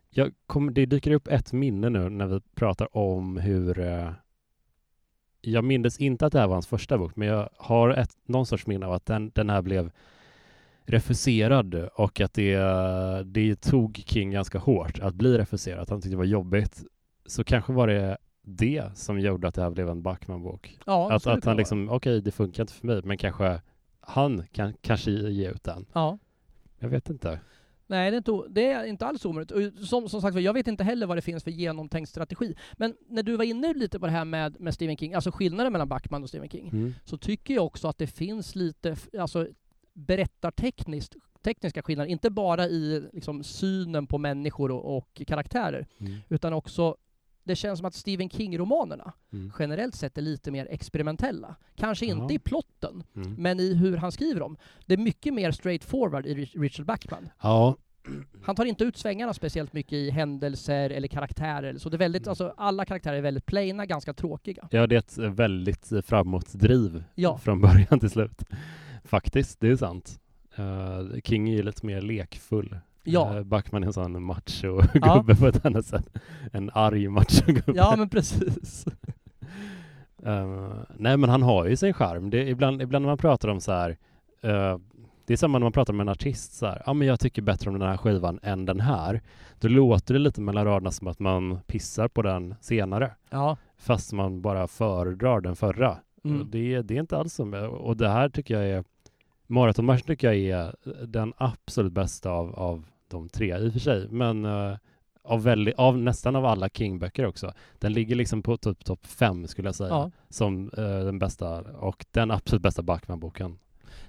jag 0.10 0.32
kom, 0.48 0.74
det 0.74 0.86
dyker 0.86 1.12
upp 1.12 1.28
ett 1.28 1.54
minne 1.54 1.90
nu 1.90 2.10
när 2.10 2.28
vi 2.28 2.40
pratar 2.56 2.98
om 2.98 3.38
hur 3.38 3.80
uh, 3.80 4.12
jag 5.42 5.64
minns 5.64 6.00
inte 6.00 6.26
att 6.26 6.34
det 6.34 6.40
här 6.40 6.48
var 6.48 6.56
hans 6.56 6.68
första 6.68 6.98
bok, 6.98 7.16
men 7.16 7.28
jag 7.28 7.50
har 7.58 7.90
ett, 7.90 8.18
någon 8.26 8.46
sorts 8.46 8.68
minne 8.68 8.86
av 8.86 8.94
att 8.94 9.06
den, 9.06 9.32
den 9.36 9.50
här 9.50 9.62
blev 9.62 9.92
refuserad 10.86 11.76
och 11.76 12.22
att 12.22 12.34
det, 12.34 12.58
det 13.26 13.62
tog 13.62 14.04
King 14.06 14.32
ganska 14.32 14.60
hårt 14.60 15.00
att 15.00 15.16
bli 15.16 15.38
refuserad. 15.38 15.90
Han 15.90 16.02
tyckte 16.02 16.10
det 16.10 16.18
var 16.18 16.26
jobbigt. 16.26 16.84
Så 17.26 17.44
kanske 17.44 17.74
var 17.74 17.88
det 17.88 18.18
det 18.44 18.98
som 18.98 19.20
gjorde 19.20 19.48
att 19.48 19.56
det 19.56 19.62
här 19.62 19.70
blev 19.70 19.90
en 19.90 20.02
Backman-bok. 20.02 20.80
Ja, 20.86 21.12
att, 21.12 21.28
att 21.28 21.46
han 21.46 21.58
liksom, 21.58 21.90
okej, 21.90 21.96
okay, 21.96 22.20
det 22.22 22.32
funkar 22.32 22.64
inte 22.64 22.74
för 22.74 22.88
mig, 22.88 23.02
men 23.04 23.18
kanske 23.18 23.62
han 24.00 24.44
kan 24.52 24.74
kanske 24.82 25.12
ge 25.12 25.50
ut 25.50 25.64
den. 25.64 25.86
Ja. 25.94 26.18
Jag 26.80 26.90
vet 26.90 27.10
inte. 27.10 27.40
Nej, 27.92 28.12
det 28.12 28.16
är 28.16 28.18
inte, 28.18 28.50
det 28.50 28.72
är 28.72 28.86
inte 28.86 29.06
alls 29.06 29.26
omöjligt. 29.26 29.88
Som, 29.88 30.10
som 30.10 30.22
sagt 30.22 30.40
jag 30.40 30.54
vet 30.54 30.68
inte 30.68 30.84
heller 30.84 31.08
vad 31.08 31.18
det 31.18 31.22
finns 31.22 31.44
för 31.44 31.52
genomtänkt 31.52 32.10
strategi. 32.10 32.56
Men 32.74 32.96
när 33.08 33.24
du 33.24 33.38
var 33.38 33.46
inne 33.46 33.74
lite 33.74 34.00
på 34.00 34.06
det 34.06 34.12
här 34.12 34.26
med, 34.26 34.60
med 34.60 34.74
Stephen 34.74 34.98
King, 34.98 35.14
alltså 35.14 35.32
skillnaden 35.32 35.72
mellan 35.72 35.90
Backman 35.90 36.24
och 36.24 36.30
Stephen 36.30 36.50
King, 36.50 36.70
mm. 36.70 36.94
så 37.06 37.18
tycker 37.18 37.54
jag 37.54 37.66
också 37.66 37.88
att 37.88 37.98
det 37.98 38.08
finns 38.08 38.56
lite, 38.56 38.96
alltså 39.20 39.48
berättartekniskt 39.94 41.16
tekniska 41.44 41.82
skillnader, 41.82 42.12
inte 42.12 42.30
bara 42.30 42.68
i 42.68 43.04
liksom, 43.14 43.44
synen 43.44 44.08
på 44.08 44.18
människor 44.18 44.72
och, 44.72 44.98
och 44.98 45.22
karaktärer, 45.28 45.88
mm. 46.00 46.18
utan 46.30 46.54
också 46.54 46.96
det 47.44 47.56
känns 47.56 47.80
som 47.80 47.86
att 47.86 47.94
Stephen 47.94 48.30
King-romanerna 48.30 49.14
mm. 49.34 49.52
generellt 49.60 49.96
sett 49.96 50.18
är 50.18 50.22
lite 50.22 50.52
mer 50.52 50.68
experimentella. 50.70 51.56
Kanske 51.76 52.06
inte 52.06 52.34
ja. 52.34 52.36
i 52.36 52.40
plotten, 52.40 53.04
mm. 53.16 53.34
men 53.34 53.60
i 53.60 53.74
hur 53.74 53.98
han 53.98 54.12
skriver 54.12 54.40
dem. 54.40 54.58
Det 54.86 54.94
är 54.94 54.98
mycket 54.98 55.34
mer 55.34 55.52
straightforward 55.52 56.26
i 56.26 56.34
Richard 56.34 56.86
Backman. 56.86 57.30
Ja. 57.42 57.76
Han 58.44 58.56
tar 58.56 58.66
inte 58.66 58.84
ut 58.84 58.98
svängarna 58.98 59.34
speciellt 59.34 59.74
mycket 59.74 59.94
i 59.94 60.10
händelser 60.10 60.90
eller 60.90 61.08
karaktärer. 61.08 61.78
Så 61.78 61.90
det 61.90 61.96
är 61.96 62.00
väldigt, 62.00 62.24
mm. 62.24 62.30
alltså, 62.30 62.54
alla 62.58 62.86
karaktärer 62.86 63.18
är 63.18 63.22
väldigt 63.22 63.46
plaina, 63.46 63.86
ganska 63.86 64.14
tråkiga. 64.14 64.68
Ja, 64.72 64.88
det 64.88 64.96
är 64.96 65.00
ett 65.00 65.18
väldigt 65.18 65.92
framåtdriv 66.06 67.04
ja. 67.16 67.38
från 67.38 67.62
början 67.62 68.00
till 68.00 68.10
slut. 68.10 68.44
Faktiskt, 69.04 69.60
det 69.60 69.68
är 69.68 69.76
sant. 69.76 70.20
Uh, 70.60 71.20
King 71.24 71.50
är 71.50 71.56
ju 71.56 71.64
lite 71.64 71.86
mer 71.86 72.02
lekfull 72.02 72.78
Ja. 73.04 73.34
Uh, 73.38 73.44
Backman 73.44 73.84
är 73.84 73.88
en 73.88 73.94
sån 73.94 74.24
macho-gubbe 74.24 74.92
ja. 75.02 75.36
på 75.40 75.48
ett 75.48 75.66
annat 75.66 75.86
sätt. 75.86 76.10
En 76.54 76.70
arg 76.74 77.08
macho-gubbe. 77.08 77.74
Ja, 77.76 77.96
men 77.98 78.10
precis. 78.10 78.86
uh, 80.28 80.74
nej, 80.98 81.18
men 81.18 81.30
han 81.30 81.42
har 81.42 81.66
ju 81.66 81.76
sin 81.76 81.94
charm. 81.94 82.30
Det, 82.30 82.50
ibland, 82.50 82.82
ibland 82.82 83.04
när 83.04 83.10
man 83.10 83.18
pratar 83.18 83.50
om 83.50 83.62
så 83.62 83.72
här, 83.72 83.90
uh, 84.46 84.78
det 85.26 85.34
är 85.34 85.38
samma 85.38 85.60
när 85.60 85.66
man 85.66 85.72
pratar 85.72 85.94
med 85.94 86.04
en 86.04 86.10
artist 86.10 86.54
så 86.54 86.66
här, 86.66 86.84
ja 86.86 86.94
men 86.94 87.08
jag 87.08 87.20
tycker 87.20 87.42
bättre 87.42 87.70
om 87.70 87.80
den 87.80 87.90
här 87.90 87.98
skivan 87.98 88.40
än 88.44 88.66
den 88.66 88.80
här. 88.80 89.22
Då 89.60 89.68
låter 89.68 90.14
det 90.14 90.20
lite 90.20 90.42
mellan 90.42 90.66
raderna 90.66 90.92
som 90.92 91.08
att 91.08 91.20
man 91.20 91.60
pissar 91.68 92.08
på 92.08 92.22
den 92.22 92.56
senare. 92.62 93.12
Ja. 93.30 93.58
Fast 93.78 94.14
man 94.14 94.42
bara 94.42 94.68
föredrar 94.68 95.42
den 95.42 95.56
förra. 95.56 95.98
Mm. 96.24 96.48
Det, 96.52 96.82
det 96.82 96.96
är 96.96 97.00
inte 97.00 97.18
alls 97.18 97.34
så. 97.34 97.68
Och 97.68 97.98
det 97.98 98.10
här 98.10 98.30
tycker 98.30 98.54
jag 98.54 98.70
är 98.70 98.84
Maratonmarschen 99.52 100.08
tycker 100.08 100.32
jag 100.32 100.60
är 100.60 100.76
den 101.06 101.34
absolut 101.38 101.94
bästa 101.94 102.32
av, 102.32 102.56
av 102.56 102.86
de 103.08 103.30
tre 103.30 103.58
i 103.58 103.70
och 103.70 103.74
för 103.74 103.80
sig, 103.80 104.08
men 104.10 104.46
uh, 104.46 104.78
av, 105.24 105.44
väldigt, 105.44 105.76
av 105.76 105.98
nästan 105.98 106.36
av 106.36 106.46
alla 106.46 106.70
King-böcker 106.70 107.26
också. 107.26 107.54
Den 107.80 107.94
ligger 107.94 108.16
liksom 108.16 108.44
på 108.44 108.58
typ 108.58 108.86
topp 108.86 109.06
fem 109.06 109.48
skulle 109.48 109.68
jag 109.68 109.76
säga, 109.76 109.90
ja. 109.90 110.12
som 110.30 110.66
uh, 110.78 111.06
den 111.06 111.20
bästa 111.20 111.62
och 111.62 112.06
den 112.12 112.32
absolut 112.32 112.62
bästa 112.62 112.82
Backman-boken. 112.82 113.60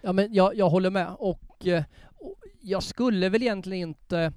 Ja, 0.00 0.12
men 0.12 0.34
jag, 0.34 0.56
jag 0.56 0.70
håller 0.70 0.90
med 0.90 1.08
och, 1.18 1.66
uh, 1.66 1.82
jag 2.60 2.82
skulle 2.82 3.28
väl 3.28 3.42
egentligen 3.42 3.88
inte 3.88 4.32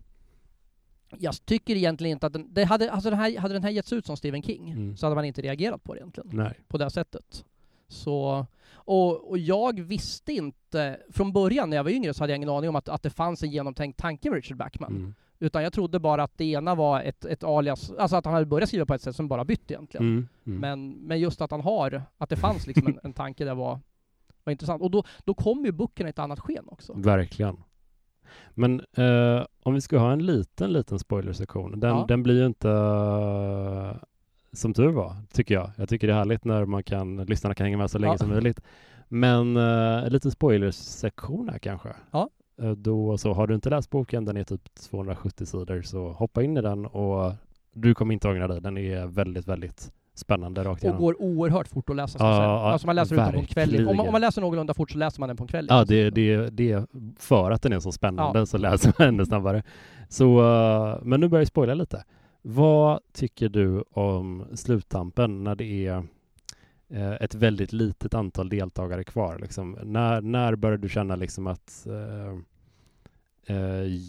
jag 1.20 1.46
tycker 1.46 1.76
egentligen 1.76 2.12
inte 2.16 2.28
att 2.28 2.34
den, 2.34 2.54
det 2.54 2.64
hade, 2.64 2.92
alltså 2.92 3.10
den 3.10 3.20
här, 3.20 3.40
hade 3.40 3.54
den 3.54 3.64
här 3.64 3.70
getts 3.70 3.94
ut 3.94 4.06
som 4.06 4.18
Stephen 4.18 4.44
King 4.44 4.72
mm. 4.72 4.98
så 4.98 5.06
hade 5.06 5.16
man 5.16 5.26
inte 5.26 5.42
reagerat 5.42 5.84
på 5.84 5.94
det 5.94 6.00
egentligen. 6.00 6.30
Nej. 6.34 6.60
På 6.68 6.78
det 6.78 6.90
sättet. 6.90 7.46
Så, 7.88 8.46
och, 8.86 9.30
och 9.30 9.38
jag 9.38 9.80
visste 9.80 10.34
inte, 10.34 11.00
från 11.10 11.34
början 11.34 11.70
när 11.70 11.78
jag 11.78 11.84
var 11.84 11.92
yngre 11.92 12.14
så 12.14 12.24
hade 12.24 12.34
jag 12.34 12.38
ingen 12.38 12.50
aning 12.50 12.70
om 12.70 12.76
att, 12.76 12.90
att 12.90 13.04
det 13.04 13.10
fanns 13.10 13.44
en 13.44 13.52
genomtänkt 13.52 14.00
tanke 14.00 14.30
med 14.30 14.36
Richard 14.36 14.58
Backman. 14.58 14.96
Mm. 14.96 15.14
Utan 15.40 15.64
jag 15.64 15.74
trodde 15.74 16.00
bara 16.00 16.24
att 16.24 16.38
det 16.38 16.46
ena 16.46 16.76
var 16.76 17.02
ett, 17.02 17.26
ett 17.26 17.44
alias, 17.44 17.92
alltså 17.92 18.16
att 18.16 18.26
han 18.26 18.34
hade 18.34 18.46
börjat 18.46 18.70
skriva 18.70 18.86
på 18.86 18.94
ett 18.94 19.02
sätt 19.02 19.16
som 19.16 19.28
bara 19.28 19.46
bytt 19.46 19.72
egentligen. 19.72 20.06
Mm. 20.06 20.28
Mm. 20.46 20.60
Men, 20.60 20.92
men 20.92 21.20
just 21.20 21.42
att 21.42 21.52
han 21.52 21.62
har, 21.62 22.02
att 22.18 22.30
det 22.30 22.36
fanns 22.36 22.68
liksom 22.68 22.88
en, 22.88 23.00
en 23.04 23.14
tanke 23.14 23.46
där 23.46 23.56
var, 23.56 23.80
var 24.44 24.52
intressant. 24.52 24.82
Och 24.82 24.92
då, 24.92 25.04
då 25.24 25.34
kom 25.34 25.66
ju 25.66 25.72
böckerna 25.72 26.10
i 26.10 26.12
ett 26.12 26.20
annat 26.20 26.40
sken 26.40 26.66
också. 26.68 26.94
Verkligen. 26.94 27.58
Men 28.54 28.80
eh, 28.98 29.46
om 29.64 29.74
vi 29.74 29.82
ska 29.82 29.98
ha 29.98 30.12
en 30.12 30.26
liten, 30.26 30.74
liten 30.74 31.00
spoilersektion, 31.00 31.80
den, 31.80 31.90
ja. 31.90 32.06
den 32.08 32.24
blir 32.24 32.40
ju 32.40 32.46
inte 32.46 32.70
som 34.56 34.74
tur 34.74 34.88
var, 34.88 35.16
tycker 35.34 35.56
jag. 35.56 35.72
Jag 35.78 35.90
tycker 35.90 36.08
det 36.08 36.14
är 36.14 36.18
härligt 36.18 36.46
när 36.46 36.66
man 36.66 36.84
kan, 36.84 37.18
lyssnarna 37.18 37.56
kan 37.56 37.66
hänga 37.66 37.78
med 37.78 37.92
så 37.92 37.98
länge 37.98 38.14
ja. 38.14 38.18
som 38.18 38.30
möjligt. 38.30 38.62
Men 39.08 39.58
uh, 39.58 40.06
en 40.06 40.14
liten 40.14 40.32
spoilersektion 40.32 41.50
här 41.50 41.58
kanske. 41.58 41.90
Ja. 42.12 42.30
Uh, 42.62 42.72
då 42.72 43.18
så, 43.18 43.34
har 43.34 43.48
du 43.48 43.56
inte 43.56 43.70
läst 43.70 43.90
boken, 43.90 44.26
den 44.26 44.38
är 44.38 44.44
typ 44.44 44.76
270 44.76 45.46
sidor, 45.46 45.82
så 45.82 46.12
hoppa 46.12 46.44
in 46.44 46.58
i 46.58 46.62
den 46.62 46.86
och 46.86 47.34
du 47.74 47.96
kommer 47.96 48.14
inte 48.14 48.28
ångra 48.28 48.48
dig. 48.48 48.62
Den 48.62 48.78
är 48.78 49.06
väldigt, 49.06 49.48
väldigt 49.48 49.92
spännande 50.16 50.64
rakt 50.64 50.84
igenom. 50.84 50.98
Och 50.98 51.04
går 51.04 51.22
oerhört 51.22 51.68
fort 51.68 51.90
att 51.90 51.96
läsa. 51.96 52.18
Ja, 52.20 52.72
alltså 52.72 52.88
man 52.88 52.96
läser 52.96 53.16
den 53.16 53.34
på 53.34 53.40
en 53.40 53.46
kväll. 53.46 53.88
Om 53.88 53.98
man, 53.98 54.06
om 54.08 54.12
man, 54.12 54.22
läser 54.22 54.42
någorlunda 54.42 54.74
fort 54.74 54.92
så 54.92 54.98
läser 54.98 55.20
man 55.20 55.30
den 55.30 55.38
på 55.38 55.44
en 55.44 55.48
kväll. 55.48 55.68
Ja, 55.70 55.86
det, 55.86 56.10
det, 56.10 56.50
det 56.50 56.86
för 57.20 57.52
att 57.52 57.62
den 57.62 57.74
är 57.74 57.80
så 57.80 57.92
spännande 57.92 58.40
ja. 58.40 58.46
så 58.46 58.58
läser 58.58 58.94
man 59.00 59.08
ännu 59.08 59.26
snabbare. 59.26 59.64
Så, 60.10 60.42
uh, 60.42 60.98
men 61.04 61.20
nu 61.20 61.28
börjar 61.28 61.42
jag 61.42 61.48
spoila 61.48 61.74
lite. 61.74 62.04
Vad 62.48 63.00
tycker 63.14 63.50
du 63.50 63.82
om 63.82 64.46
sluttampen 64.54 65.44
när 65.44 65.56
det 65.56 65.88
är 65.88 66.08
eh, 66.90 67.14
ett 67.14 67.36
väldigt 67.36 67.74
litet 67.74 68.14
antal 68.14 68.50
deltagare 68.50 69.04
kvar? 69.04 69.40
Liksom? 69.40 69.78
När, 69.84 70.22
när 70.22 70.56
börjar 70.56 70.78
du 70.78 70.90
känna 70.90 71.16
liksom 71.16 71.48
att 71.48 71.88
eh, 71.88 72.40
Uh, 73.50 74.02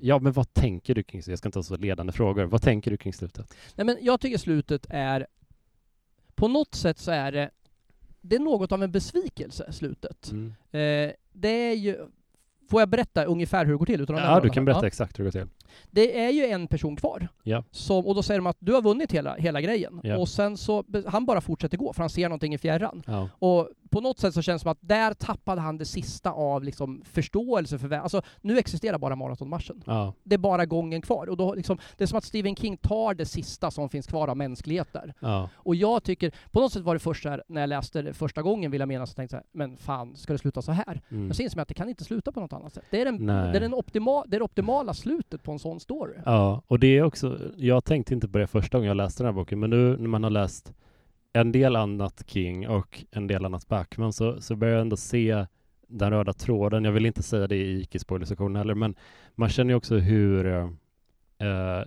ja, 0.00 0.18
men 0.18 0.32
vad 0.32 0.54
tänker 0.54 0.94
du 0.94 1.02
kring 1.02 1.22
slutet? 1.22 1.32
Jag 1.32 1.38
ska 1.38 1.48
inte 1.48 1.58
ha 1.58 1.62
så 1.62 1.76
ledande 1.76 2.12
frågor. 2.12 2.44
Vad 2.44 2.62
tänker 2.62 2.90
du 2.90 2.96
kring 2.96 3.12
slutet? 3.12 3.56
Nej, 3.74 3.84
men 3.84 3.96
jag 4.00 4.20
tycker 4.20 4.38
slutet 4.38 4.86
är... 4.90 5.26
På 6.34 6.48
något 6.48 6.74
sätt 6.74 6.98
så 6.98 7.10
är 7.10 7.32
det... 7.32 7.50
Det 8.20 8.36
är 8.36 8.40
något 8.40 8.72
av 8.72 8.82
en 8.82 8.92
besvikelse, 8.92 9.72
slutet. 9.72 10.30
Mm. 10.30 10.46
Uh, 10.46 11.12
det 11.32 11.48
är 11.48 11.74
ju... 11.74 11.96
Får 12.70 12.80
jag 12.80 12.88
berätta 12.88 13.24
ungefär 13.24 13.64
hur 13.64 13.72
det 13.72 13.78
går 13.78 13.86
till? 13.86 14.00
Utan 14.00 14.16
ja, 14.16 14.40
du 14.40 14.50
kan 14.50 14.64
berätta 14.64 14.82
ja. 14.82 14.86
exakt 14.86 15.18
hur 15.18 15.24
det 15.24 15.30
går 15.30 15.40
till. 15.40 15.48
Det 15.90 16.20
är 16.20 16.30
ju 16.30 16.46
en 16.46 16.66
person 16.66 16.96
kvar. 16.96 17.28
Ja. 17.42 17.64
Som, 17.70 18.06
och 18.06 18.14
då 18.14 18.22
säger 18.22 18.38
de 18.38 18.46
att 18.46 18.56
du 18.60 18.72
har 18.72 18.82
vunnit 18.82 19.12
hela, 19.12 19.34
hela 19.34 19.60
grejen. 19.60 20.00
Ja. 20.02 20.18
Och 20.18 20.28
sen 20.28 20.56
så, 20.56 20.84
han 21.06 21.26
bara 21.26 21.40
fortsätter 21.40 21.76
gå, 21.76 21.92
för 21.92 22.02
han 22.02 22.10
ser 22.10 22.28
någonting 22.28 22.54
i 22.54 22.58
fjärran. 22.58 23.02
Ja. 23.06 23.28
Och 23.38 23.68
på 23.90 24.00
något 24.00 24.18
sätt 24.18 24.34
så 24.34 24.42
känns 24.42 24.60
det 24.60 24.64
som 24.64 24.72
att 24.72 24.78
där 24.80 25.14
tappade 25.14 25.60
han 25.60 25.78
det 25.78 25.84
sista 25.84 26.30
av 26.30 26.64
liksom 26.64 27.02
förståelse 27.04 27.78
för 27.78 27.90
Alltså, 27.92 28.22
nu 28.40 28.58
existerar 28.58 28.98
bara 28.98 29.16
maratonmarschen. 29.16 29.82
Ja. 29.86 30.14
Det 30.22 30.34
är 30.34 30.38
bara 30.38 30.66
gången 30.66 31.02
kvar. 31.02 31.28
Och 31.28 31.36
då 31.36 31.54
liksom, 31.54 31.78
det 31.96 32.04
är 32.04 32.08
som 32.08 32.18
att 32.18 32.24
Stephen 32.24 32.56
King 32.56 32.76
tar 32.76 33.14
det 33.14 33.26
sista 33.26 33.70
som 33.70 33.88
finns 33.88 34.06
kvar 34.06 34.28
av 34.28 34.36
mänsklighet 34.36 34.92
där. 34.92 35.14
Ja. 35.20 35.48
Och 35.54 35.74
jag 35.74 36.02
tycker, 36.02 36.32
på 36.50 36.60
något 36.60 36.72
sätt 36.72 36.82
var 36.82 36.94
det 36.94 37.00
först 37.00 37.24
här, 37.24 37.42
när 37.46 37.60
jag 37.60 37.68
läste 37.68 38.02
det 38.02 38.12
första 38.12 38.42
gången 38.42 38.70
vill 38.70 38.80
jag 38.80 38.88
mena, 38.88 39.06
så 39.06 39.14
tänkte 39.14 39.36
jag 39.36 39.44
men 39.52 39.76
fan, 39.76 40.16
ska 40.16 40.32
det 40.32 40.38
sluta 40.38 40.62
så 40.62 40.72
här? 40.72 41.00
Mm. 41.08 41.26
Men 41.26 41.34
sen 41.34 41.44
inser 41.44 41.58
jag 41.58 41.62
att 41.62 41.68
det 41.68 41.74
kan 41.74 41.88
inte 41.88 42.04
sluta 42.04 42.32
på 42.32 42.40
något 42.40 42.52
annat 42.52 42.74
sätt. 42.74 42.84
Det 42.90 43.00
är, 43.00 43.04
den, 43.04 43.26
det 43.26 43.32
är, 43.32 43.60
den 43.60 43.74
optima, 43.74 44.24
det, 44.26 44.36
är 44.36 44.40
det 44.40 44.44
optimala 44.44 44.94
slutet 44.94 45.42
på 45.42 45.52
en 45.52 45.58
sån 45.60 45.80
story. 45.80 46.14
Ja, 46.24 46.62
och 46.66 46.78
det 46.78 46.98
är 46.98 47.02
också, 47.02 47.38
jag 47.56 47.84
tänkte 47.84 48.14
inte 48.14 48.28
på 48.28 48.38
det 48.38 48.46
första 48.46 48.78
gången 48.78 48.88
jag 48.88 48.96
läste 48.96 49.22
den 49.22 49.34
här 49.34 49.40
boken, 49.40 49.60
men 49.60 49.70
nu 49.70 49.96
när 49.96 50.08
man 50.08 50.22
har 50.22 50.30
läst 50.30 50.72
en 51.32 51.52
del 51.52 51.76
annat 51.76 52.22
King 52.26 52.68
och 52.68 53.04
en 53.10 53.26
del 53.26 53.44
annat 53.44 53.68
Backman 53.68 54.12
så, 54.12 54.40
så 54.40 54.56
börjar 54.56 54.74
jag 54.74 54.80
ändå 54.80 54.96
se 54.96 55.46
den 55.88 56.10
röda 56.10 56.32
tråden. 56.32 56.84
Jag 56.84 56.92
vill 56.92 57.06
inte 57.06 57.22
säga 57.22 57.46
det 57.46 57.56
i 57.56 57.80
icke-spoilersektionen 57.80 58.56
heller, 58.56 58.74
men 58.74 58.94
man 59.34 59.48
känner 59.48 59.70
ju 59.70 59.76
också 59.76 59.96
hur 59.96 60.46
eh, 60.46 61.82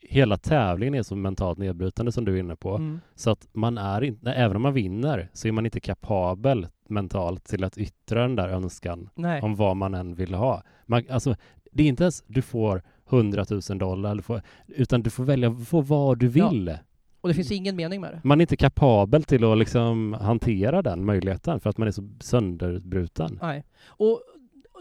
hela 0.00 0.36
tävlingen 0.36 0.94
är 0.94 1.02
så 1.02 1.16
mentalt 1.16 1.58
nedbrytande 1.58 2.12
som 2.12 2.24
du 2.24 2.34
är 2.34 2.40
inne 2.40 2.56
på. 2.56 2.74
Mm. 2.74 3.00
Så 3.14 3.30
att 3.30 3.48
man 3.52 3.78
är 3.78 4.04
inte, 4.04 4.32
även 4.32 4.56
om 4.56 4.62
man 4.62 4.74
vinner, 4.74 5.28
så 5.32 5.48
är 5.48 5.52
man 5.52 5.64
inte 5.64 5.80
kapabel 5.80 6.66
mentalt 6.88 7.44
till 7.44 7.64
att 7.64 7.78
yttra 7.78 8.22
den 8.22 8.36
där 8.36 8.48
önskan 8.48 9.08
Nej. 9.14 9.42
om 9.42 9.56
vad 9.56 9.76
man 9.76 9.94
än 9.94 10.14
vill 10.14 10.34
ha. 10.34 10.62
Man, 10.86 11.02
alltså, 11.10 11.34
det 11.72 11.82
är 11.82 11.88
inte 11.88 12.04
ens 12.04 12.24
du 12.26 12.42
får 12.42 12.82
100 13.12 13.44
000 13.50 13.78
dollar, 13.78 14.14
du 14.14 14.22
får, 14.22 14.42
utan 14.66 15.02
du 15.02 15.10
får 15.10 15.24
välja 15.24 15.54
få 15.54 15.80
vad 15.80 16.18
du 16.18 16.28
vill. 16.28 16.66
Ja. 16.66 16.78
Och 17.20 17.28
det 17.28 17.34
finns 17.34 17.52
ingen 17.52 17.76
mening 17.76 18.00
med 18.00 18.12
det. 18.12 18.20
Man 18.24 18.40
är 18.40 18.42
inte 18.42 18.56
kapabel 18.56 19.24
till 19.24 19.44
att 19.44 19.58
liksom 19.58 20.12
hantera 20.20 20.82
den 20.82 21.04
möjligheten 21.04 21.60
för 21.60 21.70
att 21.70 21.78
man 21.78 21.88
är 21.88 21.92
så 21.92 22.08
sönderbruten. 22.20 23.38
Nej. 23.42 23.64
Och 23.84 24.22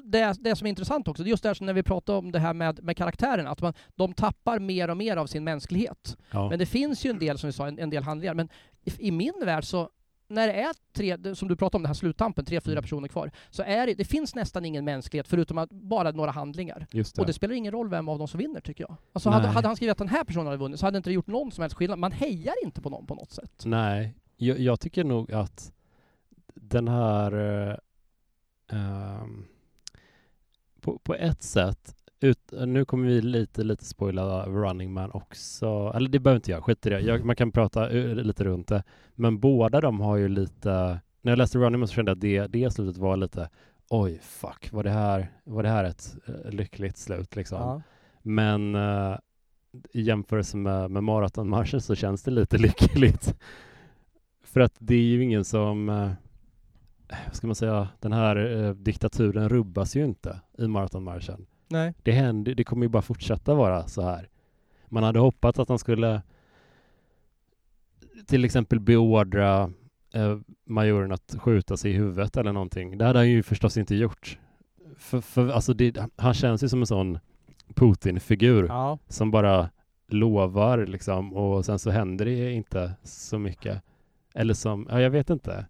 det, 0.04 0.38
det 0.40 0.56
som 0.56 0.66
är 0.66 0.70
intressant 0.70 1.08
också, 1.08 1.24
just 1.24 1.44
det 1.44 1.62
när 1.62 1.74
vi 1.74 1.84
pratar 1.84 2.14
om 2.14 2.32
det 2.32 2.40
här 2.40 2.54
med, 2.54 2.84
med 2.84 2.98
karaktären, 2.98 3.48
att 3.48 3.62
man, 3.62 3.74
de 3.96 4.14
tappar 4.14 4.60
mer 4.60 4.90
och 4.90 4.98
mer 4.98 5.18
av 5.18 5.28
sin 5.28 5.44
mänsklighet. 5.44 6.18
Ja. 6.32 6.50
Men 6.50 6.60
det 6.60 6.66
finns 6.66 7.06
ju 7.06 7.10
en 7.10 7.20
del, 7.20 7.38
som 7.38 7.48
vi 7.48 7.54
sa, 7.54 7.68
en, 7.68 7.80
en 7.80 7.90
del 7.90 8.04
handlingar. 8.04 8.34
Men 8.34 8.50
i, 8.86 9.08
i 9.08 9.12
min 9.12 9.34
värld 9.46 9.64
så 9.64 9.90
när 10.32 10.48
det 10.48 10.54
är 10.54 10.74
tre, 10.94 11.36
som 11.36 11.48
du 11.48 11.56
pratade 11.56 11.78
om, 11.78 11.84
den 11.84 11.90
här 11.90 11.94
sluttampen, 11.94 12.46
tre, 12.46 12.62
fyra 12.62 12.74
mm. 12.74 12.82
personer 12.84 13.08
kvar, 13.08 13.32
så 13.50 13.64
är 13.64 13.88
det, 13.88 13.94
det 13.94 14.06
finns 14.06 14.36
nästan 14.36 14.66
ingen 14.66 14.86
mänsklighet 14.86 15.28
förutom 15.28 15.58
att 15.58 15.70
bara 15.70 16.12
några 16.12 16.32
handlingar. 16.32 16.88
Det. 16.92 17.18
Och 17.18 17.26
det 17.26 17.34
spelar 17.34 17.56
ingen 17.56 17.72
roll 17.72 17.90
vem 17.90 18.10
av 18.10 18.18
dem 18.18 18.28
som 18.28 18.38
vinner, 18.38 18.62
tycker 18.62 18.84
jag. 18.84 18.96
Alltså 19.14 19.30
hade, 19.30 19.48
hade, 19.48 19.68
han 19.68 19.76
skrivit 19.76 19.92
att 19.92 19.98
den 19.98 20.08
här 20.08 20.24
personen 20.24 20.46
hade 20.46 20.58
vunnit 20.58 20.80
så 20.80 20.86
hade 20.86 20.96
det 20.96 20.98
inte 20.98 21.12
gjort 21.12 21.28
någon 21.28 21.52
som 21.52 21.62
helst 21.62 21.78
skillnad. 21.78 22.00
Man 22.00 22.12
hejar 22.12 22.54
inte 22.64 22.82
på 22.82 22.90
någon 22.90 23.06
på 23.06 23.16
något 23.16 23.32
sätt. 23.32 23.64
Nej, 23.66 24.16
jag, 24.38 24.60
jag 24.60 24.80
tycker 24.80 25.04
nog 25.04 25.32
att 25.32 25.72
den 26.54 26.88
här... 26.88 27.36
Uh, 27.36 27.76
um, 28.72 29.48
på, 30.82 31.00
på 31.00 31.16
ett 31.16 31.44
sätt 31.44 31.96
ut, 32.24 32.54
nu 32.66 32.86
kommer 32.86 33.08
vi 33.08 33.22
lite, 33.22 33.64
lite 33.64 33.86
spoila 33.86 34.46
Running 34.46 34.94
Man 34.94 35.12
också. 35.12 35.92
Eller 35.96 36.10
det 36.10 36.20
behöver 36.20 36.36
inte 36.36 36.52
jag, 36.52 36.64
skit 36.64 36.86
i 36.86 36.90
det. 36.90 37.00
Jag, 37.00 37.26
man 37.26 37.36
kan 37.36 37.52
prata 37.52 37.88
lite 37.88 38.44
runt 38.44 38.68
det. 38.68 38.84
Men 39.16 39.40
båda 39.40 39.82
de 39.82 40.00
har 40.00 40.18
ju 40.18 40.28
lite... 40.28 41.00
När 41.22 41.32
jag 41.32 41.38
läste 41.38 41.58
Running 41.58 41.80
Man 41.80 41.88
så 41.88 41.94
kände 41.94 42.12
jag 42.12 42.16
att 42.16 42.22
det, 42.22 42.48
det 42.48 42.72
slutet 42.72 42.98
var 42.98 43.18
lite 43.18 43.50
oj, 43.92 44.20
fuck, 44.22 44.72
var 44.72 44.84
det 44.84 44.90
här, 44.90 45.32
var 45.44 45.64
det 45.64 45.70
här 45.70 45.84
ett 45.84 46.18
uh, 46.30 46.52
lyckligt 46.52 46.98
slut 46.98 47.36
liksom? 47.36 47.60
Ja. 47.62 47.82
Men 48.22 48.76
uh, 48.76 49.18
i 49.92 50.02
jämförelse 50.02 50.58
med, 50.58 50.92
med 50.92 51.04
maratonmarschen 51.04 51.82
så 51.82 51.96
känns 51.96 52.24
det 52.24 52.32
lite 52.32 52.58
lyckligt. 52.68 53.36
För 54.44 54.60
att 54.60 54.76
det 54.80 54.96
är 54.96 55.04
ju 55.04 55.24
ingen 55.24 55.46
som, 55.46 55.90
uh, 55.90 56.12
vad 57.26 57.36
ska 57.36 57.48
man 57.48 57.56
säga, 57.56 57.88
den 58.00 58.14
här 58.14 58.74
diktaturen 58.74 59.50
rubbas 59.50 59.96
ju 59.96 60.06
inte 60.06 60.40
i 60.58 60.68
maratonmarschen. 60.68 61.46
Nej. 61.72 61.94
Det, 62.04 62.12
händer, 62.12 62.56
det 62.56 62.64
kommer 62.64 62.86
ju 62.86 62.90
bara 62.90 63.02
fortsätta 63.02 63.54
vara 63.54 63.88
så 63.88 64.02
här. 64.02 64.30
Man 64.90 65.04
hade 65.04 65.20
hoppats 65.20 65.60
att 65.60 65.70
han 65.70 65.80
skulle 65.80 66.22
till 68.26 68.46
exempel 68.46 68.80
beordra 68.80 69.72
eh, 70.14 70.38
majoren 70.66 71.12
att 71.12 71.36
skjuta 71.40 71.78
sig 71.78 71.92
i 71.92 71.94
huvudet 71.94 72.38
eller 72.38 72.52
någonting. 72.52 72.98
Det 72.98 73.06
hade 73.06 73.20
han 73.20 73.30
ju 73.30 73.44
förstås 73.44 73.78
inte 73.78 73.96
gjort. 73.96 74.40
För, 74.98 75.22
för 75.22 75.50
alltså 75.50 75.74
det, 75.74 75.98
han 76.16 76.34
känns 76.34 76.64
ju 76.64 76.70
som 76.70 76.80
en 76.80 76.88
sån 76.88 77.20
Putin-figur 77.76 78.66
ja. 78.68 78.98
som 79.08 79.32
bara 79.32 79.70
lovar 80.08 80.86
liksom 80.86 81.34
och 81.34 81.66
sen 81.66 81.80
så 81.80 81.90
händer 81.92 82.26
det 82.26 82.52
inte 82.52 82.94
så 83.04 83.40
mycket. 83.40 83.82
Eller 84.34 84.54
som, 84.54 84.88
ja 84.90 85.02
jag 85.02 85.10
vet 85.10 85.30
inte. 85.30 85.66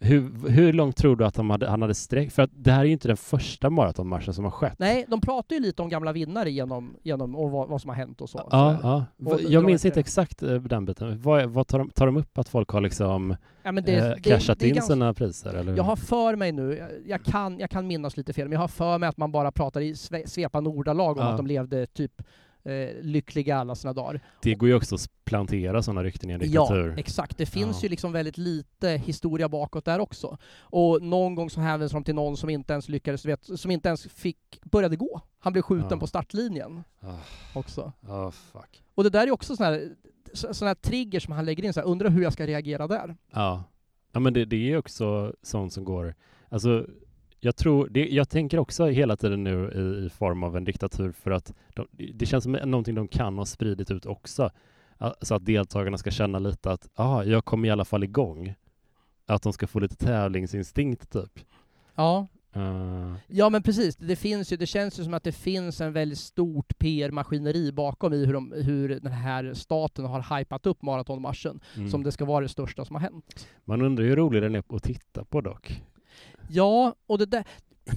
Hur, 0.00 0.48
hur 0.48 0.72
långt 0.72 0.96
tror 0.96 1.16
du 1.16 1.24
att 1.24 1.36
han 1.36 1.50
hade, 1.50 1.68
han 1.68 1.82
hade 1.82 1.94
sträckt? 1.94 2.32
För 2.32 2.42
att 2.42 2.50
det 2.54 2.72
här 2.72 2.80
är 2.80 2.84
ju 2.84 2.92
inte 2.92 3.08
den 3.08 3.16
första 3.16 3.70
maratonmarschen 3.70 4.34
som 4.34 4.44
har 4.44 4.50
skett. 4.50 4.74
Nej, 4.78 5.04
de 5.08 5.20
pratar 5.20 5.56
ju 5.56 5.62
lite 5.62 5.82
om 5.82 5.88
gamla 5.88 6.12
vinnare 6.12 6.50
genom, 6.50 6.96
genom 7.02 7.36
och 7.36 7.50
vad, 7.50 7.68
vad 7.68 7.80
som 7.80 7.88
har 7.88 7.96
hänt 7.96 8.20
och 8.20 8.30
så. 8.30 8.48
Ja, 8.50 8.78
så. 8.82 8.86
ja. 8.86 9.32
Och 9.32 9.40
jag 9.42 9.64
minns 9.64 9.84
inte 9.84 10.00
exakt 10.00 10.42
eh, 10.42 10.54
den 10.54 10.84
biten. 10.84 11.20
Vad, 11.22 11.46
vad 11.46 11.66
tar, 11.66 11.78
de, 11.78 11.90
tar 11.90 12.06
de 12.06 12.16
upp 12.16 12.38
att 12.38 12.48
folk 12.48 12.68
har 12.68 12.80
liksom 12.80 13.36
ja, 13.62 13.72
det, 13.72 13.96
eh, 13.96 14.14
cashat 14.14 14.58
det, 14.58 14.64
det 14.64 14.68
in 14.68 14.74
ganska, 14.74 14.92
sina 14.92 15.14
priser? 15.14 15.54
Eller? 15.54 15.76
Jag 15.76 15.84
har 15.84 15.96
för 15.96 16.36
mig 16.36 16.52
nu, 16.52 16.76
jag, 16.76 16.90
jag, 17.06 17.24
kan, 17.24 17.58
jag 17.58 17.70
kan 17.70 17.86
minnas 17.86 18.16
lite 18.16 18.32
fel, 18.32 18.44
men 18.44 18.52
jag 18.52 18.60
har 18.60 18.68
för 18.68 18.98
mig 18.98 19.08
att 19.08 19.16
man 19.16 19.32
bara 19.32 19.52
pratar 19.52 19.80
i 19.80 19.94
svepande 20.26 20.70
ordalag 20.70 21.16
om 21.16 21.22
ja. 21.22 21.30
att 21.30 21.36
de 21.36 21.46
levde 21.46 21.86
typ 21.86 22.22
eh, 22.66 23.02
lyckliga 23.02 23.56
alla 23.56 23.74
sina 23.74 23.92
dagar. 23.92 24.20
Det 24.42 24.54
går 24.54 24.68
ju 24.68 24.74
också 24.74 24.94
att 24.94 25.10
plantera 25.24 25.82
sådana 25.82 26.04
rykten 26.04 26.30
i 26.30 26.32
en 26.32 26.40
diktatur. 26.40 26.88
Ja, 26.88 26.94
exakt. 26.96 27.38
Det 27.38 27.46
finns 27.46 27.76
ja. 27.76 27.82
ju 27.82 27.88
liksom 27.88 28.12
väldigt 28.12 28.38
lite 28.38 28.88
historia 28.88 29.48
bakåt 29.48 29.84
där 29.84 29.98
också. 29.98 30.38
Och 30.60 31.02
någon 31.02 31.34
gång 31.34 31.50
så 31.50 31.60
hänvisar 31.60 31.94
de 31.94 32.04
till 32.04 32.14
någon 32.14 32.36
som 32.36 32.50
inte 32.50 32.72
ens 32.72 32.88
lyckades, 32.88 33.24
vet, 33.24 33.60
som 33.60 33.70
inte 33.70 33.88
ens 33.88 34.06
fick, 34.06 34.60
började 34.62 34.96
gå. 34.96 35.20
Han 35.38 35.52
blev 35.52 35.62
skjuten 35.62 35.88
ja. 35.90 35.96
på 35.96 36.06
startlinjen 36.06 36.84
oh. 37.00 37.18
också. 37.54 37.92
Oh, 38.02 38.30
fuck. 38.30 38.82
Och 38.94 39.04
det 39.04 39.10
där 39.10 39.26
är 39.26 39.30
också 39.30 39.56
sådana 39.56 39.76
här, 39.76 39.90
såna 40.52 40.68
här 40.68 40.74
trigger 40.74 41.20
som 41.20 41.32
han 41.32 41.44
lägger 41.44 41.64
in, 41.64 41.72
så 41.72 41.80
här, 41.80 41.86
undrar 41.86 42.10
hur 42.10 42.22
jag 42.22 42.32
ska 42.32 42.46
reagera 42.46 42.86
där. 42.86 43.16
Ja, 43.32 43.64
ja 44.12 44.20
men 44.20 44.32
det, 44.32 44.44
det 44.44 44.72
är 44.72 44.76
också 44.78 45.34
sånt 45.42 45.72
som 45.72 45.84
går, 45.84 46.14
alltså 46.48 46.86
jag, 47.46 47.56
tror, 47.56 47.88
det, 47.90 48.08
jag 48.08 48.28
tänker 48.28 48.58
också 48.58 48.86
hela 48.86 49.16
tiden 49.16 49.44
nu 49.44 49.70
i, 49.74 50.06
i 50.06 50.10
form 50.10 50.42
av 50.42 50.56
en 50.56 50.64
diktatur 50.64 51.12
för 51.12 51.30
att 51.30 51.52
de, 51.74 51.86
det 51.90 52.26
känns 52.26 52.44
som 52.44 52.52
någonting 52.52 52.94
de 52.94 53.08
kan 53.08 53.38
ha 53.38 53.44
spridit 53.44 53.90
ut 53.90 54.06
också. 54.06 54.50
Så 55.22 55.34
att 55.34 55.44
deltagarna 55.44 55.98
ska 55.98 56.10
känna 56.10 56.38
lite 56.38 56.70
att 56.70 56.88
ah, 56.94 57.22
jag 57.22 57.44
kommer 57.44 57.68
i 57.68 57.70
alla 57.70 57.84
fall 57.84 58.04
igång. 58.04 58.54
Att 59.26 59.42
de 59.42 59.52
ska 59.52 59.66
få 59.66 59.78
lite 59.78 59.96
tävlingsinstinkt 59.96 61.12
typ. 61.12 61.40
Ja. 61.94 62.26
Uh. 62.56 63.14
Ja 63.26 63.50
men 63.50 63.62
precis, 63.62 63.96
det, 63.96 64.16
finns 64.16 64.52
ju, 64.52 64.56
det 64.56 64.66
känns 64.66 65.00
ju 65.00 65.04
som 65.04 65.14
att 65.14 65.24
det 65.24 65.32
finns 65.32 65.80
en 65.80 65.92
väldigt 65.92 66.18
stort 66.18 66.78
PR-maskineri 66.78 67.72
bakom 67.72 68.12
i 68.12 68.26
hur, 68.26 68.32
de, 68.32 68.52
hur 68.56 68.88
den 68.88 69.12
här 69.12 69.54
staten 69.54 70.04
har 70.04 70.38
hypat 70.38 70.66
upp 70.66 70.82
maratonmarschen, 70.82 71.60
mm. 71.76 71.90
som 71.90 72.02
det 72.02 72.12
ska 72.12 72.24
vara 72.24 72.40
det 72.40 72.48
största 72.48 72.84
som 72.84 72.96
har 72.96 73.00
hänt. 73.00 73.48
Man 73.64 73.82
undrar 73.82 74.04
hur 74.04 74.16
rolig 74.16 74.42
den 74.42 74.54
är 74.54 74.62
att 74.68 74.82
titta 74.82 75.24
på 75.24 75.40
dock. 75.40 75.82
Ja, 76.48 76.94
och 77.06 77.18
det 77.18 77.26
där, 77.26 77.44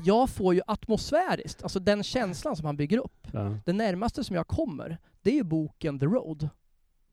jag 0.04 0.30
får 0.30 0.54
ju 0.54 0.62
atmosfäriskt, 0.68 1.64
alltså 1.64 1.80
den 1.80 2.04
känslan 2.04 2.56
som 2.56 2.66
han 2.66 2.78
bygger 2.78 2.98
upp. 2.98 3.28
Ja. 3.34 3.58
Det 3.66 3.74
närmaste 3.74 4.24
som 4.24 4.36
jag 4.36 4.48
kommer, 4.48 4.98
det 5.22 5.30
är 5.30 5.36
ju 5.36 5.44
boken 5.44 6.00
The 6.00 6.06
Road. 6.06 6.50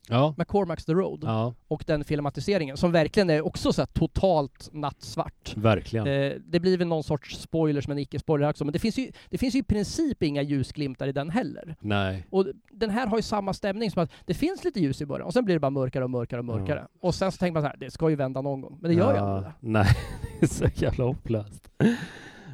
Ja. 0.09 0.35
McCormacks 0.39 0.85
The 0.85 0.93
Road. 0.93 1.21
Ja. 1.23 1.55
Och 1.69 1.85
den 1.87 2.05
filmatiseringen, 2.05 2.77
som 2.77 2.93
verkligen 2.93 3.31
är 3.31 3.47
också 3.47 3.73
så 3.73 3.87
totalt 3.87 4.69
nattsvart. 4.73 5.57
Verkligen. 5.57 6.07
Eh, 6.07 6.33
det 6.47 6.61
blir 6.61 6.79
väl 6.79 6.87
någon 6.87 7.05
sorts 7.05 7.41
spoilers, 7.41 7.89
men 7.89 7.99
icke-spoiler 7.99 8.51
också. 8.51 8.65
Men 8.65 8.73
det 8.73 8.79
finns, 8.79 8.99
ju, 8.99 9.13
det 9.31 9.39
finns 9.39 9.55
ju 9.55 9.59
i 9.59 9.63
princip 9.63 10.23
inga 10.23 10.43
ljusglimtar 10.43 11.09
i 11.09 11.13
den 11.13 11.31
heller. 11.31 11.77
Nej. 11.81 12.27
Och 12.31 12.47
den 12.71 12.91
här 12.91 13.07
har 13.07 13.19
ju 13.19 13.23
samma 13.23 13.53
stämning 13.53 13.91
som 13.91 14.03
att 14.03 14.11
det 14.25 14.35
finns 14.35 14.65
lite 14.65 14.81
ljus 14.81 15.01
i 15.01 15.07
början, 15.07 15.27
och 15.27 15.33
sen 15.33 15.45
blir 15.45 15.55
det 15.55 15.61
bara 15.61 15.71
mörkare 15.71 16.05
och 16.05 16.11
mörkare 16.11 16.39
och 16.39 16.45
mörkare. 16.45 16.87
Ja. 16.93 16.99
Och 17.09 17.15
sen 17.15 17.33
så 17.33 17.39
tänker 17.39 17.53
man 17.53 17.63
så 17.63 17.69
här, 17.69 17.77
det 17.77 17.91
ska 17.91 18.11
ju 18.11 18.17
vända 18.17 18.41
någon 18.41 18.61
gång. 18.61 18.79
Men 18.81 18.91
det 18.91 18.97
gör 18.97 19.15
ju 19.15 19.19
aldrig. 19.19 19.53
Nej, 19.61 19.87
det 20.41 20.47
är 20.47 20.51
så 20.51 20.67
jävla 20.75 21.05
hopplöst. 21.05 21.69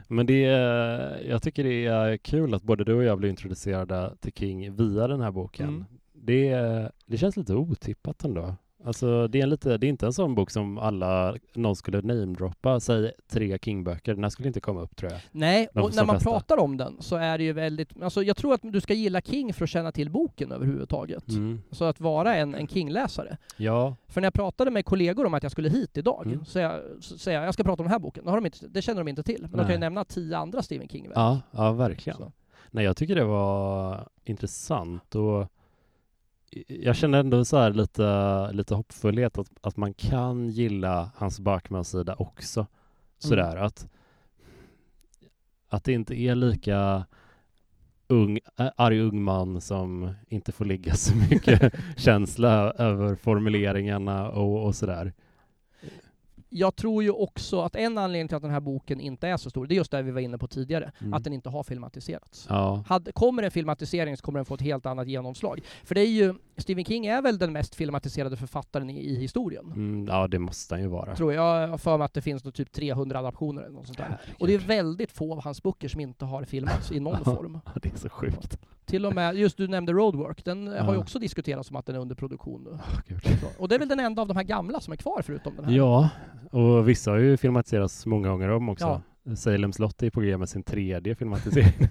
Men 0.08 0.26
det 0.26 0.44
är, 0.44 1.20
jag 1.28 1.42
tycker 1.42 1.64
det 1.64 1.86
är 1.86 2.16
kul 2.16 2.54
att 2.54 2.62
både 2.62 2.84
du 2.84 2.94
och 2.94 3.04
jag 3.04 3.18
blir 3.18 3.30
introducerade 3.30 4.16
till 4.20 4.32
King 4.32 4.76
via 4.76 5.08
den 5.08 5.20
här 5.20 5.30
boken. 5.30 5.68
Mm 5.68 5.84
det, 6.24 6.54
det 7.06 7.18
känns 7.18 7.36
lite 7.36 7.54
otippat 7.54 8.24
ändå. 8.24 8.54
Alltså 8.84 9.28
det 9.28 9.40
är, 9.40 9.46
lite, 9.46 9.78
det 9.78 9.86
är 9.86 9.88
inte 9.88 10.06
en 10.06 10.12
sån 10.12 10.34
bok 10.34 10.50
som 10.50 10.78
alla, 10.78 11.36
någon 11.54 11.76
skulle 11.76 12.00
namedroppa, 12.00 12.80
säg 12.80 13.12
tre 13.28 13.58
King-böcker, 13.58 14.14
den 14.14 14.22
här 14.22 14.30
skulle 14.30 14.48
inte 14.48 14.60
komma 14.60 14.80
upp 14.80 14.96
tror 14.96 15.12
jag. 15.12 15.20
Nej, 15.32 15.68
och 15.74 15.94
när 15.94 16.04
man 16.04 16.14
flesta. 16.16 16.30
pratar 16.30 16.58
om 16.58 16.76
den 16.76 16.96
så 17.00 17.16
är 17.16 17.38
det 17.38 17.44
ju 17.44 17.52
väldigt, 17.52 18.02
alltså 18.02 18.22
jag 18.22 18.36
tror 18.36 18.54
att 18.54 18.60
du 18.62 18.80
ska 18.80 18.94
gilla 18.94 19.20
King 19.20 19.54
för 19.54 19.64
att 19.64 19.70
känna 19.70 19.92
till 19.92 20.10
boken 20.10 20.52
överhuvudtaget. 20.52 21.28
Mm. 21.28 21.62
Så 21.70 21.84
att 21.84 22.00
vara 22.00 22.36
en, 22.36 22.54
en 22.54 22.68
King-läsare. 22.68 23.36
Ja. 23.56 23.96
För 24.08 24.20
när 24.20 24.26
jag 24.26 24.34
pratade 24.34 24.70
med 24.70 24.84
kollegor 24.84 25.26
om 25.26 25.34
att 25.34 25.42
jag 25.42 25.52
skulle 25.52 25.68
hit 25.68 25.96
idag, 25.98 26.26
mm. 26.26 26.44
så, 26.44 26.58
jag, 26.58 26.80
säger 27.00 27.38
jag, 27.38 27.46
jag 27.46 27.54
ska 27.54 27.64
prata 27.64 27.82
om 27.82 27.84
den 27.84 27.92
här 27.92 27.98
boken, 27.98 28.24
de 28.24 28.46
inte, 28.46 28.68
det 28.68 28.82
känner 28.82 29.00
de 29.00 29.08
inte 29.08 29.22
till. 29.22 29.42
Men 29.42 29.50
Nej. 29.50 29.58
de 29.58 29.64
kan 29.64 29.72
ju 29.72 29.78
nämna 29.78 30.04
tio 30.04 30.36
andra 30.36 30.62
Stephen 30.62 30.88
King-verk. 30.88 31.16
Ja, 31.16 31.40
ja 31.50 31.72
verkligen. 31.72 32.16
Så. 32.16 32.32
Nej, 32.70 32.84
jag 32.84 32.96
tycker 32.96 33.14
det 33.14 33.24
var 33.24 34.08
intressant 34.24 35.14
och 35.14 35.46
jag 36.66 36.96
känner 36.96 37.18
ändå 37.20 37.44
så 37.44 37.58
här 37.58 37.72
lite, 37.72 38.52
lite 38.52 38.74
hoppfullhet 38.74 39.38
att, 39.38 39.48
att 39.60 39.76
man 39.76 39.94
kan 39.94 40.48
gilla 40.48 41.10
hans 41.16 41.40
Backman-sida 41.40 42.14
också. 42.18 42.66
Sådär 43.18 43.52
mm. 43.52 43.66
att, 43.66 43.88
att 45.68 45.84
det 45.84 45.92
inte 45.92 46.20
är 46.20 46.34
lika 46.34 47.04
ung, 48.08 48.38
arg 48.56 49.00
ung 49.00 49.22
man 49.22 49.60
som 49.60 50.14
inte 50.28 50.52
får 50.52 50.64
ligga 50.64 50.94
så 50.94 51.16
mycket 51.16 51.74
känsla 51.96 52.72
över 52.72 53.16
formuleringarna 53.16 54.30
och, 54.30 54.66
och 54.66 54.74
sådär 54.74 55.12
jag 56.52 56.76
tror 56.76 57.02
ju 57.02 57.10
också 57.10 57.60
att 57.60 57.76
en 57.76 57.98
anledning 57.98 58.28
till 58.28 58.36
att 58.36 58.42
den 58.42 58.50
här 58.50 58.60
boken 58.60 59.00
inte 59.00 59.28
är 59.28 59.36
så 59.36 59.50
stor, 59.50 59.66
det 59.66 59.74
är 59.74 59.76
just 59.76 59.90
det 59.90 60.02
vi 60.02 60.10
var 60.10 60.20
inne 60.20 60.38
på 60.38 60.46
tidigare, 60.46 60.92
mm. 60.98 61.14
att 61.14 61.24
den 61.24 61.32
inte 61.32 61.48
har 61.48 61.62
filmatiserats. 61.62 62.46
Ja. 62.48 62.84
Hade, 62.86 63.12
kommer 63.12 63.42
en 63.42 63.50
filmatisering 63.50 64.16
så 64.16 64.22
kommer 64.22 64.38
den 64.38 64.46
få 64.46 64.54
ett 64.54 64.60
helt 64.60 64.86
annat 64.86 65.08
genomslag. 65.08 65.60
För 65.84 65.94
det 65.94 66.00
är 66.00 66.06
ju, 66.06 66.34
Stephen 66.56 66.84
King 66.84 67.06
är 67.06 67.22
väl 67.22 67.38
den 67.38 67.52
mest 67.52 67.74
filmatiserade 67.74 68.36
författaren 68.36 68.90
i, 68.90 68.98
i 68.98 69.16
historien? 69.16 69.72
Mm, 69.76 70.06
ja, 70.08 70.28
det 70.28 70.38
måste 70.38 70.74
han 70.74 70.82
ju 70.82 70.88
vara. 70.88 71.16
Tror 71.16 71.32
jag. 71.32 71.62
Jag 71.62 71.68
har 71.68 71.78
för 71.78 71.98
mig 71.98 72.04
att 72.04 72.14
det 72.14 72.22
finns 72.22 72.42
typ 72.42 72.72
300 72.72 73.18
adaptioner 73.18 73.62
eller 73.62 73.74
något 73.74 73.86
sånt 73.86 73.98
där. 73.98 74.18
Och 74.38 74.46
det 74.46 74.54
är 74.54 74.58
väldigt 74.58 75.12
få 75.12 75.32
av 75.32 75.42
hans 75.44 75.62
böcker 75.62 75.88
som 75.88 76.00
inte 76.00 76.24
har 76.24 76.44
filmats 76.44 76.92
i 76.92 77.00
någon 77.00 77.24
form. 77.24 77.60
det 77.82 77.92
är 77.94 77.98
så 77.98 78.08
sjukt. 78.08 78.58
Till 78.92 79.06
och 79.06 79.14
med, 79.14 79.36
just 79.36 79.56
du 79.56 79.68
nämnde 79.68 79.92
Roadwork, 79.92 80.44
den 80.44 80.66
ja. 80.66 80.82
har 80.82 80.92
ju 80.92 80.98
också 80.98 81.18
diskuterats 81.18 81.68
som 81.68 81.76
att 81.76 81.86
den 81.86 81.96
är 81.96 82.00
under 82.00 82.14
produktion 82.14 82.64
nu. 82.64 82.70
Oh, 82.70 83.44
och 83.58 83.68
det 83.68 83.74
är 83.74 83.78
väl 83.78 83.88
den 83.88 84.00
enda 84.00 84.22
av 84.22 84.28
de 84.28 84.36
här 84.36 84.44
gamla 84.44 84.80
som 84.80 84.92
är 84.92 84.96
kvar 84.96 85.22
förutom 85.22 85.56
den 85.56 85.64
här? 85.64 85.72
Ja, 85.72 86.10
och 86.50 86.88
vissa 86.88 87.10
har 87.10 87.18
ju 87.18 87.36
filmatiserats 87.36 88.06
många 88.06 88.28
gånger 88.28 88.48
om 88.48 88.68
också. 88.68 89.02
Ja. 89.24 89.36
Salem 89.36 89.72
slott 89.72 90.02
är 90.02 90.10
på 90.10 90.20
g 90.20 90.36
med 90.36 90.48
sin 90.48 90.62
tredje 90.62 91.14
filmatisering. 91.14 91.72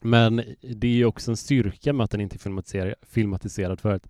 Men 0.00 0.36
det 0.76 0.86
är 0.86 0.92
ju 0.92 1.04
också 1.04 1.30
en 1.30 1.36
styrka 1.36 1.92
med 1.92 2.04
att 2.04 2.10
den 2.10 2.20
inte 2.20 2.36
är 2.36 2.94
filmatiserad 3.06 3.80
för 3.80 3.94
att 3.94 4.08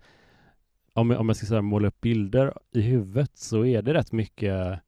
om 0.93 1.09
jag, 1.09 1.19
om 1.19 1.29
jag 1.29 1.35
ska 1.35 1.45
säga, 1.45 1.61
måla 1.61 1.87
upp 1.87 2.01
bilder 2.01 2.53
i 2.71 2.81
huvudet 2.81 3.37
så 3.37 3.65
är 3.65 3.81
det 3.81 3.93
rätt 3.93 4.11
mycket 4.11 4.79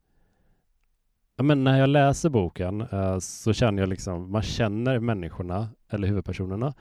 Ja, 1.42 1.46
men 1.46 1.64
när 1.64 1.80
jag 1.80 1.90
läser 1.90 2.30
boken 2.30 2.82
uh, 2.82 3.20
så 3.20 3.54
känner 3.54 3.82
jag 3.82 3.90
liksom, 3.90 4.32
man 4.32 4.42
känner 4.42 5.00
människorna 5.00 5.70
eller 5.90 6.08
huvudpersonerna. 6.08 6.74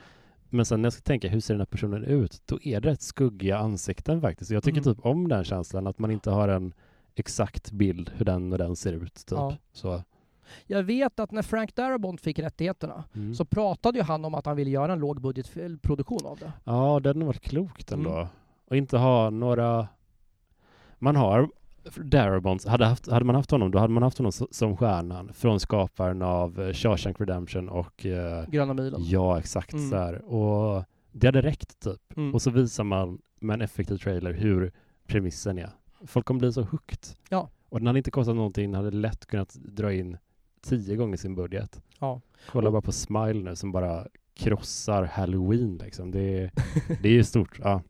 Men 0.48 0.64
sen 0.64 0.82
när 0.82 0.86
jag 0.86 0.92
ska 0.92 1.02
tänka, 1.02 1.28
hur 1.28 1.40
ser 1.40 1.54
den 1.54 1.60
här 1.60 1.66
personen 1.66 2.04
ut? 2.04 2.42
Då 2.46 2.58
är 2.62 2.80
det 2.80 2.88
rätt 2.88 3.02
skuggiga 3.02 3.58
ansikten 3.58 4.20
faktiskt. 4.20 4.50
Jag 4.50 4.62
tycker 4.62 4.80
mm. 4.80 4.94
typ 4.94 5.06
om 5.06 5.28
den 5.28 5.44
känslan, 5.44 5.86
att 5.86 5.98
man 5.98 6.10
inte 6.10 6.30
har 6.30 6.48
en 6.48 6.72
exakt 7.14 7.72
bild 7.72 8.10
hur 8.16 8.24
den 8.24 8.52
och 8.52 8.58
den 8.58 8.76
ser 8.76 8.92
ut. 8.92 9.14
Typ. 9.14 9.30
Ja. 9.30 9.56
Så. 9.72 10.02
Jag 10.66 10.82
vet 10.82 11.20
att 11.20 11.30
när 11.30 11.42
Frank 11.42 11.74
Darabont 11.74 12.20
fick 12.20 12.38
rättigheterna 12.38 13.04
mm. 13.14 13.34
så 13.34 13.44
pratade 13.44 13.98
ju 13.98 14.04
han 14.04 14.24
om 14.24 14.34
att 14.34 14.46
han 14.46 14.56
ville 14.56 14.70
göra 14.70 14.92
en 14.92 14.98
lågbudgetproduktion 14.98 16.26
av 16.26 16.38
det. 16.38 16.52
Ja, 16.64 17.00
det 17.00 17.08
hade 17.08 17.24
varit 17.24 17.42
klokt 17.42 17.92
ändå. 17.92 18.16
Mm. 18.16 18.26
Och 18.68 18.76
inte 18.76 18.98
ha 18.98 19.30
några... 19.30 19.88
Man 20.98 21.16
har 21.16 21.48
Darabont, 21.96 22.64
hade, 22.64 22.86
haft, 22.86 23.10
hade 23.10 23.24
man 23.24 23.34
haft 23.34 23.50
honom, 23.50 23.70
då 23.70 23.78
hade 23.78 23.92
man 23.92 24.02
haft 24.02 24.18
honom 24.18 24.32
som 24.32 24.76
stjärnan 24.76 25.32
från 25.34 25.60
skaparen 25.60 26.22
av 26.22 26.60
uh, 26.60 26.72
Shawshank 26.72 27.20
Redemption 27.20 27.68
och 27.68 28.04
uh, 28.04 28.50
Gröna 28.50 28.74
milen. 28.74 29.00
Ja, 29.04 29.38
exakt 29.38 29.72
mm. 29.72 29.90
så 29.90 29.96
här. 29.96 30.24
Och 30.24 30.84
det 31.12 31.26
hade 31.26 31.40
räckt 31.40 31.80
typ. 31.80 32.16
Mm. 32.16 32.34
Och 32.34 32.42
så 32.42 32.50
visar 32.50 32.84
man 32.84 33.18
med 33.40 33.54
en 33.54 33.60
effektiv 33.60 33.96
trailer 33.96 34.32
hur 34.32 34.72
premissen 35.06 35.58
är. 35.58 35.70
Folk 36.06 36.26
kommer 36.26 36.40
bli 36.40 36.52
så 36.52 36.62
hooked. 36.62 37.06
Ja. 37.28 37.50
Och 37.68 37.78
den 37.78 37.86
hade 37.86 37.98
inte 37.98 38.10
kostat 38.10 38.36
någonting, 38.36 38.72
den 38.72 38.84
hade 38.84 38.96
lätt 38.96 39.26
kunnat 39.26 39.54
dra 39.54 39.92
in 39.92 40.16
tio 40.62 40.96
gånger 40.96 41.16
sin 41.16 41.34
budget. 41.34 41.82
Ja. 41.98 42.20
Kolla 42.50 42.66
och, 42.66 42.72
bara 42.72 42.82
på 42.82 42.92
Smile 42.92 43.42
nu 43.42 43.56
som 43.56 43.72
bara 43.72 44.06
krossar 44.34 45.04
Halloween 45.04 45.76
liksom. 45.76 46.10
Det, 46.10 46.50
det 47.02 47.08
är 47.08 47.12
ju 47.12 47.24
stort. 47.24 47.58
Ja. 47.62 47.82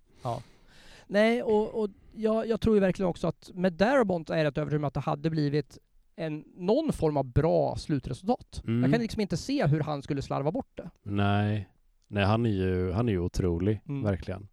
Nej, 1.11 1.43
och, 1.43 1.83
och 1.83 1.89
jag, 2.13 2.49
jag 2.49 2.61
tror 2.61 2.77
ju 2.77 2.81
verkligen 2.81 3.09
också 3.09 3.27
att 3.27 3.51
med 3.55 3.73
Darabont 3.73 4.31
är 4.31 4.37
jag 4.37 4.45
rätt 4.45 4.59
övertygad 4.59 4.85
att 4.85 4.95
det 4.95 5.01
hade 5.01 5.31
blivit 5.31 5.79
en, 6.17 6.45
någon 6.57 6.93
form 6.93 7.17
av 7.17 7.25
bra 7.25 7.77
slutresultat. 7.77 8.63
Mm. 8.67 8.83
Jag 8.83 8.93
kan 8.93 9.01
liksom 9.01 9.21
inte 9.21 9.37
se 9.37 9.67
hur 9.67 9.81
han 9.81 10.03
skulle 10.03 10.23
slarva 10.23 10.53
bort 10.53 10.71
det. 10.75 10.91
Nej, 11.03 11.69
Nej 12.09 12.25
han 12.25 12.47
är 12.47 12.51
ju, 12.51 12.93
han 12.93 13.09
är 13.09 13.13
ju 13.13 13.19
otrolig, 13.19 13.81
mm. 13.89 14.03
verkligen. 14.03 14.49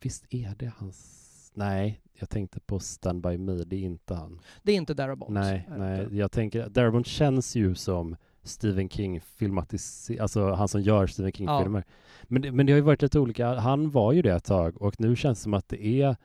Visst 0.00 0.34
är 0.34 0.54
det 0.58 0.72
hans... 0.76 1.52
Nej, 1.54 2.00
jag 2.12 2.30
tänkte 2.30 2.60
på 2.60 2.78
Stand 2.78 3.22
By 3.22 3.38
Me, 3.38 3.52
det 3.52 3.76
är 3.76 3.80
inte 3.80 4.14
han. 4.14 4.40
Det 4.62 4.72
är 4.72 4.76
inte 4.76 4.94
Darabont. 4.94 5.32
Nej, 5.32 5.68
nej, 5.76 6.08
jag 6.12 6.32
tänker, 6.32 6.68
Darabont 6.68 7.06
känns 7.06 7.56
ju 7.56 7.74
som 7.74 8.16
Stephen 8.46 8.88
King 8.88 9.20
filmatiserar, 9.20 10.22
alltså 10.22 10.52
han 10.52 10.68
som 10.68 10.80
gör 10.82 11.06
Stephen 11.06 11.32
King-filmer. 11.32 11.84
Ja. 11.86 11.94
Men, 12.22 12.42
det, 12.42 12.52
men 12.52 12.66
det 12.66 12.72
har 12.72 12.76
ju 12.76 12.82
varit 12.82 13.02
lite 13.02 13.20
olika, 13.20 13.54
han 13.54 13.90
var 13.90 14.12
ju 14.12 14.22
det 14.22 14.34
ett 14.34 14.44
tag 14.44 14.82
och 14.82 15.00
nu 15.00 15.16
känns 15.16 15.38
det 15.38 15.42
som 15.42 15.54
att 15.54 15.68
det 15.68 16.02
är 16.02 16.16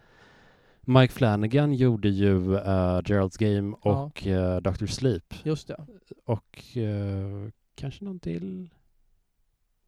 Mike 0.82 1.13
Flanagan 1.13 1.74
gjorde 1.74 2.09
ju 2.09 2.36
uh, 2.36 2.57
Gerald's 3.01 3.39
Game 3.39 3.76
och 3.82 4.26
ja. 4.26 4.55
uh, 4.55 4.61
Dr. 4.61 4.86
Sleep. 4.86 5.34
Just 5.43 5.67
det. 5.67 5.86
Och 6.26 6.78
uh, 6.78 7.49
kanske 7.76 8.05
någon 8.05 8.19
till? 8.19 8.69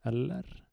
Eller? 0.02 0.64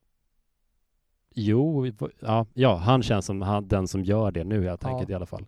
Jo, 1.34 1.86
ja, 2.20 2.46
ja 2.54 2.76
han 2.76 3.02
känns 3.02 3.26
som 3.26 3.42
han, 3.42 3.68
den 3.68 3.88
som 3.88 4.04
gör 4.04 4.30
det 4.30 4.44
nu 4.44 4.64
helt 4.64 4.84
enkelt 4.84 5.08
ja. 5.08 5.12
i 5.12 5.16
alla 5.16 5.26
fall. 5.26 5.46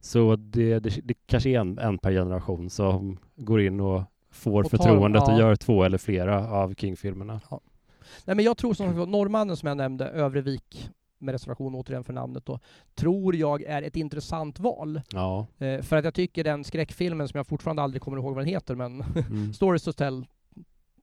Så 0.00 0.36
det, 0.36 0.78
det, 0.78 1.00
det 1.04 1.14
kanske 1.26 1.50
är 1.50 1.60
en, 1.60 1.78
en 1.78 1.98
per 1.98 2.12
generation 2.12 2.70
som 2.70 3.18
går 3.36 3.60
in 3.60 3.80
och 3.80 4.02
får 4.30 4.64
och 4.64 4.70
tar, 4.70 4.78
förtroendet 4.78 5.22
ja. 5.26 5.32
och 5.32 5.38
gör 5.38 5.56
två 5.56 5.84
eller 5.84 5.98
flera 5.98 6.50
av 6.50 6.74
King-filmerna. 6.74 7.40
Ja. 7.50 7.60
Nej 8.24 8.36
men 8.36 8.44
jag 8.44 8.56
tror 8.56 8.74
som 8.74 9.10
norrmannen 9.10 9.56
som 9.56 9.66
jag 9.66 9.76
nämnde, 9.76 10.08
Övrevik, 10.08 10.90
med 11.18 11.32
reservation 11.32 11.74
återigen 11.74 12.04
för 12.04 12.12
namnet 12.12 12.46
då, 12.46 12.58
tror 12.94 13.36
jag 13.36 13.62
är 13.62 13.82
ett 13.82 13.96
intressant 13.96 14.60
val. 14.60 15.00
Ja. 15.12 15.46
Eh, 15.58 15.82
för 15.82 15.96
att 15.96 16.04
jag 16.04 16.14
tycker 16.14 16.44
den 16.44 16.64
skräckfilmen 16.64 17.28
som 17.28 17.38
jag 17.38 17.46
fortfarande 17.46 17.82
aldrig 17.82 18.02
kommer 18.02 18.18
ihåg 18.18 18.34
vad 18.34 18.44
den 18.44 18.52
heter, 18.54 18.74
men 18.74 19.02
mm. 19.02 19.52
Stories 19.54 19.82
to 19.82 19.92
tell 19.92 20.26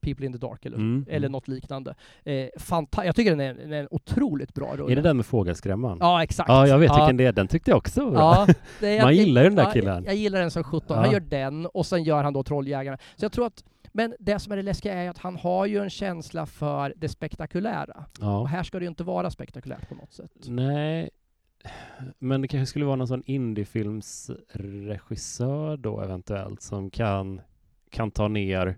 People 0.05 0.25
in 0.25 0.31
the 0.31 0.37
Dark 0.37 0.65
eller, 0.65 0.77
mm. 0.77 1.05
eller 1.07 1.17
mm. 1.17 1.31
något 1.31 1.47
liknande. 1.47 1.95
Eh, 2.23 2.47
fanta- 2.57 3.05
jag 3.05 3.15
tycker 3.15 3.31
den 3.31 3.39
är, 3.39 3.53
den 3.53 3.73
är 3.73 3.79
en 3.79 3.87
otroligt 3.91 4.53
bra 4.53 4.75
rulle. 4.75 4.93
Är 4.93 4.95
det 4.95 5.01
den 5.01 5.17
med 5.17 5.25
fågelskrämman? 5.25 5.97
Ja, 6.01 6.23
exakt. 6.23 6.49
Ja, 6.49 6.67
jag 6.67 6.79
vet 6.79 6.87
ja. 6.87 6.95
vilken 6.95 7.17
det 7.17 7.25
är. 7.25 7.31
Den 7.31 7.47
tyckte 7.47 7.71
jag 7.71 7.77
också 7.77 8.09
var 8.09 8.19
ja, 8.19 8.47
det, 8.79 9.01
Man 9.01 9.15
gillar 9.15 9.43
ju 9.43 9.49
den 9.49 9.55
där 9.55 9.73
killen. 9.73 10.03
Jag, 10.03 10.13
jag 10.13 10.15
gillar 10.15 10.39
den 10.39 10.51
som 10.51 10.63
sjutton. 10.63 10.97
Ja. 10.97 11.03
Han 11.03 11.11
gör 11.11 11.19
den 11.19 11.65
och 11.65 11.85
sen 11.85 12.03
gör 12.03 12.23
han 12.23 12.33
då 12.33 12.43
Trolljägarna. 12.43 12.97
Så 13.15 13.25
jag 13.25 13.31
tror 13.31 13.47
att 13.47 13.63
men 13.97 14.15
det 14.19 14.39
som 14.39 14.51
är 14.51 14.57
det 14.57 14.63
läskiga 14.63 14.93
är 14.93 15.09
att 15.09 15.17
han 15.17 15.35
har 15.35 15.65
ju 15.65 15.83
en 15.83 15.89
känsla 15.89 16.45
för 16.45 16.93
det 16.97 17.09
spektakulära. 17.09 18.05
Ja. 18.19 18.39
Och 18.39 18.49
här 18.49 18.63
ska 18.63 18.79
det 18.79 18.85
ju 18.85 18.89
inte 18.89 19.03
vara 19.03 19.29
spektakulärt 19.29 19.89
på 19.89 19.95
något 19.95 20.13
sätt. 20.13 20.31
Nej, 20.45 21.09
men 22.19 22.41
det 22.41 22.47
kanske 22.47 22.65
skulle 22.65 22.85
vara 22.85 22.95
någon 22.95 23.07
sån 23.07 23.23
indiefilmsregissör 23.25 25.77
då 25.77 26.01
eventuellt 26.01 26.61
som 26.61 26.89
kan, 26.89 27.41
kan 27.89 28.11
ta 28.11 28.27
ner, 28.27 28.77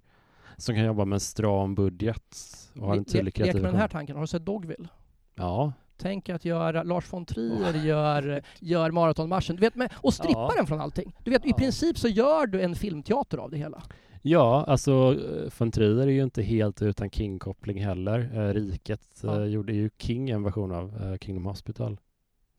som 0.58 0.76
kan 0.76 0.86
jobba 0.86 1.05
med 1.05 1.16
en 1.16 1.20
stram 1.20 1.76
budget 1.76 2.38
och 2.76 2.88
ha 2.88 2.95
en 2.95 3.05
tydlig 3.05 3.34
kreativ 3.34 3.55
Lek 3.55 3.64
med 3.64 3.74
den 3.74 3.82
här 3.82 3.88
tanken, 3.88 4.16
har 4.16 4.22
du 4.22 4.28
sett 4.28 4.45
Dogville? 4.45 4.88
Ja. 5.36 5.74
Tänk 5.97 6.30
att 6.30 6.45
göra, 6.45 6.84
Lars 6.84 7.14
von 7.14 7.26
Trier 7.26 7.74
oh. 7.74 7.86
gör, 7.86 8.41
gör 8.60 8.91
maratonmarschen, 8.91 9.55
du 9.55 9.60
vet, 9.60 9.76
med, 9.76 9.93
och 9.95 10.14
strippa 10.14 10.39
ja. 10.39 10.53
den 10.58 10.68
från 10.68 10.82
allting. 10.82 11.16
Du 11.24 11.32
vet, 11.32 11.41
ja. 11.45 11.49
i 11.49 11.53
princip 11.53 11.97
så 11.97 12.08
gör 12.08 12.47
du 12.47 12.62
en 12.62 12.76
filmteater 12.76 13.38
av 13.38 13.51
det 13.51 13.58
hela. 13.58 13.84
Ja, 14.22 14.66
alltså 14.68 14.91
eh, 14.91 15.51
von 15.58 15.72
Trier 15.72 16.08
är 16.08 16.12
ju 16.12 16.24
inte 16.24 16.41
helt 16.41 16.82
utan 16.82 17.10
King-koppling 17.10 17.84
heller. 17.84 18.30
Eh, 18.34 18.53
Riket 18.53 19.01
ja. 19.24 19.41
eh, 19.41 19.45
gjorde 19.45 19.74
ju 19.74 19.89
King 19.97 20.30
en 20.30 20.43
version 20.43 20.72
av 20.72 21.01
eh, 21.03 21.18
Kingdom 21.18 21.45
Hospital. 21.45 21.97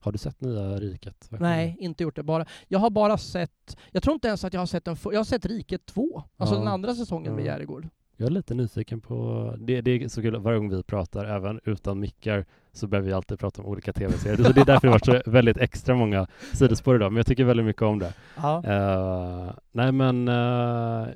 Har 0.00 0.12
du 0.12 0.18
sett 0.18 0.40
nya 0.40 0.76
Riket? 0.76 1.28
Verkligen? 1.30 1.52
Nej, 1.52 1.76
inte 1.80 2.02
gjort 2.02 2.16
det. 2.16 2.22
Bara, 2.22 2.46
jag 2.68 2.78
har 2.78 2.90
bara 2.90 3.18
sett, 3.18 3.76
jag 3.90 4.02
tror 4.02 4.14
inte 4.14 4.28
ens 4.28 4.44
att 4.44 4.52
jag 4.52 4.60
har 4.60 4.66
sett 4.66 4.84
den, 4.84 4.96
jag 5.04 5.18
har 5.18 5.24
sett 5.24 5.46
Riket 5.46 5.86
2, 5.86 6.22
alltså 6.36 6.54
ja. 6.54 6.58
den 6.58 6.68
andra 6.68 6.94
säsongen 6.94 7.32
ja. 7.32 7.36
med 7.36 7.44
Järegård. 7.44 7.88
Jag 8.20 8.26
är 8.26 8.30
lite 8.30 8.54
nyfiken 8.54 9.00
på, 9.00 9.54
det, 9.58 9.80
det 9.80 9.90
är 9.90 10.08
så 10.08 10.22
kul 10.22 10.36
varje 10.36 10.58
gång 10.58 10.70
vi 10.70 10.82
pratar, 10.82 11.24
även 11.24 11.60
utan 11.64 12.00
mickar, 12.00 12.46
så 12.72 12.86
behöver 12.86 13.08
vi 13.08 13.14
alltid 13.14 13.38
prata 13.38 13.62
om 13.62 13.68
olika 13.68 13.92
tv-serier. 13.92 14.44
Så 14.44 14.52
det 14.52 14.60
är 14.60 14.64
därför 14.64 14.86
det 14.86 14.92
varit 14.92 15.04
så 15.04 15.22
väldigt 15.30 15.56
extra 15.56 15.94
många 15.94 16.26
sidospår 16.52 16.96
idag, 16.96 17.12
men 17.12 17.16
jag 17.16 17.26
tycker 17.26 17.44
väldigt 17.44 17.66
mycket 17.66 17.82
om 17.82 17.98
det. 17.98 18.12
Ja. 18.36 18.62
Uh, 18.66 19.52
nej 19.72 19.92
men 19.92 20.28
uh, 20.28 21.08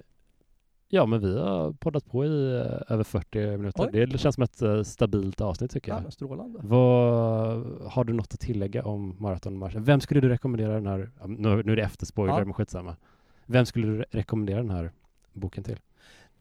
Ja, 0.94 1.06
men 1.06 1.20
vi 1.20 1.38
har 1.38 1.72
poddat 1.72 2.06
på 2.06 2.24
i 2.24 2.28
uh, 2.28 2.82
över 2.88 3.04
40 3.04 3.38
minuter. 3.56 3.90
Oj. 3.92 4.06
Det 4.06 4.18
känns 4.18 4.34
som 4.34 4.44
ett 4.44 4.62
uh, 4.62 4.82
stabilt 4.82 5.40
avsnitt 5.40 5.70
tycker 5.70 5.92
jag. 5.92 6.02
Ja, 6.06 6.10
strålande. 6.10 6.60
Vad, 6.62 7.90
har 7.90 8.04
du 8.04 8.12
något 8.12 8.34
att 8.34 8.40
tillägga 8.40 8.84
om 8.84 9.16
maratonmarschen? 9.18 9.84
Vem 9.84 10.00
skulle 10.00 10.20
du 10.20 10.28
rekommendera 10.28 10.74
den 10.74 10.86
här, 10.86 11.10
nu, 11.26 11.62
nu 11.62 11.72
är 11.72 11.76
det 11.76 11.82
efter 11.82 12.06
spoiler, 12.06 12.38
ja. 12.38 12.44
men 12.44 12.54
skitsamma. 12.54 12.96
Vem 13.46 13.66
skulle 13.66 13.86
du 13.86 13.98
re 13.98 14.04
rekommendera 14.10 14.56
den 14.56 14.70
här 14.70 14.92
boken 15.32 15.64
till? 15.64 15.80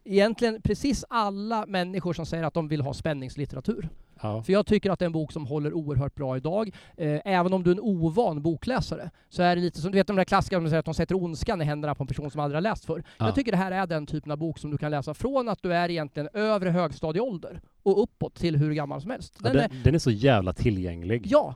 Egentligen 0.04 0.62
precis 0.62 1.06
alla 1.10 1.66
människor 1.66 2.14
som 2.14 2.26
säger 2.26 2.43
att 2.43 2.54
de 2.54 2.68
vill 2.68 2.82
ha 2.82 2.93
spänningslitteratur. 2.93 3.89
Ja. 4.22 4.43
För 4.43 4.53
jag 4.53 4.65
tycker 4.65 4.89
att 4.89 4.99
det 4.99 5.03
är 5.03 5.07
en 5.07 5.11
bok 5.11 5.32
som 5.32 5.47
håller 5.47 5.74
oerhört 5.74 6.15
bra 6.15 6.38
idag. 6.38 6.76
Eh, 6.97 7.22
även 7.26 7.53
om 7.53 7.63
du 7.63 7.72
är 7.72 7.76
en 7.76 7.82
ovan 7.82 8.41
bokläsare 8.41 9.11
så 9.30 9.43
är 9.43 9.55
det 9.55 9.61
lite 9.61 9.82
som, 9.82 9.91
du 9.91 9.97
vet 9.97 10.07
de 10.07 10.15
där 10.15 10.24
klassikerna 10.24 10.61
som 10.61 10.69
säger 10.69 10.80
att 10.80 10.86
de 10.86 10.93
sätter 10.93 11.15
ondskan 11.15 11.61
i 11.61 11.65
händerna 11.65 11.95
på 11.95 12.03
en 12.03 12.07
person 12.07 12.32
som 12.32 12.41
aldrig 12.41 12.55
har 12.55 12.61
läst 12.61 12.86
för. 12.86 13.03
Ja. 13.17 13.26
Jag 13.26 13.36
tycker 13.36 13.51
det 13.51 13.57
här 13.57 13.72
är 13.72 13.88
den 13.88 14.05
typen 14.05 14.32
av 14.32 14.38
bok 14.38 14.59
som 14.59 14.72
du 14.72 14.78
kan 14.78 14.91
läsa 14.91 15.13
från 15.13 15.49
att 15.49 15.63
du 15.63 15.74
är 15.74 15.89
egentligen 15.89 16.30
övre 16.34 16.69
högstadieålder 16.69 17.61
och 17.84 18.03
uppåt 18.03 18.36
till 18.36 18.55
hur 18.55 18.74
gammal 18.74 19.01
som 19.01 19.11
helst. 19.11 19.43
Den, 19.43 19.55
ja, 19.55 19.61
den, 19.61 19.72
är, 19.72 19.84
den 19.84 19.95
är 19.95 19.99
så 19.99 20.11
jävla 20.11 20.53
tillgänglig. 20.53 21.26
Ja. 21.26 21.55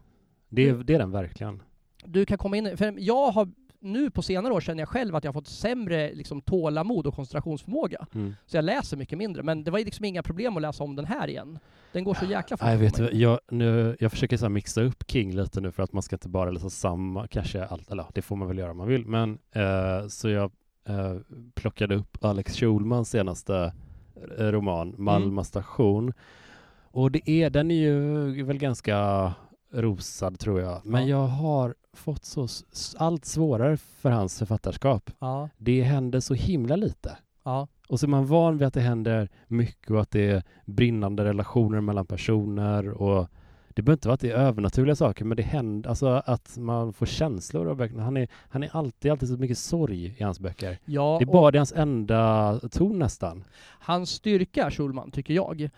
Det, 0.49 0.71
det 0.71 0.93
är 0.93 0.99
den 0.99 1.11
verkligen. 1.11 1.61
Du 2.05 2.25
kan 2.25 2.37
komma 2.37 2.57
in, 2.57 2.77
för 2.77 2.93
jag 2.97 3.31
har 3.31 3.49
nu 3.85 4.09
på 4.09 4.21
senare 4.21 4.53
år 4.53 4.61
känner 4.61 4.81
jag 4.81 4.89
själv 4.89 5.15
att 5.15 5.23
jag 5.23 5.29
har 5.29 5.33
fått 5.41 5.47
sämre 5.47 6.13
liksom, 6.13 6.41
tålamod 6.41 7.07
och 7.07 7.15
koncentrationsförmåga. 7.15 8.07
Mm. 8.15 8.35
Så 8.45 8.57
jag 8.57 8.65
läser 8.65 8.97
mycket 8.97 9.17
mindre. 9.17 9.43
Men 9.43 9.63
det 9.63 9.71
var 9.71 9.79
liksom 9.79 10.05
inga 10.05 10.23
problem 10.23 10.55
att 10.55 10.61
läsa 10.61 10.83
om 10.83 10.95
den 10.95 11.05
här 11.05 11.27
igen. 11.27 11.59
Den 11.91 12.03
går 12.03 12.13
så 12.13 12.25
jäkla 12.25 12.57
fort. 12.57 12.67
Jag, 12.67 12.77
vet, 12.77 13.13
jag, 13.13 13.39
nu, 13.51 13.97
jag 13.99 14.11
försöker 14.11 14.37
så 14.37 14.49
mixa 14.49 14.81
upp 14.81 15.03
King 15.07 15.35
lite 15.35 15.61
nu 15.61 15.71
för 15.71 15.83
att 15.83 15.93
man 15.93 16.03
ska 16.03 16.15
inte 16.15 16.29
bara 16.29 16.51
läsa 16.51 16.69
samma, 16.69 17.27
kanske 17.27 17.65
allt, 17.65 17.91
eller 17.91 18.05
det 18.13 18.21
får 18.21 18.35
man 18.35 18.47
väl 18.47 18.57
göra 18.57 18.71
om 18.71 18.77
man 18.77 18.87
vill. 18.87 19.05
Men 19.05 19.37
eh, 19.51 20.07
så 20.07 20.29
jag 20.29 20.51
eh, 20.87 21.15
plockade 21.53 21.95
upp 21.95 22.17
Alex 22.25 22.55
Schulmans 22.55 23.09
senaste 23.09 23.73
eh, 24.37 24.45
roman. 24.45 24.95
Malmö 24.97 25.27
mm. 25.27 25.43
station. 25.43 26.13
Och 26.91 27.11
det 27.11 27.29
är, 27.29 27.49
den 27.49 27.71
är 27.71 27.75
ju 27.75 28.43
väl 28.43 28.57
ganska 28.57 29.33
rosad 29.71 30.39
tror 30.39 30.61
jag. 30.61 30.85
Men 30.85 31.07
ja. 31.07 31.17
jag 31.17 31.27
har 31.27 31.75
fått 31.95 32.25
så 32.25 32.47
allt 32.97 33.25
svårare 33.25 33.77
för 33.77 34.09
hans 34.09 34.39
författarskap. 34.39 35.11
Ja. 35.19 35.49
Det 35.57 35.81
händer 35.81 36.19
så 36.19 36.33
himla 36.33 36.75
lite. 36.75 37.17
Ja. 37.43 37.67
Och 37.87 37.99
så 37.99 38.05
är 38.05 38.07
man 38.07 38.25
van 38.25 38.57
vid 38.57 38.67
att 38.67 38.73
det 38.73 38.81
händer 38.81 39.29
mycket 39.47 39.91
och 39.91 40.01
att 40.01 40.11
det 40.11 40.29
är 40.29 40.43
brinnande 40.65 41.23
relationer 41.23 41.81
mellan 41.81 42.05
personer 42.05 42.89
och 42.89 43.27
det 43.75 43.81
behöver 43.81 43.97
inte 43.97 44.07
vara 44.07 44.13
att 44.13 44.19
det 44.19 44.31
är 44.31 44.35
övernaturliga 44.35 44.95
saker, 44.95 45.25
men 45.25 45.37
det 45.37 45.43
händer, 45.43 45.89
alltså 45.89 46.07
att 46.25 46.57
man 46.57 46.93
får 46.93 47.05
känslor 47.05 47.69
av 47.69 47.75
böckerna. 47.75 48.03
Han 48.03 48.17
är, 48.17 48.27
han 48.49 48.63
är 48.63 48.69
alltid, 48.75 49.11
alltid 49.11 49.29
så 49.29 49.37
mycket 49.37 49.57
sorg 49.57 50.15
i 50.17 50.23
hans 50.23 50.39
böcker. 50.39 50.79
Ja, 50.85 51.15
det 51.19 51.23
är 51.23 51.33
bara 51.33 51.51
det 51.51 51.59
hans 51.59 51.73
enda 51.73 52.59
ton 52.71 52.99
nästan. 52.99 53.43
Hans 53.79 54.09
styrka, 54.09 54.71
Schulman, 54.71 55.11
tycker 55.11 55.33
jag, 55.33 55.69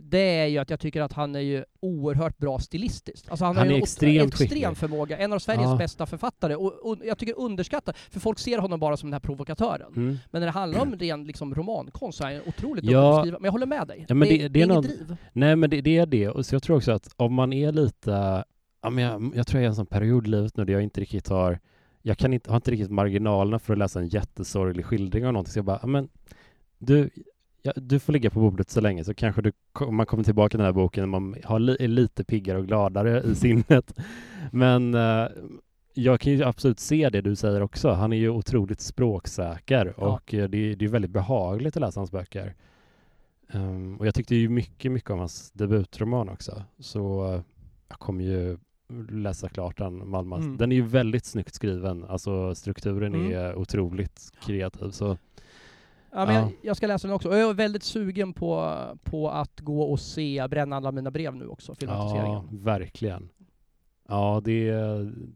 det 0.00 0.38
är 0.38 0.46
ju 0.46 0.58
att 0.58 0.70
jag 0.70 0.80
tycker 0.80 1.00
att 1.00 1.12
han 1.12 1.34
är 1.34 1.40
ju 1.40 1.64
oerhört 1.80 2.38
bra 2.38 2.58
stilistiskt. 2.58 3.30
Alltså 3.30 3.44
han, 3.44 3.56
han 3.56 3.66
har 3.66 3.74
ju 3.74 3.82
extremt 3.82 4.40
en 4.40 4.44
extrem 4.44 4.74
förmåga, 4.74 5.18
en 5.18 5.32
av 5.32 5.38
Sveriges 5.38 5.70
ja. 5.70 5.76
bästa 5.76 6.06
författare. 6.06 6.54
Och, 6.54 6.90
och, 6.90 6.98
jag 7.04 7.18
tycker 7.18 7.38
underskattat, 7.38 7.98
för 7.98 8.20
folk 8.20 8.38
ser 8.38 8.58
honom 8.58 8.80
bara 8.80 8.96
som 8.96 9.08
den 9.08 9.12
här 9.12 9.20
provokatören. 9.20 9.92
Mm. 9.96 10.18
Men 10.30 10.40
när 10.40 10.46
det 10.46 10.52
handlar 10.52 10.80
om 10.80 10.96
ren 10.96 11.24
liksom, 11.24 11.54
romankonst 11.54 12.18
så 12.18 12.24
är 12.24 12.32
han 12.32 12.42
otroligt 12.46 12.84
ja. 12.84 12.90
duktig 12.90 13.18
att 13.18 13.22
skriva. 13.22 13.38
Men 13.38 13.44
jag 13.44 13.52
håller 13.52 13.66
med 13.66 13.88
dig. 13.88 14.04
Ja, 14.08 14.14
men 14.14 14.28
det, 14.28 14.36
det, 14.36 14.48
det 14.48 14.60
är, 14.60 14.68
är 14.68 14.72
inget 14.72 14.84
driv. 14.84 15.16
Nej 15.32 15.56
men 15.56 15.70
det, 15.70 15.80
det, 15.80 15.98
är 15.98 16.06
det, 16.06 16.28
och 16.28 16.46
så 16.46 16.54
jag 16.54 16.62
tror 16.62 16.76
också 16.76 16.92
att 16.92 17.14
om 17.16 17.34
man 17.34 17.52
är 17.52 17.72
lite, 17.72 18.44
ja, 18.82 18.90
men 18.90 19.04
jag, 19.04 19.32
jag 19.36 19.46
tror 19.46 19.58
jag 19.58 19.64
är 19.64 19.66
i 19.66 19.68
en 19.68 19.74
sån 19.74 19.86
period 19.86 20.26
i 20.26 20.30
livet 20.30 20.56
nu 20.56 20.64
där 20.64 20.72
jag 20.72 20.82
inte 20.82 21.00
riktigt 21.00 21.28
har 21.28 21.58
jag 22.02 22.18
kan 22.18 22.32
inte, 22.32 22.50
har 22.50 22.56
inte 22.56 22.70
riktigt 22.70 22.90
marginalerna 22.90 23.58
för 23.58 23.72
att 23.72 23.78
läsa 23.78 24.00
en 24.00 24.08
jättesorglig 24.08 24.84
skildring 24.84 25.26
av 25.26 25.32
någonting, 25.32 25.52
så 25.52 25.58
jag 25.58 25.64
bara, 25.64 25.86
men 25.86 26.08
du, 26.78 27.10
ja, 27.62 27.72
du 27.76 27.98
får 28.00 28.12
ligga 28.12 28.30
på 28.30 28.40
bordet 28.40 28.70
så 28.70 28.80
länge 28.80 29.04
så 29.04 29.14
kanske 29.14 29.42
du, 29.42 29.52
man 29.90 30.06
kommer 30.06 30.24
tillbaka 30.24 30.48
till 30.48 30.58
den 30.58 30.66
här 30.66 30.72
boken 30.72 31.02
när 31.02 31.20
man 31.20 31.36
har 31.44 31.58
li, 31.58 31.76
är 31.80 31.88
lite 31.88 32.24
piggare 32.24 32.58
och 32.58 32.66
gladare 32.66 33.22
i 33.22 33.34
sinnet. 33.34 33.98
Men 34.52 34.94
uh, 34.94 35.28
jag 35.94 36.20
kan 36.20 36.32
ju 36.32 36.44
absolut 36.44 36.80
se 36.80 37.10
det 37.10 37.20
du 37.20 37.36
säger 37.36 37.60
också. 37.60 37.90
Han 37.90 38.12
är 38.12 38.16
ju 38.16 38.28
otroligt 38.28 38.80
språksäker 38.80 39.94
ja. 39.96 40.06
och 40.06 40.34
uh, 40.34 40.48
det, 40.48 40.74
det 40.74 40.84
är 40.84 40.88
väldigt 40.88 41.10
behagligt 41.10 41.76
att 41.76 41.80
läsa 41.80 42.00
hans 42.00 42.10
böcker. 42.10 42.54
Um, 43.52 43.96
och 43.96 44.06
jag 44.06 44.14
tyckte 44.14 44.34
ju 44.34 44.48
mycket, 44.48 44.92
mycket 44.92 45.10
om 45.10 45.18
hans 45.18 45.50
debutroman 45.50 46.28
också. 46.28 46.62
Så 46.78 47.32
uh, 47.34 47.40
jag 47.88 47.98
kommer 47.98 48.24
ju 48.24 48.58
läsa 49.10 49.48
klart 49.48 49.78
den, 49.78 50.10
Malmö. 50.10 50.36
Mm. 50.36 50.56
Den 50.56 50.72
är 50.72 50.76
ju 50.76 50.82
väldigt 50.82 51.24
snyggt 51.24 51.54
skriven. 51.54 52.04
Alltså 52.04 52.54
strukturen 52.54 53.14
mm. 53.14 53.32
är 53.32 53.54
otroligt 53.54 54.32
kreativ. 54.46 54.90
Så 54.90 55.18
Ja, 56.12 56.26
men 56.26 56.34
ja. 56.34 56.40
Jag, 56.40 56.52
jag, 56.62 56.76
ska 56.76 56.86
läsa 56.86 57.08
den 57.08 57.14
också. 57.14 57.28
Och 57.28 57.36
jag 57.36 57.50
är 57.50 57.54
väldigt 57.54 57.82
sugen 57.82 58.32
på, 58.32 58.78
på 59.02 59.30
att 59.30 59.60
gå 59.60 59.82
och 59.82 60.00
se 60.00 60.48
Bränna 60.48 60.76
alla 60.76 60.92
mina 60.92 61.10
brev 61.10 61.36
nu 61.36 61.46
också, 61.46 61.74
filmatiseringen. 61.74 62.32
Ja, 62.32 62.44
verkligen. 62.50 63.28
Ja, 64.08 64.40
det, 64.44 64.74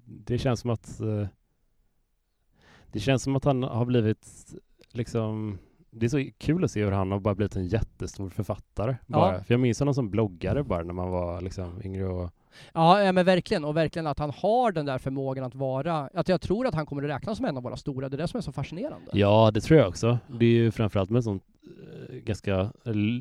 det 0.04 0.38
känns 0.38 0.60
som 0.60 0.70
att 0.70 1.00
eh, 1.00 1.26
det 2.86 3.00
känns 3.00 3.22
som 3.22 3.36
att 3.36 3.44
han 3.44 3.62
har 3.62 3.84
blivit 3.84 4.54
liksom 4.92 5.58
det 5.90 6.06
är 6.06 6.10
så 6.10 6.30
kul 6.38 6.64
att 6.64 6.70
se 6.70 6.84
hur 6.84 6.92
han 6.92 7.10
har 7.10 7.20
bara 7.20 7.34
blivit 7.34 7.56
en 7.56 7.66
jättestor 7.66 8.28
författare. 8.30 8.96
Bara. 9.06 9.34
Ja. 9.34 9.44
För 9.44 9.54
jag 9.54 9.60
minns 9.60 9.78
honom 9.78 9.94
som 9.94 10.10
bloggare 10.10 10.62
bara 10.62 10.82
när 10.82 10.94
man 10.94 11.10
var 11.10 11.40
liksom 11.40 11.82
yngre 11.84 12.06
och 12.06 12.30
Ja, 12.72 13.12
men 13.12 13.26
verkligen. 13.26 13.64
Och 13.64 13.76
verkligen 13.76 14.06
att 14.06 14.18
han 14.18 14.30
har 14.30 14.72
den 14.72 14.86
där 14.86 14.98
förmågan 14.98 15.44
att 15.44 15.54
vara... 15.54 16.10
Att 16.14 16.28
jag 16.28 16.40
tror 16.40 16.66
att 16.66 16.74
han 16.74 16.86
kommer 16.86 17.02
att 17.02 17.10
räknas 17.10 17.36
som 17.36 17.46
en 17.46 17.56
av 17.56 17.62
våra 17.62 17.76
stora. 17.76 18.08
Det 18.08 18.16
är 18.16 18.18
det 18.18 18.28
som 18.28 18.38
är 18.38 18.42
så 18.42 18.52
fascinerande. 18.52 19.10
Ja, 19.12 19.50
det 19.54 19.60
tror 19.60 19.78
jag 19.78 19.88
också. 19.88 20.18
Det 20.26 20.46
är 20.46 20.50
ju 20.50 20.70
framförallt 20.70 21.10
med 21.10 21.24
sånt 21.24 21.42
eh, 22.10 22.16
ganska 22.16 22.72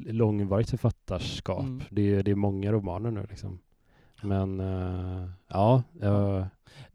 långvarigt 0.05 0.69
författarskap. 0.69 1.63
Mm. 1.63 1.81
Det, 1.89 2.15
är, 2.15 2.23
det 2.23 2.31
är 2.31 2.35
många 2.35 2.71
romaner 2.71 3.11
nu 3.11 3.27
liksom. 3.29 3.59
Men 4.25 4.59
uh, 4.59 5.29
ja, 5.47 5.83
uh, 6.03 6.45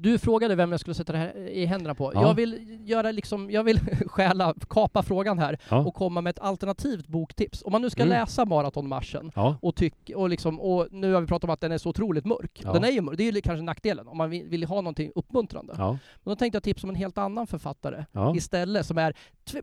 du 0.02 0.18
frågade 0.18 0.54
vem 0.54 0.70
jag 0.70 0.80
skulle 0.80 0.94
sätta 0.94 1.12
det 1.12 1.18
här 1.18 1.36
i 1.36 1.64
händerna 1.64 1.94
på. 1.94 2.12
Ja. 2.14 2.22
Jag 2.22 2.34
vill 2.34 2.78
göra 2.84 3.10
liksom, 3.10 3.50
jag 3.50 3.64
vill 3.64 3.80
stjäla, 4.06 4.54
kapa 4.68 5.02
frågan 5.02 5.38
här 5.38 5.58
ja. 5.68 5.78
och 5.78 5.94
komma 5.94 6.20
med 6.20 6.30
ett 6.30 6.38
alternativt 6.38 7.06
boktips. 7.06 7.62
Om 7.62 7.72
man 7.72 7.82
nu 7.82 7.90
ska 7.90 8.02
mm. 8.02 8.18
läsa 8.18 8.44
Maratonmarschen 8.44 9.32
ja. 9.34 9.56
och 9.62 9.76
tyck, 9.76 10.10
och 10.16 10.28
liksom, 10.28 10.60
och 10.60 10.88
nu 10.90 11.12
har 11.12 11.20
vi 11.20 11.26
pratat 11.26 11.44
om 11.44 11.50
att 11.50 11.60
den 11.60 11.72
är 11.72 11.78
så 11.78 11.88
otroligt 11.88 12.24
mörk. 12.24 12.62
Den 12.62 12.84
är 12.84 12.90
ju 12.90 13.00
mörk, 13.00 13.16
det 13.16 13.28
är 13.28 13.32
ju 13.32 13.40
kanske 13.40 13.62
nackdelen 13.62 14.08
om 14.08 14.16
man 14.18 14.30
vill, 14.30 14.48
vill 14.48 14.64
ha 14.64 14.76
någonting 14.76 15.12
uppmuntrande. 15.14 15.74
Men 15.78 15.98
då 16.24 16.36
tänkte 16.36 16.56
jag 16.56 16.62
tipsa 16.62 16.86
om 16.86 16.90
en 16.90 16.96
helt 16.96 17.18
annan 17.18 17.46
författare 17.46 18.04
istället 18.36 18.86
som 18.86 18.98
är, 18.98 19.14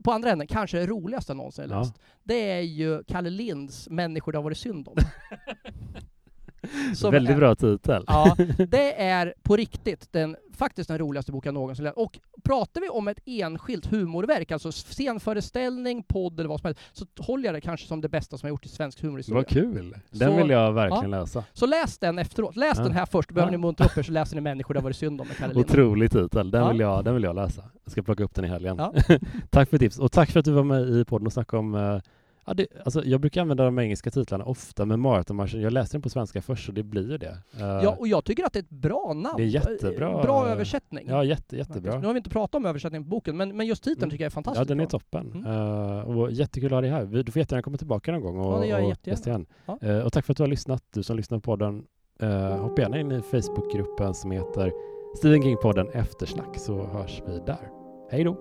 på 0.04 0.12
andra 0.12 0.32
änden, 0.32 0.48
kanske 0.48 0.78
det 0.78 0.88
roligaste 0.88 1.32
jag 1.32 1.38
någonsin 1.38 1.68
läst. 1.68 1.94
Det 2.24 2.52
är 2.52 2.62
ju 2.62 3.04
Kalle 3.04 3.30
Linds 3.30 3.90
Människor 3.90 4.32
det 4.32 4.38
har 4.38 4.44
varit 4.44 4.58
synd 4.58 4.88
om. 4.88 4.96
Väldigt 7.12 7.36
är, 7.36 7.38
bra 7.38 7.56
titel. 7.56 8.04
Ja, 8.08 8.36
det 8.68 9.02
är 9.02 9.34
på 9.44 9.56
riktigt 9.56 10.08
den, 10.12 10.36
faktiskt 10.58 10.88
den 10.88 10.98
roligaste 10.98 11.32
boken 11.32 11.50
jag 11.50 11.54
någonsin 11.54 11.86
läst. 11.86 11.98
Och 11.98 12.20
pratar 12.44 12.82
vi 12.82 12.90
om 12.90 13.08
ett 13.08 13.20
enskilt 13.26 13.86
humorverk, 13.86 14.52
alltså 14.52 14.72
scenföreställning, 14.72 16.04
podd 16.04 16.40
eller 16.40 16.50
vad 16.50 16.60
som 16.60 16.68
helst, 16.68 16.82
så 16.94 17.06
håller 17.20 17.46
jag 17.46 17.56
det 17.56 17.62
kanske 17.62 17.88
som 17.88 18.02
det 18.02 18.10
bästa 18.10 18.38
som 18.38 18.48
jag 18.48 18.54
gjort 18.54 18.66
i 18.66 18.70
svensk 18.70 19.02
humorhistoria. 19.02 19.38
Vad 19.38 19.48
kul! 19.48 19.96
Den 20.12 20.32
så, 20.32 20.38
vill 20.38 20.50
jag 20.50 20.74
verkligen 20.74 21.12
ja. 21.12 21.20
läsa. 21.20 21.44
Så 21.54 21.66
läs 21.66 21.98
den 21.98 22.20
efteråt. 22.20 22.56
Läs 22.56 22.78
ja. 22.78 22.84
den 22.84 22.94
här 22.94 23.06
först, 23.06 23.32
behöver 23.32 23.52
ja. 23.52 23.58
ni 23.58 23.62
muntra 23.62 23.86
upp 23.86 23.98
er 23.98 24.04
så 24.04 24.12
läser 24.12 24.36
ni 24.36 24.42
Människor 24.42 24.74
det 24.74 24.80
har 24.80 24.84
varit 24.84 24.98
synd 24.98 25.22
om 25.22 25.28
med 25.28 25.38
Kalle 25.38 25.54
Otrolig 25.54 26.12
titel, 26.12 26.52
den, 26.52 26.68
vill 26.68 26.80
jag, 26.80 27.04
den 27.04 27.14
vill 27.14 27.24
jag 27.24 27.36
läsa. 27.36 27.64
Jag 27.84 27.92
ska 27.92 28.02
plocka 28.02 28.24
upp 28.24 28.36
den 28.36 28.46
i 28.46 28.48
helgen. 28.48 28.78
tack 29.50 29.70
för 29.70 29.78
tips, 29.78 30.00
och 30.00 30.12
tack 30.12 30.32
för 30.32 30.40
att 30.40 30.46
du 30.46 30.52
var 30.52 30.64
med 30.64 30.90
i 30.90 31.06
podden 31.06 31.28
och 31.28 31.34
snackade 31.34 31.60
om 31.60 31.76
uh, 31.76 32.02
Ja, 32.48 32.54
det, 32.54 32.68
alltså, 32.86 33.04
jag 33.06 33.22
brukar 33.22 33.42
använda 33.42 33.66
de 33.66 33.80
engelska 33.80 34.12
titlarna 34.12 34.46
ofta, 34.46 34.86
men 34.86 35.00
Marathonmarschen, 35.00 35.62
jag 35.62 35.74
läste 35.74 35.98
den 35.98 36.02
på 36.02 36.10
svenska 36.10 36.42
först 36.42 36.66
så 36.66 36.72
det 36.72 36.84
blir 36.84 37.12
ju 37.12 37.18
det. 37.18 37.38
Uh, 37.56 37.62
ja, 37.62 37.96
och 38.00 38.08
jag 38.08 38.26
tycker 38.26 38.46
att 38.46 38.54
det 38.54 38.60
är 38.60 38.64
ett 38.64 38.70
bra 38.70 39.14
namn. 39.14 39.34
Det 39.38 39.44
är 39.44 39.48
jättebra. 39.48 40.22
Bra 40.22 40.48
översättning. 40.48 41.08
Ja, 41.10 41.24
jätte, 41.24 41.58
jättebra. 41.58 42.00
Nu 42.00 42.06
har 42.06 42.14
vi 42.14 42.18
inte 42.18 42.30
pratat 42.30 42.56
om 42.56 42.66
översättningen 42.66 43.04
på 43.04 43.10
boken, 43.10 43.38
men, 43.38 43.58
men 43.58 43.68
just 43.68 43.84
titeln 43.84 44.04
mm. 44.04 44.10
tycker 44.10 44.24
jag 44.24 44.30
är 44.30 44.34
fantastisk. 44.34 44.62
Ja, 44.62 44.66
den 44.66 44.80
är 44.80 44.86
toppen. 44.86 45.32
Mm. 45.32 45.52
Uh, 45.52 46.20
och 46.20 46.32
jättekul 46.32 46.68
att 46.68 46.72
ha 46.72 46.82
dig 46.82 46.90
här. 46.90 47.06
Du 47.06 47.32
får 47.32 47.40
jättegärna 47.40 47.62
komma 47.62 47.78
tillbaka 47.78 48.12
någon 48.12 48.22
gång 48.22 48.40
och, 48.40 48.66
ja, 48.66 48.80
jag 48.80 48.98
jättegärna. 49.04 49.46
Ja. 49.66 49.78
Uh, 49.84 50.06
och 50.06 50.14
tack 50.14 50.26
för 50.26 50.34
att 50.34 50.38
du 50.38 50.44
har 50.44 50.48
lyssnat, 50.48 50.84
du 50.94 51.04
som 51.04 51.18
lyssnar 51.18 51.38
på 51.38 51.42
podden. 51.42 51.84
Uh, 52.24 52.58
hoppa 52.58 52.82
gärna 52.82 53.00
in 53.00 53.12
i 53.12 53.22
Facebookgruppen 53.22 54.14
som 54.14 54.32
heter 54.32 54.72
Stephen 55.18 55.42
King-podden 55.42 55.90
Eftersnack 55.94 56.60
så 56.60 56.84
hörs 56.86 57.22
vi 57.28 57.40
där. 57.46 57.70
Hej 58.12 58.24
då! 58.24 58.38